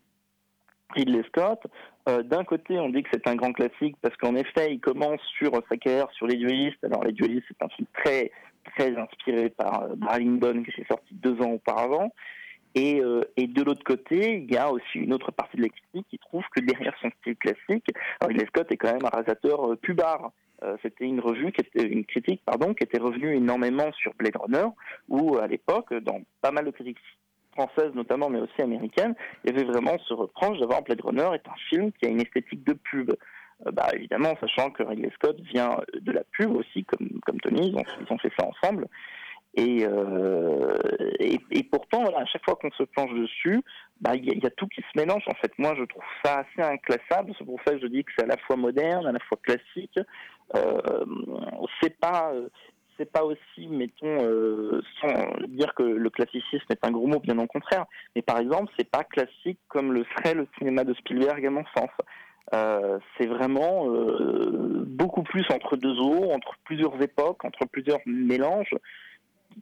Ridley 0.95 1.21
Scott 1.27 1.61
euh, 2.09 2.23
d'un 2.23 2.43
côté 2.43 2.79
on 2.79 2.89
dit 2.89 3.03
que 3.03 3.09
c'est 3.13 3.27
un 3.27 3.35
grand 3.35 3.53
classique 3.53 3.95
parce 4.01 4.15
qu'en 4.17 4.35
effet 4.35 4.73
il 4.73 4.79
commence 4.79 5.21
sur 5.37 5.51
sa 5.69 5.77
carrière 5.77 6.09
sur 6.11 6.27
les 6.27 6.35
duellistes 6.35 6.83
alors 6.83 7.03
les 7.03 7.11
duellistes 7.11 7.45
c'est 7.47 7.63
un 7.63 7.69
film 7.69 7.87
très 7.93 8.31
très 8.75 8.95
inspiré 8.97 9.49
par 9.49 9.83
euh, 9.83 9.95
Darlington 9.95 10.63
qui 10.63 10.81
est 10.81 10.87
sorti 10.87 11.13
deux 11.13 11.39
ans 11.41 11.51
auparavant 11.51 12.11
et, 12.75 13.01
euh, 13.01 13.21
et 13.35 13.47
de 13.47 13.63
l'autre 13.63 13.83
côté, 13.83 14.45
il 14.47 14.53
y 14.53 14.57
a 14.57 14.71
aussi 14.71 14.99
une 14.99 15.11
autre 15.13 15.31
partie 15.31 15.57
de 15.57 15.63
la 15.63 15.69
critique 15.69 16.05
qui 16.07 16.19
trouve 16.19 16.43
que 16.55 16.61
derrière 16.61 16.93
son 17.01 17.09
style 17.19 17.35
classique, 17.35 17.87
Ridley 18.21 18.45
Scott 18.45 18.71
est 18.71 18.77
quand 18.77 18.93
même 18.93 19.05
un 19.05 19.09
réalisateur 19.09 19.71
euh, 19.71 19.75
pubard. 19.75 20.31
C'était 20.81 21.05
une 21.05 21.21
revue, 21.21 21.53
qui 21.53 21.61
était, 21.61 21.87
une 21.87 22.03
critique, 22.03 22.41
pardon, 22.45 22.73
qui 22.73 22.83
était 22.83 22.99
revenue 22.99 23.33
énormément 23.33 23.93
sur 23.93 24.13
Blade 24.15 24.35
Runner, 24.35 24.65
où 25.07 25.37
à 25.37 25.47
l'époque, 25.47 25.93
dans 25.93 26.19
pas 26.41 26.51
mal 26.51 26.65
de 26.65 26.71
critiques 26.71 26.97
françaises 27.59 27.93
notamment, 27.93 28.29
mais 28.29 28.39
aussi 28.39 28.61
américaines, 28.61 29.15
il 29.43 29.57
y 29.57 29.63
vraiment 29.63 29.97
ce 30.07 30.13
reproche 30.13 30.59
d'avoir 30.59 30.81
Blade 30.83 31.01
Runner 31.01 31.29
est 31.33 31.47
un 31.47 31.59
film 31.69 31.91
qui 31.93 32.05
a 32.05 32.09
une 32.09 32.21
esthétique 32.21 32.63
de 32.63 32.73
pub. 32.73 33.11
Euh, 33.11 33.71
bah, 33.71 33.89
évidemment, 33.93 34.33
sachant 34.39 34.69
que 34.69 34.83
Ridley 34.83 35.11
Scott 35.15 35.37
vient 35.41 35.77
de 35.93 36.11
la 36.11 36.23
pub 36.37 36.55
aussi, 36.55 36.85
comme, 36.85 37.19
comme 37.25 37.39
Tony, 37.41 37.69
ils 37.69 37.75
ont, 37.75 38.17
fait 38.17 38.31
ça 38.39 38.47
ensemble. 38.47 38.87
Et, 39.55 39.85
euh, 39.85 40.77
et, 41.19 41.63
pourtant, 41.63 42.05
à 42.05 42.23
chaque 42.25 42.45
fois 42.45 42.55
qu'on 42.55 42.71
se 42.71 42.83
planche 42.83 43.13
dessus, 43.13 43.61
bah, 43.99 44.15
il 44.15 44.25
y, 44.25 44.45
a- 44.45 44.49
tout 44.51 44.67
qui 44.67 44.81
se 44.81 44.99
mélange. 44.99 45.23
En 45.27 45.33
fait, 45.35 45.51
moi, 45.57 45.73
je 45.77 45.83
trouve 45.83 46.03
ça 46.23 46.45
assez 46.45 46.61
inclassable. 46.61 47.33
C'est 47.37 47.45
pour 47.45 47.59
ça 47.65 47.73
que 47.73 47.81
je 47.81 47.87
dis 47.87 48.03
que 48.03 48.11
c'est 48.17 48.23
à 48.23 48.27
la 48.27 48.37
fois 48.37 48.55
moderne, 48.55 49.07
à 49.07 49.11
la 49.11 49.19
fois 49.19 49.39
classique. 49.41 49.99
Euh, 50.55 51.05
c'est 51.81 51.99
pas, 51.99 52.31
euh, 52.33 52.47
c'est 52.99 53.11
pas 53.11 53.23
aussi, 53.23 53.67
mettons, 53.67 54.17
euh, 54.23 54.81
sans 54.99 55.47
dire 55.47 55.73
que 55.73 55.83
le 55.83 56.09
classicisme 56.09 56.65
est 56.69 56.85
un 56.85 56.91
gros 56.91 57.07
mot, 57.07 57.19
bien 57.19 57.39
au 57.39 57.47
contraire. 57.47 57.85
Mais 58.15 58.21
par 58.21 58.39
exemple, 58.39 58.71
c'est 58.77 58.89
pas 58.89 59.03
classique 59.03 59.59
comme 59.69 59.93
le 59.93 60.03
serait 60.15 60.33
le 60.33 60.47
cinéma 60.57 60.83
de 60.83 60.93
Spielberg 60.93 61.45
à 61.45 61.49
mon 61.49 61.63
sens. 61.75 61.89
Euh, 62.53 62.99
c'est 63.17 63.27
vraiment 63.27 63.89
euh, 63.89 64.83
beaucoup 64.85 65.23
plus 65.23 65.45
entre 65.51 65.77
deux 65.77 65.97
eaux, 65.99 66.31
entre 66.31 66.55
plusieurs 66.65 67.01
époques, 67.01 67.45
entre 67.45 67.65
plusieurs 67.71 67.99
mélanges 68.05 68.75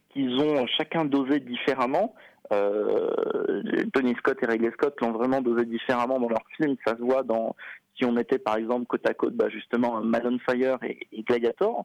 qu'ils 0.10 0.40
ont 0.42 0.66
chacun 0.68 1.06
dosé 1.06 1.40
différemment. 1.40 2.16
Tony 2.50 4.16
Scott 4.20 4.38
et 4.42 4.46
Ridley 4.46 4.72
Scott 4.72 4.96
l'ont 5.02 5.12
vraiment 5.12 5.42
dosé 5.42 5.66
différemment 5.66 6.18
dans 6.18 6.30
leurs 6.30 6.48
films. 6.56 6.78
Ça 6.86 6.96
se 6.96 7.02
voit 7.02 7.24
dans 7.24 7.56
si 7.98 8.06
on 8.06 8.12
mettait 8.12 8.40
par 8.40 8.58
exemple 8.58 8.86
côte 8.86 9.08
à 9.08 9.14
côte, 9.14 9.34
bah, 9.34 9.50
justement, 9.50 10.02
Man 10.02 10.22
on 10.26 10.40
Fire 10.40 10.78
et, 10.84 11.24
Gladiator, 11.24 11.84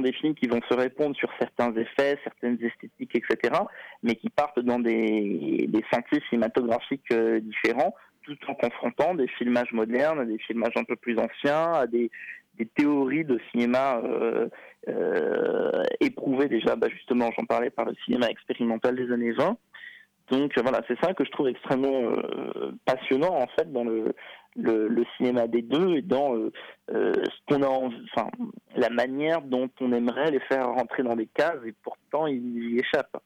des 0.00 0.12
films 0.12 0.34
qui 0.34 0.46
vont 0.46 0.60
se 0.68 0.74
répondre 0.74 1.16
sur 1.16 1.30
certains 1.38 1.74
effets, 1.76 2.18
certaines 2.24 2.58
esthétiques, 2.62 3.14
etc., 3.14 3.54
mais 4.02 4.14
qui 4.16 4.28
partent 4.30 4.60
dans 4.60 4.78
des, 4.78 5.66
des 5.68 5.84
sentiers 5.92 6.22
cinématographiques 6.28 7.10
euh, 7.12 7.40
différents, 7.40 7.94
tout 8.22 8.36
en 8.48 8.54
confrontant 8.54 9.14
des 9.14 9.28
filmages 9.28 9.72
modernes, 9.72 10.26
des 10.26 10.38
filmages 10.38 10.76
un 10.76 10.84
peu 10.84 10.96
plus 10.96 11.18
anciens, 11.18 11.72
à 11.72 11.86
des, 11.86 12.10
des 12.58 12.66
théories 12.66 13.24
de 13.24 13.38
cinéma 13.50 14.00
euh, 14.04 14.48
euh, 14.88 15.82
éprouvées 16.00 16.48
déjà, 16.48 16.76
bah, 16.76 16.88
justement, 16.90 17.30
j'en 17.36 17.44
parlais 17.44 17.70
par 17.70 17.84
le 17.84 17.94
cinéma 18.04 18.28
expérimental 18.28 18.96
des 18.96 19.12
années 19.12 19.32
20. 19.32 19.56
Donc 20.30 20.56
euh, 20.56 20.62
voilà, 20.62 20.82
c'est 20.88 20.98
ça 21.00 21.12
que 21.14 21.24
je 21.24 21.30
trouve 21.30 21.48
extrêmement 21.48 22.12
euh, 22.12 22.72
passionnant 22.84 23.34
en 23.34 23.46
fait 23.58 23.70
dans 23.70 23.84
le, 23.84 24.14
cinéma 25.16 25.46
des 25.46 25.62
deux 25.62 25.96
et 25.96 26.02
dans 26.02 26.34
euh, 26.34 26.50
ce 26.88 27.38
qu'on 27.46 27.62
a, 27.62 27.68
enfin 27.68 28.30
la 28.76 28.88
manière 28.90 29.42
dont 29.42 29.68
on 29.80 29.92
aimerait 29.92 30.30
les 30.30 30.40
faire 30.40 30.68
rentrer 30.68 31.02
dans 31.02 31.16
des 31.16 31.26
cases 31.26 31.58
et 31.66 31.74
pourtant 31.82 32.26
ils 32.26 32.74
y 32.74 32.78
échappent. 32.78 33.18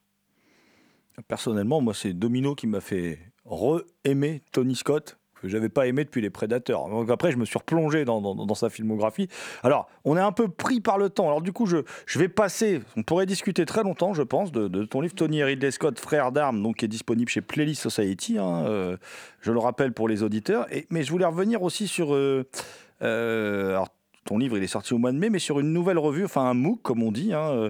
Personnellement, 1.27 1.81
moi, 1.81 1.93
c'est 1.93 2.13
Domino 2.13 2.55
qui 2.55 2.67
m'a 2.67 2.79
fait 2.81 3.19
re-aimer 3.45 4.41
Tony 4.51 4.75
Scott 4.75 5.18
que 5.41 5.47
j'avais 5.47 5.69
pas 5.69 5.87
aimé 5.87 6.03
depuis 6.03 6.21
les 6.21 6.29
Prédateurs. 6.29 6.87
Donc 6.89 7.09
après, 7.09 7.31
je 7.31 7.37
me 7.37 7.45
suis 7.45 7.57
replongé 7.57 8.05
dans, 8.05 8.21
dans- 8.21 8.55
sa 8.55 8.69
filmographie. 8.69 9.27
Alors, 9.63 9.87
on 10.05 10.17
est 10.17 10.21
un 10.21 10.31
peu 10.31 10.47
pris 10.49 10.81
par 10.81 10.97
le 10.97 11.09
temps. 11.09 11.27
Alors 11.27 11.41
du 11.41 11.53
coup, 11.53 11.65
je, 11.65 11.77
je 12.05 12.19
vais 12.19 12.27
passer. 12.27 12.81
On 12.97 13.03
pourrait 13.03 13.25
discuter 13.25 13.65
très 13.65 13.83
longtemps, 13.83 14.13
je 14.13 14.23
pense, 14.23 14.51
de, 14.51 14.83
ton 14.85 15.01
livre 15.01 15.15
Tony 15.15 15.39
et 15.39 15.43
Ridley 15.43 15.71
Scott, 15.71 15.99
Frères 15.99 16.31
d'armes, 16.31 16.61
donc 16.61 16.77
qui 16.77 16.85
est 16.85 16.89
disponible 16.89 17.29
chez 17.29 17.41
Playlist 17.41 17.81
Society. 17.81 18.37
hein, 18.37 18.65
euh, 18.67 18.97
je 19.41 19.51
le 19.51 19.59
rappelle 19.59 19.93
pour 19.93 20.07
les 20.07 20.23
auditeurs. 20.23 20.65
Et, 20.73 20.87
mais 20.89 21.03
je 21.03 21.11
voulais 21.11 21.25
revenir 21.25 21.63
aussi 21.63 21.87
sur. 21.87 22.13
euh, 22.13 22.45
euh, 23.01 23.79
ton 24.29 24.37
livre, 24.37 24.57
il 24.57 24.63
est 24.63 24.67
sorti 24.67 24.93
au 24.93 24.99
mois 24.99 25.11
de 25.11 25.17
mai, 25.17 25.31
mais 25.31 25.39
sur 25.39 25.59
une 25.59 25.73
nouvelle 25.73 25.97
revue, 25.97 26.23
enfin 26.23 26.43
un 26.43 26.53
MOOC, 26.53 26.83
comme 26.83 27.01
on 27.01 27.11
dit, 27.11 27.33
hein, 27.33 27.49
euh, 27.49 27.69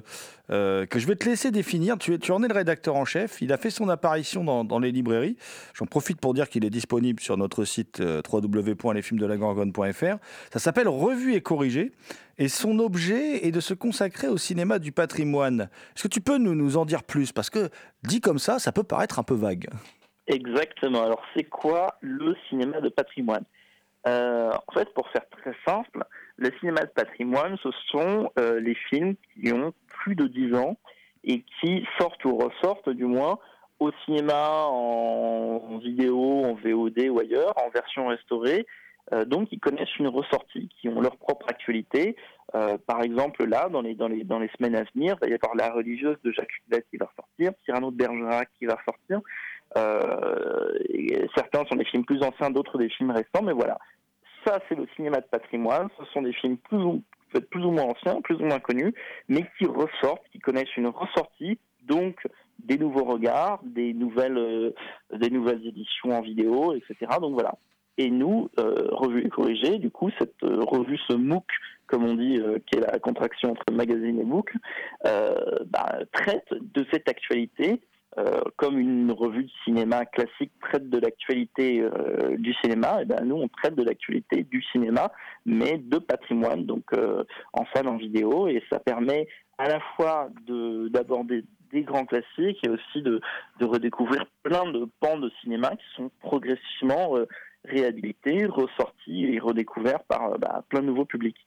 euh, 0.52 0.86
que 0.86 1.00
je 1.00 1.08
vais 1.08 1.16
te 1.16 1.24
laisser 1.24 1.52
définir. 1.52 1.98
Tu, 1.98 2.20
tu 2.20 2.34
en 2.34 2.44
es 2.44 2.50
le 2.50 2.54
rédacteur 2.54 2.98
en 2.98 3.06
chef. 3.06 3.42
Il 3.42 3.54
a 3.54 3.58
fait 3.58 3.70
son 3.70 3.88
apparition 3.88 4.44
dans, 4.44 4.80
les 4.80 4.92
librairies. 4.92 5.38
J'en 5.74 5.86
profite 5.86 6.20
pour 6.20 6.34
dire 6.34 6.50
qu'il 6.50 6.66
est 6.66 6.70
disponible 6.70 7.22
sur 7.22 7.38
notre 7.38 7.64
site 7.64 8.02
euh, 8.02 8.22
www.lesfilmsdelagorgone.fr. 8.30 10.18
Ça 10.52 10.60
s'appelle 10.60 10.90
Revue 10.90 11.34
et 11.34 11.40
corrigé. 11.40 11.94
Et 12.38 12.50
son 12.50 12.80
objet 12.80 13.48
est 13.48 13.52
de 13.52 13.62
se 13.62 13.74
consacrer 13.74 14.28
au 14.28 14.38
cinéma 14.38 14.80
du 14.80 14.92
patrimoine. 14.92 15.70
Est-ce 15.96 16.04
que 16.04 16.08
tu 16.10 16.20
peux 16.20 16.38
nous, 16.38 16.56
nous 16.56 16.76
en 16.76 16.84
dire 16.84 17.04
plus? 17.04 17.32
Parce 17.32 17.50
que 17.50 17.70
dit 18.04 18.20
comme 18.20 18.40
ça, 18.40 18.60
ça 18.60 18.74
peut 18.74 18.84
paraître 18.84 19.18
un 19.18 19.24
peu 19.24 19.36
vague. 19.36 19.70
Exactement. 20.28 21.04
Alors, 21.04 21.22
c'est 21.34 21.46
quoi 21.46 21.96
le 22.02 22.36
cinéma 22.50 22.82
de 22.82 22.90
patrimoine? 22.90 23.46
Euh, 24.08 24.52
En 24.68 24.74
fait, 24.74 24.94
pour 24.94 25.10
faire 25.10 25.28
très 25.30 25.54
simple, 25.68 26.04
le 26.38 26.52
cinéma 26.60 26.82
de 26.82 26.90
patrimoine, 26.90 27.58
ce 27.62 27.70
sont 27.92 28.32
euh, 28.40 28.60
les 28.60 28.76
films 28.76 29.16
qui 29.34 29.52
ont 29.52 29.74
plus 29.88 30.16
de 30.16 30.28
10 30.28 30.56
ans 30.56 30.78
et 31.24 31.44
qui 31.60 31.86
sortent 32.00 32.24
ou 32.26 32.38
ressortent, 32.38 32.90
du 32.90 33.06
moins, 33.06 33.40
au 33.80 33.92
cinéma 34.06 34.66
en, 34.68 35.78
vidéo, 35.80 36.46
en 36.46 36.54
VOD 36.54 37.10
ou 37.10 37.20
ailleurs, 37.20 37.54
en 37.58 37.70
version 37.70 38.08
restaurée. 38.08 38.66
Euh, 39.12 39.26
donc, 39.26 39.50
ils 39.52 39.60
connaissent 39.60 39.98
une 39.98 40.08
ressortie, 40.08 40.70
qui 40.80 40.88
ont 40.88 41.02
leur 41.02 41.18
propre 41.18 41.48
actualité. 41.50 42.16
Euh, 42.56 42.78
par 42.78 43.02
exemple, 43.02 43.46
là, 43.46 43.70
dans 43.70 43.82
les, 43.82 43.96
dans, 43.96 44.08
les, 44.08 44.24
dans 44.24 44.40
les 44.40 44.50
semaines 44.58 44.76
à 44.76 44.84
venir, 44.96 45.16
il 45.18 45.26
va 45.26 45.28
y 45.28 45.34
avoir 45.34 45.56
La 45.56 45.72
religieuse 45.72 46.18
de 46.24 46.32
Jacques 46.32 46.52
Huguet 46.68 46.86
qui 46.90 46.98
va 46.98 47.06
ressortir, 47.06 47.52
Cyrano 47.66 47.92
de 47.92 47.98
Bergerac 47.98 48.50
qui 48.58 48.66
va 48.66 48.76
ressortir. 48.76 49.22
Euh, 49.78 50.80
certains 51.36 51.66
sont 51.66 51.76
des 51.76 51.86
films 51.86 52.06
plus 52.06 52.22
anciens, 52.24 52.50
d'autres 52.50 52.78
des 52.78 52.90
films 52.90 53.12
récents, 53.12 53.44
mais 53.44 53.54
voilà. 53.54 53.78
Ça, 54.46 54.60
c'est 54.68 54.76
le 54.76 54.88
cinéma 54.96 55.18
de 55.18 55.28
patrimoine. 55.28 55.90
Ce 56.00 56.06
sont 56.14 56.22
des 56.22 56.34
films 56.34 56.58
plus 56.58 56.78
ou, 56.78 57.04
plus 57.52 57.64
ou 57.64 57.72
moins 57.72 57.86
anciens, 57.86 58.22
plus 58.22 58.36
ou 58.38 58.46
moins 58.46 58.60
connus, 58.60 58.94
mais 59.28 59.46
qui 59.58 59.66
ressortent, 59.66 60.28
qui 60.32 60.40
connaissent 60.40 60.76
une 60.78 60.88
ressortie, 60.88 61.60
donc 61.84 62.16
des 62.60 62.78
nouveaux 62.78 63.06
regards, 63.06 63.60
des 63.64 63.94
nouvelles, 63.94 64.38
euh, 64.38 64.74
des 65.14 65.30
nouvelles 65.30 65.66
éditions 65.66 66.12
en 66.12 66.22
vidéo, 66.22 66.74
etc. 66.74 67.18
Donc 67.22 67.34
voilà. 67.34 67.56
Et 68.00 68.10
nous, 68.10 68.50
euh, 68.58 68.88
Revue 68.92 69.26
et 69.26 69.30
Corrigé, 69.30 69.78
du 69.78 69.92
coup, 69.92 70.10
cette 70.18 70.42
euh, 70.44 70.62
revue, 70.62 70.98
ce 71.10 71.16
MOOC, 71.18 71.44
comme 71.86 72.06
on 72.06 72.16
dit, 72.16 72.40
euh, 72.40 72.58
qui 72.66 72.78
est 72.78 72.82
la 72.82 72.98
contraction 72.98 73.52
entre 73.52 73.74
magazine 73.74 74.18
et 74.22 74.24
MOOC, 74.24 74.54
bah, 75.04 76.00
traite 76.14 76.48
de 76.52 76.86
cette 76.94 77.10
actualité 77.10 77.82
euh, 78.18 78.42
comme 78.58 78.80
une 78.80 79.12
revue 79.12 79.44
de 79.44 79.52
cinéma 79.64 80.04
classique 80.06 80.52
traite 80.62 80.90
de 80.90 80.98
l'actualité 80.98 81.82
euh, 81.82 82.38
du 82.38 82.54
cinéma, 82.56 83.04
et 83.04 83.06
ben 83.06 83.24
nous 83.24 83.36
on 83.36 83.48
traite 83.48 83.76
de 83.76 83.84
l'actualité 83.84 84.44
du 84.44 84.64
cinéma, 84.72 85.12
mais 85.46 85.78
de 85.78 86.00
patrimoine, 86.00 86.66
donc 86.66 86.86
euh, 86.94 87.24
en 87.54 87.66
salle, 87.74 87.88
en 87.88 87.98
vidéo, 87.98 88.48
et 88.48 88.64
ça 88.72 88.80
permet 88.80 89.28
à 89.60 89.70
la 89.70 89.80
fois 89.96 90.30
de 90.48 90.88
d'aborder 90.88 91.46
des 91.72 91.84
grands 91.84 92.06
classiques 92.06 92.66
et 92.66 92.70
aussi 92.70 93.04
de, 93.04 93.22
de 93.60 93.66
redécouvrir 93.66 94.26
plein 94.42 94.72
de 94.72 94.88
pans 95.00 95.20
de 95.20 95.32
cinéma 95.42 95.70
qui 95.76 95.86
sont 95.96 96.10
progressivement 96.20 97.14
réhabilités, 97.64 98.48
ressortis 98.48 99.26
et 99.26 99.40
redécouverts 99.40 100.04
par 100.06 100.40
bah, 100.40 100.64
plein 100.70 100.82
de 100.82 100.88
nouveaux 100.88 101.06
publics. 101.06 101.38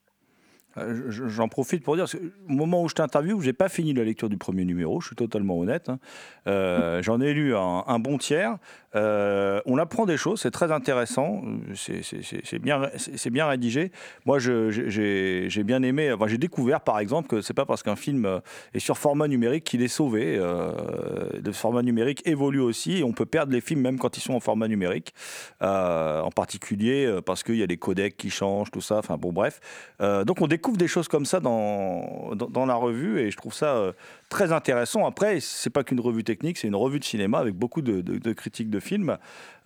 Euh, 0.78 1.06
je- 1.10 1.26
J'en 1.28 1.48
profite 1.48 1.82
pour 1.84 1.96
dire, 1.96 2.06
au 2.48 2.52
moment 2.52 2.82
où 2.82 2.88
je 2.88 2.94
t'interviewe, 2.94 3.40
j'ai 3.42 3.52
pas 3.52 3.68
fini 3.68 3.92
la 3.92 4.04
lecture 4.04 4.28
du 4.28 4.36
premier 4.38 4.64
numéro, 4.64 5.00
je 5.00 5.08
suis 5.08 5.16
totalement 5.16 5.58
honnête. 5.58 5.88
hein. 5.88 5.98
Euh, 6.46 7.02
J'en 7.02 7.20
ai 7.20 7.32
lu 7.34 7.54
un, 7.56 7.98
bon 7.98 8.18
tiers. 8.18 8.56
Euh, 8.94 9.60
on 9.64 9.78
apprend 9.78 10.04
des 10.06 10.16
choses, 10.16 10.40
c'est 10.40 10.50
très 10.50 10.70
intéressant, 10.72 11.42
c'est- 11.74 12.58
bien, 12.58 12.82
bien 13.30 13.46
rédigé. 13.46 13.90
Moi, 14.26 14.38
j'ai- 14.38 15.62
bien 15.64 15.82
aimé, 15.82 16.12
enfin, 16.12 16.26
j'ai 16.26 16.38
découvert 16.38 16.80
par 16.80 16.98
exemple 16.98 17.28
que 17.28 17.40
c'est 17.40 17.54
pas 17.54 17.64
parce 17.64 17.82
qu'un 17.82 17.96
film 17.96 18.40
est 18.74 18.78
sur 18.80 18.98
format 18.98 19.28
numérique 19.28 19.64
qu'il 19.64 19.82
est 19.82 19.88
sauvé. 19.88 20.36
Le 20.36 21.52
format 21.52 21.82
numérique 21.82 22.22
évolue 22.26 22.60
aussi 22.60 22.98
et 22.98 23.04
on 23.04 23.12
peut 23.12 23.26
perdre 23.26 23.52
les 23.52 23.60
films 23.60 23.80
même 23.80 23.98
quand 23.98 24.16
ils 24.16 24.20
sont 24.20 24.34
en 24.34 24.40
format 24.40 24.68
numérique, 24.68 25.14
en 25.60 26.30
particulier 26.34 27.18
parce 27.24 27.42
qu'il 27.42 27.56
y 27.56 27.62
a 27.62 27.66
les 27.66 27.76
codecs 27.78 28.16
qui 28.16 28.30
changent, 28.30 28.70
tout 28.70 28.80
ça. 28.80 28.98
Enfin 28.98 29.16
bon, 29.16 29.32
bref. 29.32 29.60
Donc 30.00 30.40
on 30.40 30.46
découvre 30.46 30.61
découvre 30.62 30.76
des 30.76 30.86
choses 30.86 31.08
comme 31.08 31.24
ça 31.24 31.40
dans, 31.40 32.36
dans, 32.36 32.66
la 32.66 32.76
revue 32.76 33.18
et 33.18 33.32
je 33.32 33.36
trouve 33.36 33.52
ça 33.52 33.74
euh, 33.74 33.92
très 34.28 34.52
intéressant. 34.52 35.04
Après, 35.06 35.40
c'est 35.40 35.70
pas 35.70 35.82
qu'une 35.82 35.98
revue 35.98 36.22
technique, 36.22 36.56
c'est 36.56 36.68
une 36.68 36.76
revue 36.76 37.00
de 37.00 37.04
cinéma 37.04 37.38
avec 37.38 37.56
beaucoup 37.56 37.82
de, 37.82 38.32
critiques 38.32 38.70
de 38.70 38.78
films. 38.78 39.18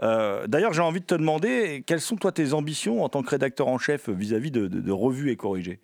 Euh, 0.03 0.47
D'ailleurs, 0.47 0.73
j'ai 0.73 0.81
envie 0.81 1.01
de 1.01 1.05
te 1.05 1.15
demander 1.15 1.85
quelles 1.87 2.01
sont 2.01 2.17
toi 2.17 2.33
tes 2.33 2.55
ambitions 2.55 3.05
en 3.05 3.11
tant 3.11 3.23
que 3.23 3.29
rédacteur 3.29 3.69
en 3.69 3.77
chef 3.77 4.09
vis-à-vis 4.09 4.51
de, 4.51 4.69
de, 4.69 4.93
revues 4.93 5.31
et 5.31 5.37
corrigées? 5.37 5.81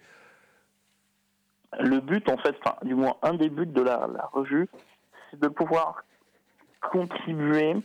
le 1.79 2.01
but, 2.01 2.27
en 2.31 2.39
fait, 2.39 2.57
enfin, 2.65 2.77
du 2.83 2.95
moins 2.95 3.17
un 3.23 3.35
des 3.35 3.51
buts 3.51 3.67
de 3.67 3.83
la, 3.83 4.09
revue, 4.33 4.67
c'est 5.31 5.41
de 5.41 5.49
pouvoir 5.49 6.05
contribuer 6.91 7.77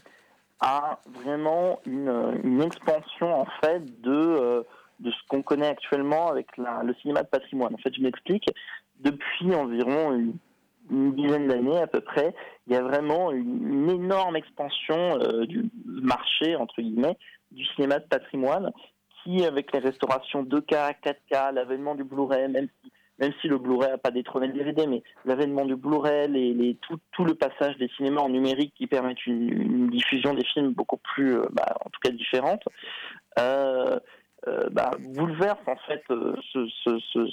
à 0.62 1.00
vraiment 1.24 1.82
une, 1.86 2.40
une 2.46 2.62
expansion, 2.62 3.42
en 3.42 3.48
fait, 3.62 3.84
de, 4.02 4.12
euh, 4.12 4.64
de 5.00 5.12
ce 5.12 5.18
qu'on 5.28 5.42
connaît 5.42 5.68
actuellement 5.68 6.30
avec 6.30 6.48
le 6.58 6.94
cinéma 7.02 7.24
de 7.24 7.28
patrimoine. 7.28 7.74
En 7.74 7.78
fait, 7.78 7.94
je 7.96 8.02
m'explique. 8.02 8.46
Depuis 9.00 9.54
environ 9.54 10.14
une, 10.14 10.34
dizaine 10.90 11.48
d'années 11.48 11.80
à 11.80 11.88
peu 11.88 12.00
près, 12.00 12.34
il 12.66 12.74
y 12.74 12.76
a 12.78 12.82
vraiment 12.82 13.32
une, 13.32 13.90
énorme 13.90 14.38
expansion 14.38 15.20
euh, 15.20 15.46
du 15.46 15.70
marché, 15.86 16.56
entre 16.56 16.82
guillemets, 16.82 17.18
du 17.52 17.66
cinéma 17.76 18.00
de 18.00 18.06
patrimoine 18.06 18.72
qui, 19.24 19.44
avec 19.44 19.74
les 19.74 19.80
restaurations 19.80 20.44
2K, 20.44 20.96
4K, 21.04 21.54
l'avènement 21.54 21.94
du 21.94 22.06
Blu-ray, 22.06 22.48
même 22.48 23.34
si 23.42 23.48
le 23.48 23.58
Blu-ray 23.58 23.90
n'a 23.90 23.98
pas 23.98 24.12
détrôné 24.12 24.48
le 24.48 24.54
DVD, 24.54 24.88
mais 24.88 25.04
l'avènement 25.26 25.66
du 25.66 25.76
Blu-ray, 25.76 26.30
les, 26.30 26.78
tout, 26.82 27.26
le 27.26 27.34
passage 27.34 27.78
des 27.78 27.90
cinémas 27.98 28.22
en 28.22 28.30
numérique 28.30 28.74
qui 28.76 28.88
permettent 28.88 29.26
une, 29.26 29.50
une 29.50 29.90
diffusion 29.90 30.34
des 30.34 30.46
films 30.46 30.74
beaucoup 30.74 30.98
plus, 30.98 31.38
euh, 31.38 31.46
bah, 31.52 31.76
en 31.84 31.90
tout 31.90 32.00
cas 32.02 32.12
différente, 32.12 32.64
euh, 33.40 34.00
euh, 34.48 34.70
bah, 34.72 34.92
bouleverse 35.00 35.60
en 35.66 35.76
fait 35.88 36.04
euh, 36.12 36.36
ce, 36.54 36.68
ce- 36.84 37.00
ce- 37.00 37.30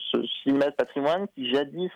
patrimoine 0.73 1.27
qui 1.35 1.51
jadis, 1.53 1.91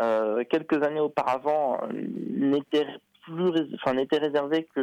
euh, 0.00 0.42
quelques 0.50 0.82
années 0.82 1.00
auparavant, 1.00 1.78
n'était 1.92 2.86
plus, 3.24 3.52
enfin 3.74 3.94
n'était 3.94 4.18
réservé 4.18 4.66
que 4.74 4.80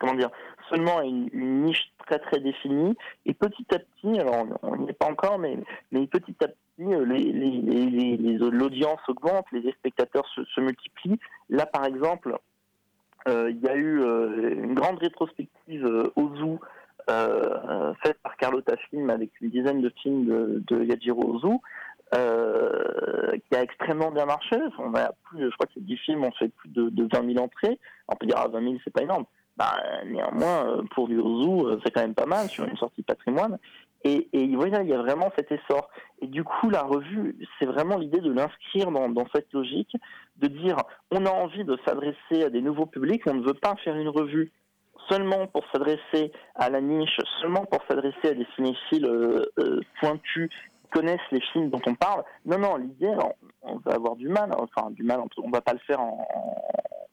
comment 0.00 0.14
dire 0.14 0.30
seulement 0.70 0.98
à 0.98 1.04
une, 1.04 1.28
niche 1.62 1.92
très 2.06 2.18
très 2.18 2.40
définie. 2.40 2.96
Et 3.26 3.34
petit 3.34 3.66
à 3.72 3.78
petit 3.78 4.18
alors 4.18 4.44
on 4.62 4.76
n'y 4.76 4.90
est 4.90 4.92
pas 4.92 5.06
encore 5.10 5.38
mais 5.38 5.56
mais 5.92 6.06
petit 6.08 6.34
à 6.42 6.48
petit 6.48 6.94
l'audience 8.50 9.00
augmente 9.08 9.46
les 9.52 9.70
spectateurs 9.72 10.26
se, 10.34 10.44
se 10.44 10.60
multiplient. 10.60 11.20
Là 11.48 11.66
par 11.66 11.84
exemple 11.84 12.36
il 13.26 13.58
y 13.62 13.68
a 13.68 13.76
eu 13.76 14.00
une 14.02 14.74
grande 14.74 14.98
rétrospective 14.98 15.86
au 16.16 16.34
zoo 16.36 16.58
euh, 17.10 17.92
faite 18.02 18.18
par 18.22 18.36
Carlotta 18.36 18.76
Film 18.88 19.10
avec 19.10 19.30
une 19.40 19.50
dizaine 19.50 19.80
de 19.82 19.92
films 20.02 20.24
de, 20.26 20.62
de 20.66 20.84
Yajiro 20.84 21.34
Ozu 21.34 21.58
euh, 22.14 23.32
qui 23.48 23.56
a 23.56 23.62
extrêmement 23.62 24.10
bien 24.10 24.26
marché. 24.26 24.56
On 24.78 24.94
a 24.94 25.10
plus, 25.24 25.50
je 25.50 25.54
crois 25.54 25.66
que 25.66 25.74
ces 25.74 25.80
10 25.80 25.96
films 25.98 26.24
ont 26.24 26.32
fait 26.32 26.48
plus 26.48 26.68
de, 26.68 26.88
de 26.90 27.08
20 27.12 27.32
000 27.32 27.44
entrées. 27.44 27.78
On 28.08 28.14
peut 28.14 28.26
dire 28.26 28.38
à 28.38 28.48
20 28.48 28.62
000, 28.62 28.74
c'est 28.84 28.92
pas 28.92 29.02
énorme. 29.02 29.24
Bah, 29.56 29.76
néanmoins, 30.06 30.66
euh, 30.66 30.82
pour 30.94 31.08
du 31.08 31.18
Ozu, 31.18 31.66
euh, 31.66 31.78
c'est 31.84 31.92
quand 31.92 32.02
même 32.02 32.14
pas 32.14 32.26
mal 32.26 32.48
sur 32.48 32.64
une 32.64 32.76
sortie 32.76 33.02
patrimoine. 33.02 33.58
Et, 34.04 34.28
et 34.32 34.54
voilà, 34.54 34.82
il 34.82 34.88
y 34.88 34.92
a 34.92 34.98
vraiment 34.98 35.32
cet 35.36 35.50
essor. 35.50 35.88
Et 36.20 36.26
du 36.26 36.44
coup, 36.44 36.68
la 36.70 36.82
revue, 36.82 37.36
c'est 37.58 37.66
vraiment 37.66 37.96
l'idée 37.96 38.20
de 38.20 38.32
l'inscrire 38.32 38.90
dans, 38.90 39.08
dans 39.08 39.26
cette 39.34 39.52
logique, 39.52 39.96
de 40.36 40.48
dire 40.48 40.76
on 41.10 41.24
a 41.24 41.30
envie 41.30 41.64
de 41.64 41.78
s'adresser 41.86 42.44
à 42.44 42.50
des 42.50 42.60
nouveaux 42.60 42.86
publics, 42.86 43.22
on 43.26 43.34
ne 43.34 43.44
veut 43.46 43.54
pas 43.54 43.76
faire 43.76 43.96
une 43.96 44.08
revue 44.08 44.52
seulement 45.08 45.46
pour 45.46 45.64
s'adresser 45.72 46.32
à 46.54 46.70
la 46.70 46.80
niche, 46.80 47.18
seulement 47.40 47.64
pour 47.64 47.80
s'adresser 47.88 48.28
à 48.28 48.34
des 48.34 48.46
cinéphiles 48.56 49.06
euh, 49.06 49.44
euh, 49.58 49.80
pointus 50.00 50.50
qui 50.50 50.88
connaissent 50.90 51.30
les 51.32 51.40
films 51.52 51.70
dont 51.70 51.80
on 51.86 51.94
parle. 51.94 52.24
Non, 52.46 52.58
non, 52.58 52.76
l'idée, 52.76 53.12
on, 53.62 53.76
va 53.78 53.94
avoir 53.94 54.16
du 54.16 54.28
mal, 54.28 54.50
enfin 54.56 54.90
du 54.90 55.02
mal, 55.02 55.20
on 55.38 55.50
va 55.50 55.60
pas 55.60 55.72
le 55.72 55.80
faire 55.80 56.00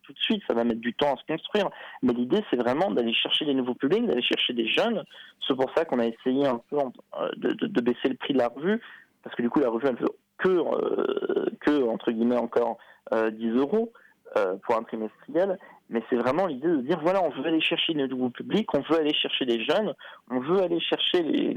tout 0.03 0.13
de 0.13 0.19
suite, 0.19 0.43
ça 0.47 0.53
va 0.53 0.63
mettre 0.63 0.81
du 0.81 0.93
temps 0.93 1.13
à 1.13 1.17
se 1.17 1.25
construire. 1.25 1.69
Mais 2.01 2.13
l'idée, 2.13 2.43
c'est 2.49 2.57
vraiment 2.57 2.91
d'aller 2.91 3.13
chercher 3.13 3.45
des 3.45 3.53
nouveaux 3.53 3.75
publics, 3.75 4.05
d'aller 4.05 4.21
chercher 4.21 4.53
des 4.53 4.67
jeunes. 4.67 5.03
C'est 5.47 5.55
pour 5.55 5.71
ça 5.75 5.85
qu'on 5.85 5.99
a 5.99 6.05
essayé 6.05 6.45
un 6.45 6.61
peu 6.69 6.77
euh, 6.77 7.29
de, 7.37 7.81
baisser 7.81 8.09
le 8.09 8.15
prix 8.15 8.33
de 8.33 8.39
la 8.39 8.49
revue, 8.49 8.81
parce 9.23 9.35
que 9.35 9.41
du 9.41 9.49
coup, 9.49 9.59
la 9.59 9.69
revue, 9.69 9.87
elle 9.87 9.95
veut 9.95 10.09
que, 11.59 11.87
entre 11.87 12.11
guillemets, 12.11 12.37
encore 12.37 12.77
euh, 13.13 13.29
10 13.29 13.49
euros 13.57 13.91
euh, 14.37 14.55
pour 14.63 14.77
un 14.77 14.83
trimestriel. 14.83 15.57
Mais 15.89 16.01
c'est 16.09 16.15
vraiment 16.15 16.45
l'idée 16.45 16.69
de 16.69 16.77
dire, 16.77 16.99
voilà, 17.01 17.21
on 17.21 17.31
veut 17.31 17.45
aller 17.45 17.59
chercher 17.59 17.93
des 17.93 18.07
nouveaux 18.07 18.29
publics, 18.29 18.73
on 18.73 18.79
veut 18.79 18.97
aller 18.97 19.13
chercher 19.13 19.45
des 19.45 19.61
jeunes, 19.61 19.93
on 20.29 20.39
veut 20.39 20.61
aller 20.61 20.79
chercher 20.79 21.21
les, 21.21 21.53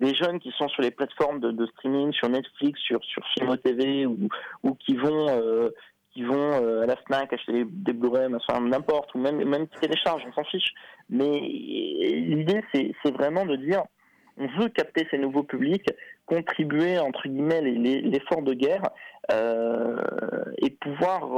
les, 0.00 0.14
jeunes 0.14 0.40
qui 0.40 0.50
sont 0.52 0.68
sur 0.68 0.80
les 0.80 0.90
plateformes 0.90 1.38
de, 1.38 1.66
streaming, 1.66 2.10
sur 2.14 2.30
Netflix, 2.30 2.80
sur, 2.80 3.04
sur 3.04 3.22
Filmo 3.34 3.56
TV, 3.56 4.06
ou, 4.06 4.16
ou 4.62 4.74
qui 4.74 4.96
vont... 4.96 5.26
euh, 5.28 5.68
qui 6.14 6.22
vont 6.24 6.34
euh, 6.54 6.82
à 6.82 6.86
la 6.86 6.96
Fnac 6.96 7.30
acheter 7.34 7.64
des, 7.66 7.92
Blu-ray, 7.92 8.28
n'importe, 8.62 9.14
ou 9.14 9.18
même, 9.18 9.44
même 9.44 9.68
qui 9.68 9.78
téléchargent, 9.78 10.24
on 10.26 10.32
s'en 10.32 10.44
fiche. 10.44 10.72
Mais 11.10 11.38
l'idée, 11.38 12.64
c'est 12.72 13.12
vraiment 13.12 13.44
de 13.44 13.54
dire, 13.56 13.82
on 14.38 14.46
veut 14.58 14.68
capter 14.70 15.06
ces 15.10 15.18
nouveaux 15.18 15.42
publics, 15.42 15.86
contribuer, 16.24 16.98
entre 16.98 17.28
guillemets, 17.28 17.60
les- 17.60 17.78
les- 17.78 18.00
l'effort 18.00 18.42
de 18.42 18.54
guerre, 18.54 18.82
et 19.30 20.70
pouvoir 20.70 21.28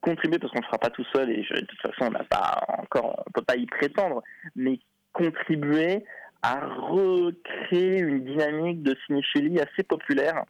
contribuer, 0.00 0.38
parce 0.38 0.52
qu'on 0.52 0.58
ne 0.58 0.62
le 0.62 0.66
fera 0.66 0.78
pas 0.78 0.90
tout 0.90 1.04
seul, 1.14 1.30
et 1.30 1.42
de 1.42 1.66
toute 1.66 1.80
façon, 1.80 2.06
on 2.06 2.10
n'a 2.10 2.24
pas 2.24 2.62
encore, 2.78 3.22
on 3.26 3.30
peut 3.32 3.42
pas 3.42 3.56
y 3.56 3.66
prétendre, 3.66 4.22
mais 4.54 4.78
contribuer 5.12 6.04
à 6.42 6.60
recréer 6.60 7.98
une 7.98 8.24
dynamique 8.24 8.82
de 8.82 8.96
cinéphilie 9.06 9.60
assez 9.60 9.82
populaire 9.82 10.44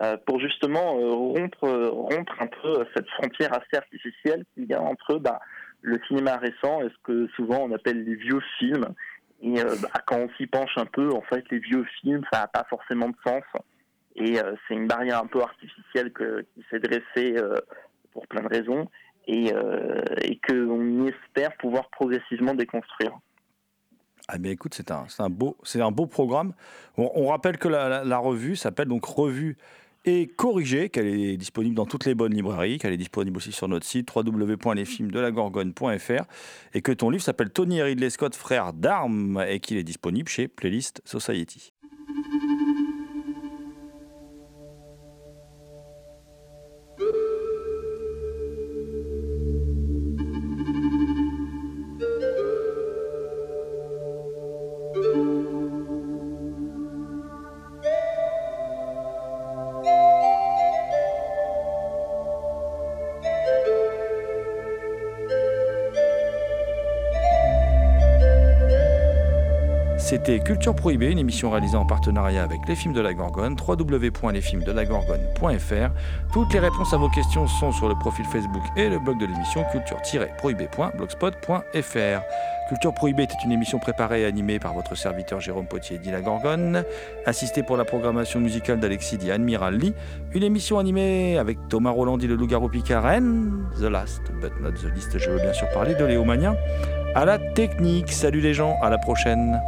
euh, 0.00 0.16
pour 0.26 0.38
justement 0.38 0.96
euh, 0.96 1.10
rompre, 1.10 1.64
euh, 1.64 1.90
rompre 1.90 2.34
un 2.40 2.46
peu 2.46 2.86
cette 2.94 3.08
frontière 3.10 3.52
assez 3.52 3.76
artificielle 3.76 4.44
qu'il 4.54 4.66
y 4.66 4.74
a 4.74 4.80
entre 4.80 5.18
bah, 5.18 5.40
le 5.80 5.98
cinéma 6.06 6.36
récent 6.36 6.82
et 6.82 6.88
ce 6.88 6.96
que 7.02 7.26
souvent 7.34 7.64
on 7.64 7.72
appelle 7.72 8.04
les 8.04 8.14
vieux 8.14 8.40
films. 8.58 8.94
Et 9.40 9.54
bah, 9.54 10.00
quand 10.06 10.18
on 10.18 10.28
s'y 10.36 10.46
penche 10.46 10.76
un 10.76 10.86
peu, 10.86 11.10
en 11.12 11.22
fait, 11.22 11.44
les 11.50 11.60
vieux 11.60 11.84
films, 12.00 12.22
ça 12.32 12.40
n'a 12.40 12.46
pas 12.48 12.66
forcément 12.68 13.08
de 13.08 13.16
sens. 13.24 13.44
Et 14.16 14.34
c'est 14.66 14.74
une 14.74 14.88
barrière 14.88 15.22
un 15.22 15.28
peu 15.28 15.40
artificielle 15.40 16.12
qui 16.12 16.64
s'est 16.68 16.80
dressée 16.80 17.36
pour 18.12 18.26
plein 18.26 18.42
de 18.42 18.48
raisons 18.48 18.88
et, 19.26 19.52
euh, 19.52 20.02
et 20.22 20.38
qu'on 20.38 21.06
espère 21.06 21.56
pouvoir 21.58 21.90
progressivement 21.90 22.54
déconstruire. 22.54 23.18
Ah 24.26 24.38
bien 24.38 24.52
écoute, 24.52 24.72
c'est 24.74 24.90
un, 24.90 25.06
un, 25.18 25.30
beau, 25.30 25.56
un 25.74 25.90
beau 25.90 26.06
programme. 26.06 26.52
On, 26.98 27.28
rappelle 27.28 27.56
que 27.56 27.68
la, 27.68 28.18
revue 28.18 28.56
s'appelle 28.56 28.88
donc 28.88 29.06
Revue 29.06 29.56
et 30.04 30.26
corrigée, 30.26 30.90
qu'elle 30.90 31.06
est 31.06 31.38
disponible 31.38 31.74
dans 31.74 31.86
toutes 31.86 32.04
les 32.04 32.14
bonnes 32.14 32.34
librairies, 32.34 32.78
qu'elle 32.78 32.92
est 32.92 32.98
disponible 32.98 33.38
aussi 33.38 33.52
sur 33.52 33.68
notre 33.68 33.86
site 33.86 34.14
www.lesfilmsdelagorgone.fr 34.14 36.24
et 36.74 36.82
que 36.82 36.92
ton 36.92 37.08
livre 37.08 37.22
s'appelle 37.22 37.48
Tony 37.50 37.78
et 37.78 37.82
Ridley 37.82 38.10
Scott, 38.10 38.34
frères 38.34 38.74
d'armes, 38.74 39.42
et 39.48 39.60
qu'il 39.60 39.78
est 39.78 39.82
disponible 39.82 40.28
chez 40.28 40.46
Playlist 40.46 41.00
Society. 41.06 41.72
Culture 70.36 70.74
Prohibée, 70.74 71.10
une 71.10 71.18
émission 71.18 71.50
réalisée 71.50 71.78
en 71.78 71.86
partenariat 71.86 72.42
avec 72.42 72.60
les 72.68 72.76
films 72.76 72.92
de 72.92 73.00
la 73.00 73.14
Gorgone, 73.14 73.56
www.lesfilmsdelagorgone.fr. 73.58 75.90
Toutes 76.34 76.52
les 76.52 76.58
réponses 76.58 76.92
à 76.92 76.98
vos 76.98 77.08
questions 77.08 77.46
sont 77.46 77.72
sur 77.72 77.88
le 77.88 77.94
profil 77.94 78.26
Facebook 78.26 78.62
et 78.76 78.90
le 78.90 78.98
blog 78.98 79.18
de 79.18 79.24
l'émission 79.24 79.64
culture-prohibée.blogspot.fr. 79.72 82.20
Culture 82.68 82.92
Prohibée 82.92 83.22
était 83.22 83.38
une 83.42 83.52
émission 83.52 83.78
préparée 83.78 84.20
et 84.20 84.26
animée 84.26 84.58
par 84.58 84.74
votre 84.74 84.94
serviteur 84.94 85.40
Jérôme 85.40 85.66
Potier 85.66 85.96
dit 85.96 86.10
la 86.10 86.20
Gorgone, 86.20 86.84
assisté 87.24 87.62
pour 87.62 87.78
la 87.78 87.86
programmation 87.86 88.38
musicale 88.38 88.80
d'Alexis 88.80 89.16
dit 89.16 89.30
Admiral 89.30 89.78
Lee, 89.78 89.94
une 90.34 90.42
émission 90.42 90.78
animée 90.78 91.38
avec 91.38 91.56
Thomas 91.70 91.92
Roland 91.92 92.18
dit 92.18 92.26
le 92.26 92.34
loup-garou 92.34 92.68
Picaren, 92.68 93.66
The 93.80 93.84
Last 93.84 94.20
but 94.42 94.52
not 94.60 94.72
the 94.72 94.94
least, 94.94 95.16
je 95.16 95.30
veux 95.30 95.40
bien 95.40 95.54
sûr 95.54 95.70
parler 95.70 95.94
de 95.94 96.04
Léo 96.04 96.24
Magnin, 96.24 96.54
à 97.14 97.24
la 97.24 97.38
technique. 97.38 98.12
Salut 98.12 98.42
les 98.42 98.52
gens, 98.52 98.76
à 98.82 98.90
la 98.90 98.98
prochaine. 98.98 99.58